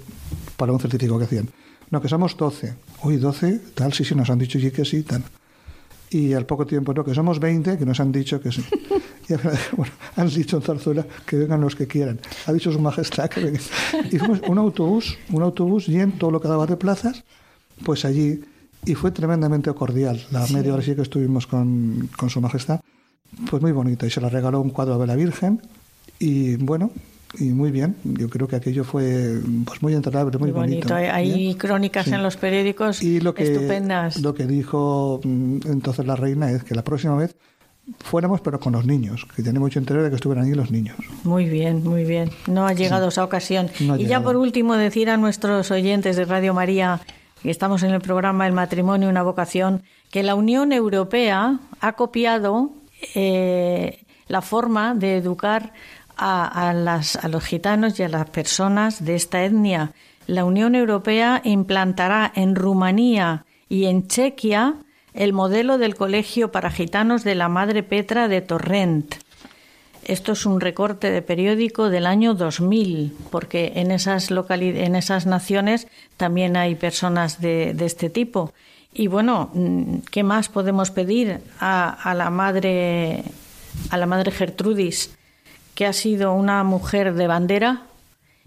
para 0.62 0.74
un 0.74 0.80
certificado 0.80 1.18
que 1.18 1.26
hacían. 1.26 1.50
No, 1.90 2.00
que 2.00 2.08
somos 2.08 2.38
doce. 2.38 2.76
Uy, 3.02 3.18
doce, 3.18 3.60
tal, 3.74 3.94
sí, 3.94 4.06
sí, 4.06 4.14
nos 4.14 4.30
han 4.30 4.38
dicho 4.38 4.60
sí 4.60 4.70
que 4.70 4.86
sí, 4.86 5.02
tal. 5.02 5.24
Y 6.12 6.34
al 6.34 6.46
poco 6.46 6.68
tiempo, 6.68 6.94
no, 6.94 7.04
que 7.04 7.16
somos 7.16 7.40
veinte, 7.40 7.80
que 7.80 7.86
nos 7.86 8.00
han 8.00 8.12
dicho 8.12 8.40
que 8.40 8.52
sí. 8.52 8.64
Y 9.30 9.34
bueno, 9.78 9.94
han 10.18 10.30
dicho 10.30 10.58
en 10.58 10.62
Zarzuela 10.62 11.06
que 11.26 11.38
vengan 11.38 11.62
los 11.62 11.76
que 11.76 11.88
quieran. 11.88 12.20
Ha 12.46 12.54
dicho 12.54 12.72
su 12.72 12.80
majestad 12.80 13.28
que 13.28 13.40
vengan. 13.40 13.62
Y 14.12 14.20
fuimos 14.20 14.42
un 14.48 14.60
autobús, 14.60 15.18
un 15.32 15.42
autobús 15.42 15.90
en 15.90 16.12
todo 16.12 16.30
lo 16.30 16.40
que 16.40 16.48
daba 16.48 16.68
de 16.68 16.78
plazas, 16.78 17.24
pues 17.84 18.06
allí 18.06 18.42
y 18.86 18.94
fue 18.94 19.10
tremendamente 19.10 19.74
cordial. 19.74 20.24
La 20.30 20.46
media 20.48 20.74
hora 20.74 20.84
sí 20.84 20.96
que 20.96 21.02
estuvimos 21.02 21.48
con, 21.48 22.10
con 22.16 22.30
su 22.30 22.40
majestad, 22.40 22.82
pues 23.50 23.64
muy 23.64 23.72
bonito. 23.72 24.06
Y 24.06 24.12
se 24.12 24.22
le 24.22 24.30
regaló 24.30 24.62
un 24.62 24.70
cuadro 24.70 25.00
de 25.00 25.08
la 25.08 25.16
Virgen 25.16 25.62
y 26.20 26.58
bueno, 26.58 26.92
y 27.40 27.46
muy 27.46 27.72
bien. 27.72 27.96
Yo 28.04 28.30
creo 28.30 28.48
que 28.48 28.56
aquello 28.56 28.84
fue 28.84 29.40
pues 29.66 29.82
muy 29.82 29.94
entrañable, 29.94 30.38
muy, 30.38 30.52
muy 30.52 30.60
bonito. 30.60 30.94
Hay 30.94 31.56
crónicas 31.56 32.08
en 32.08 32.24
los 32.24 32.38
periódicos 32.38 33.02
y 33.02 33.20
lo 33.20 33.34
que, 33.34 33.44
estupendas. 33.44 34.22
Lo 34.22 34.34
que 34.34 34.46
dijo 34.46 35.22
mm, 35.24 35.60
entonces 35.66 36.06
la 36.06 36.16
reina 36.16 36.52
es 36.52 36.64
que 36.64 36.76
la 36.76 36.84
próxima 36.84 37.16
vez 37.16 37.36
fuéramos 38.00 38.42
pero 38.42 38.60
con 38.60 38.74
los 38.74 38.86
niños, 38.86 39.26
que 39.36 39.44
tiene 39.44 39.60
mucho 39.60 39.80
interés 39.80 40.04
de 40.04 40.10
que 40.10 40.16
estuvieran 40.16 40.46
ahí 40.46 40.54
los 40.54 40.72
niños. 40.72 40.98
Muy 41.24 41.46
bien, 41.46 41.84
muy 41.84 42.06
bien. 42.06 42.30
No 42.48 42.68
ha 42.68 42.74
llegado 42.74 43.08
esa 43.08 43.24
ocasión. 43.24 43.70
y 43.80 44.06
ya 44.06 44.22
por 44.22 44.36
último 44.36 44.76
decir 44.76 45.10
a 45.10 45.18
nuestros 45.18 45.72
oyentes 45.72 46.16
de 46.16 46.26
Radio 46.26 46.54
María 46.54 47.02
y 47.44 47.50
estamos 47.50 47.84
en 47.84 47.92
el 47.92 48.02
programa 48.02 48.46
El 48.46 48.54
matrimonio, 48.54 49.10
una 49.10 49.24
vocación, 49.24 49.82
que 50.12 50.24
la 50.24 50.36
Unión 50.36 50.72
Europea 50.72 51.60
ha 51.80 51.94
copiado 51.94 52.72
eh, 53.16 54.06
la 54.28 54.42
forma 54.42 54.94
de 54.94 55.18
educar 55.18 55.74
a, 56.18 56.74
las, 56.74 57.16
a 57.16 57.28
los 57.28 57.44
gitanos 57.44 58.00
y 58.00 58.04
a 58.04 58.10
las 58.10 58.30
personas 58.30 59.04
de 59.04 59.16
esta 59.16 59.44
etnia. 59.44 59.92
La 60.28 60.46
Unión 60.46 60.76
Europea 60.76 61.42
implantará 61.44 62.32
en 62.36 62.56
Rumanía 62.56 63.46
y 63.70 63.86
en 63.86 64.08
Chequia 64.08 64.76
el 65.14 65.34
modelo 65.34 65.78
del 65.78 65.96
colegio 65.96 66.52
para 66.52 66.72
gitanos 66.72 67.24
de 67.24 67.36
la 67.36 67.50
Madre 67.50 67.84
Petra 67.84 68.28
de 68.28 68.42
Torrent 68.42 69.16
esto 70.04 70.32
es 70.32 70.46
un 70.46 70.60
recorte 70.60 71.12
de 71.12 71.22
periódico 71.22 71.90
del 71.90 72.08
año 72.08 72.34
2000, 72.34 73.16
porque 73.30 73.74
en 73.76 73.92
esas, 73.92 74.30
en 74.32 74.96
esas 74.96 75.26
naciones 75.26 75.88
también 76.18 76.58
hay 76.58 76.76
personas 76.76 77.40
de, 77.40 77.76
este 77.80 78.10
tipo. 78.10 78.52
Y 78.94 79.08
bueno, 79.08 79.52
¿qué 80.10 80.24
más 80.24 80.50
podemos 80.50 80.92
pedir 80.92 81.40
a, 81.60 82.14
la 82.16 82.30
madre 82.30 83.24
a 83.90 83.98
la 83.98 84.06
madre 84.06 84.32
Gertrudis, 84.32 85.18
que 85.76 85.86
ha 85.86 85.94
sido 85.94 86.34
una 86.34 86.64
mujer 86.64 87.14
de 87.14 87.28
bandera 87.28 87.84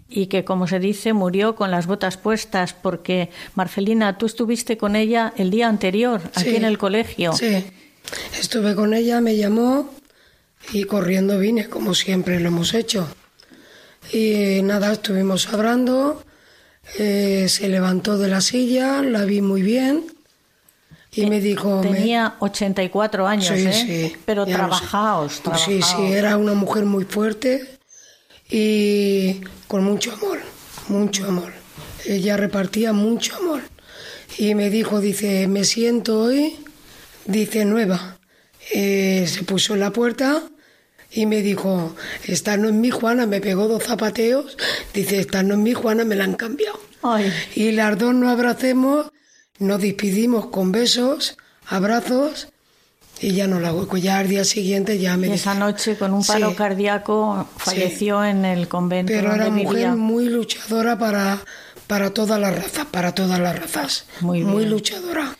y 0.07 0.27
que, 0.27 0.45
como 0.45 0.67
se 0.67 0.79
dice, 0.79 1.13
murió 1.13 1.55
con 1.55 1.71
las 1.71 1.87
botas 1.87 2.17
puestas, 2.17 2.73
porque 2.73 3.29
Marcelina, 3.55 4.17
tú 4.17 4.27
estuviste 4.27 4.77
con 4.77 4.95
ella 4.95 5.33
el 5.37 5.49
día 5.49 5.67
anterior, 5.67 6.21
aquí 6.35 6.55
en 6.55 6.65
el 6.65 6.77
colegio. 6.77 7.33
Sí, 7.33 7.65
estuve 8.39 8.75
con 8.75 8.93
ella, 8.93 9.19
me 9.21 9.35
llamó 9.35 9.89
y 10.71 10.83
corriendo 10.83 11.39
vine, 11.39 11.67
como 11.67 11.95
siempre 11.95 12.39
lo 12.39 12.49
hemos 12.49 12.73
hecho. 12.73 13.07
Y 14.13 14.61
nada, 14.61 14.93
estuvimos 14.93 15.51
hablando, 15.51 16.23
eh, 16.99 17.47
se 17.49 17.67
levantó 17.67 18.19
de 18.19 18.27
la 18.27 18.41
silla, 18.41 19.01
la 19.01 19.25
vi 19.25 19.41
muy 19.41 19.63
bien 19.63 20.14
y 21.15 21.25
me 21.27 21.39
dijo... 21.39 21.81
Tenía 21.81 22.35
84 22.39 23.27
años, 23.27 23.47
sí, 23.47 23.65
¿eh? 23.67 23.73
Sí, 23.73 24.15
Pero 24.25 24.45
trabajaos, 24.45 25.41
pues 25.43 25.61
Sí, 25.61 25.81
sí, 25.81 26.11
era 26.11 26.37
una 26.37 26.53
mujer 26.53 26.85
muy 26.85 27.05
fuerte 27.05 27.79
y 28.49 29.41
con 29.67 29.83
mucho 29.83 30.13
amor, 30.13 30.39
mucho 30.89 31.25
amor. 31.25 31.53
Ella 32.05 32.37
repartía 32.37 32.93
mucho 32.93 33.35
amor. 33.37 33.61
Y 34.37 34.53
me 34.55 34.69
dijo, 34.69 34.99
dice, 34.99 35.47
me 35.47 35.63
siento 35.63 36.19
hoy, 36.19 36.57
dice, 37.25 37.65
nueva. 37.65 38.19
Eh, 38.73 39.25
se 39.27 39.43
puso 39.43 39.73
en 39.73 39.79
la 39.79 39.91
puerta 39.91 40.43
y 41.11 41.25
me 41.25 41.41
dijo, 41.41 41.95
esta 42.25 42.57
no 42.57 42.67
es 42.67 42.73
mi 42.73 42.89
Juana, 42.89 43.25
me 43.25 43.39
pegó 43.39 43.67
dos 43.67 43.83
zapateos, 43.83 44.57
dice, 44.93 45.19
esta 45.19 45.43
no 45.43 45.53
es 45.53 45.59
mi 45.59 45.73
Juana, 45.73 46.03
me 46.03 46.15
la 46.15 46.25
han 46.25 46.33
cambiado. 46.33 46.79
Y 47.55 47.71
las 47.71 47.97
dos 47.97 48.13
nos 48.15 48.31
abracemos, 48.31 49.11
nos 49.59 49.81
despedimos 49.81 50.47
con 50.47 50.71
besos, 50.71 51.37
abrazos, 51.67 52.49
y 53.21 53.33
ya 53.33 53.47
no 53.47 53.59
la 53.59 53.69
hago. 53.69 53.97
Ya 53.97 54.19
al 54.19 54.27
día 54.27 54.43
siguiente 54.43 54.99
ya 54.99 55.17
me... 55.17 55.33
esa 55.33 55.53
noche 55.53 55.97
con 55.97 56.13
un 56.13 56.23
paro 56.23 56.55
cardíaco 56.55 57.47
falleció 57.57 58.23
en 58.23 58.45
el 58.45 58.67
convento. 58.67 59.13
Pero 59.13 59.33
era 59.33 59.49
mujer 59.49 59.91
muy 59.91 60.29
luchadora 60.29 60.97
para, 60.97 61.39
para 61.87 62.11
todas 62.11 62.39
las 62.39 62.55
razas, 62.55 62.85
para 62.85 63.13
todas 63.13 63.39
las 63.39 63.57
razas. 63.57 64.05
Muy, 64.21 64.43
muy 64.43 64.65
luchadora. 64.65 65.35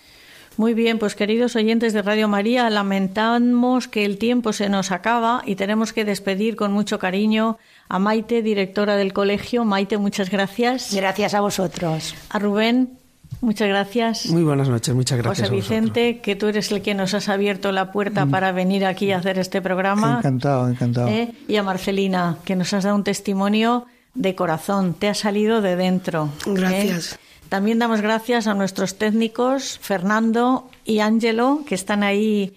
Muy 0.57 0.73
bien, 0.73 0.99
pues 0.99 1.15
queridos 1.15 1.57
oyentes 1.57 1.91
de 1.91 2.01
Radio 2.01 2.29
María, 2.29 2.69
lamentamos 2.69 3.89
que 3.89 4.05
el 4.05 4.17
tiempo 4.17 4.53
se 4.53 4.69
nos 4.69 4.91
acaba 4.91 5.43
y 5.45 5.55
tenemos 5.55 5.91
que 5.91 6.05
despedir 6.05 6.55
con 6.55 6.71
mucho 6.71 6.97
cariño 6.97 7.57
a 7.89 7.99
Maite, 7.99 8.41
directora 8.41 8.95
del 8.95 9.11
colegio. 9.11 9.65
Maite, 9.65 9.97
muchas 9.97 10.29
gracias. 10.29 10.93
Gracias 10.93 11.33
a 11.33 11.41
vosotros. 11.41 12.15
A 12.29 12.39
Rubén, 12.39 12.97
muchas 13.45 13.67
gracias. 13.67 14.25
Muy 14.27 14.43
buenas 14.43 14.67
noches, 14.67 14.93
muchas 14.93 15.17
gracias. 15.19 15.49
José 15.49 15.55
Vicente, 15.55 16.19
que 16.19 16.35
tú 16.35 16.47
eres 16.47 16.71
el 16.71 16.81
que 16.81 16.93
nos 16.93 17.13
has 17.13 17.29
abierto 17.29 17.71
la 17.71 17.91
puerta 17.91 18.25
mm. 18.25 18.31
para 18.31 18.51
venir 18.51 18.85
aquí 18.85 19.11
a 19.11 19.17
hacer 19.17 19.39
este 19.39 19.61
programa. 19.61 20.17
Encantado, 20.17 20.67
encantado. 20.67 21.07
¿Eh? 21.07 21.33
Y 21.47 21.55
a 21.55 21.63
Marcelina, 21.63 22.37
que 22.43 22.55
nos 22.55 22.73
has 22.73 22.83
dado 22.83 22.95
un 22.95 23.03
testimonio 23.03 23.85
de 24.13 24.35
corazón, 24.35 24.93
te 24.93 25.07
ha 25.07 25.13
salido 25.13 25.61
de 25.61 25.75
dentro. 25.75 26.29
¿eh? 26.45 26.51
Gracias. 26.53 27.19
También 27.49 27.79
damos 27.79 28.01
gracias 28.01 28.47
a 28.47 28.53
nuestros 28.53 28.97
técnicos, 28.97 29.77
Fernando 29.81 30.69
y 30.83 30.99
Ángelo, 30.99 31.61
que 31.67 31.75
están 31.75 32.03
ahí 32.03 32.55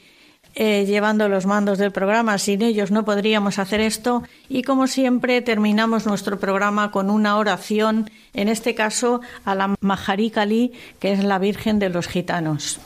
eh, 0.60 0.86
llevando 0.86 1.28
los 1.28 1.46
mandos 1.46 1.78
del 1.78 1.92
programa. 1.92 2.36
Sin 2.36 2.62
ellos 2.62 2.90
no 2.90 3.04
podríamos 3.04 3.60
hacer 3.60 3.80
esto. 3.80 4.24
Y 4.48 4.64
como 4.64 4.88
siempre, 4.88 5.40
terminamos 5.40 6.04
nuestro 6.04 6.40
programa 6.40 6.90
con 6.90 7.10
una 7.10 7.36
oración, 7.36 8.10
en 8.34 8.48
este 8.48 8.74
caso 8.74 9.20
a 9.44 9.54
la 9.54 9.76
Maharikali, 9.80 10.72
que 10.98 11.12
es 11.12 11.22
la 11.22 11.38
Virgen 11.38 11.78
de 11.78 11.90
los 11.90 12.08
Gitanos. 12.08 12.80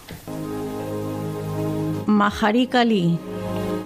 Maharikali, 2.04 3.18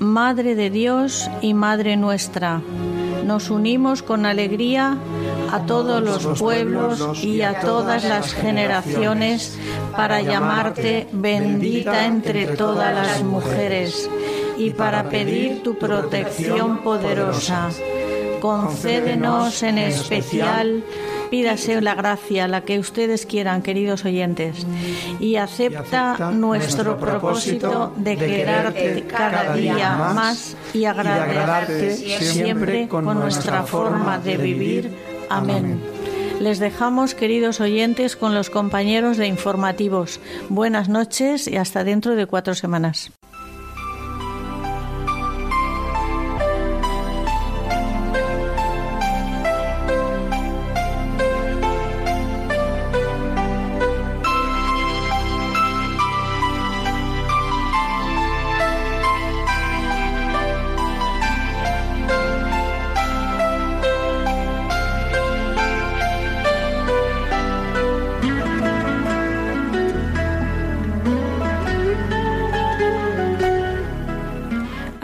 Madre 0.00 0.56
de 0.56 0.70
Dios 0.70 1.30
y 1.40 1.54
Madre 1.54 1.96
nuestra, 1.96 2.62
nos 3.24 3.50
unimos 3.50 4.02
con 4.02 4.26
alegría 4.26 4.98
a 5.50 5.66
todos 5.66 6.02
los 6.02 6.38
pueblos 6.38 7.22
y 7.22 7.42
a 7.42 7.60
todas 7.60 8.04
las 8.04 8.32
generaciones, 8.32 9.58
para 9.96 10.20
llamarte 10.20 11.08
bendita 11.12 12.06
entre 12.06 12.46
todas 12.48 12.94
las 12.94 13.22
mujeres 13.22 14.08
y 14.58 14.70
para 14.70 15.08
pedir 15.08 15.62
tu 15.62 15.78
protección 15.78 16.78
poderosa. 16.82 17.70
Concédenos 18.40 19.62
en 19.62 19.78
especial 19.78 20.84
Pídase 21.30 21.80
la 21.80 21.94
gracia, 21.94 22.46
la 22.46 22.60
que 22.62 22.78
ustedes 22.78 23.26
quieran, 23.26 23.62
queridos 23.62 24.04
oyentes, 24.04 24.66
y 25.18 25.36
acepta 25.36 26.30
nuestro 26.32 26.98
propósito 26.98 27.92
de 27.96 28.16
quererte 28.16 29.04
cada 29.08 29.54
día 29.54 30.12
más 30.14 30.56
y 30.72 30.84
agradecerte 30.84 31.96
siempre 32.20 32.88
con 32.88 33.04
nuestra 33.04 33.62
forma 33.64 34.18
de 34.18 34.36
vivir. 34.36 35.15
Amén. 35.28 35.80
Les 36.40 36.58
dejamos, 36.58 37.14
queridos 37.14 37.60
oyentes, 37.60 38.14
con 38.14 38.34
los 38.34 38.50
compañeros 38.50 39.16
de 39.16 39.26
informativos. 39.26 40.20
Buenas 40.48 40.88
noches 40.88 41.48
y 41.48 41.56
hasta 41.56 41.82
dentro 41.82 42.14
de 42.14 42.26
cuatro 42.26 42.54
semanas. 42.54 43.10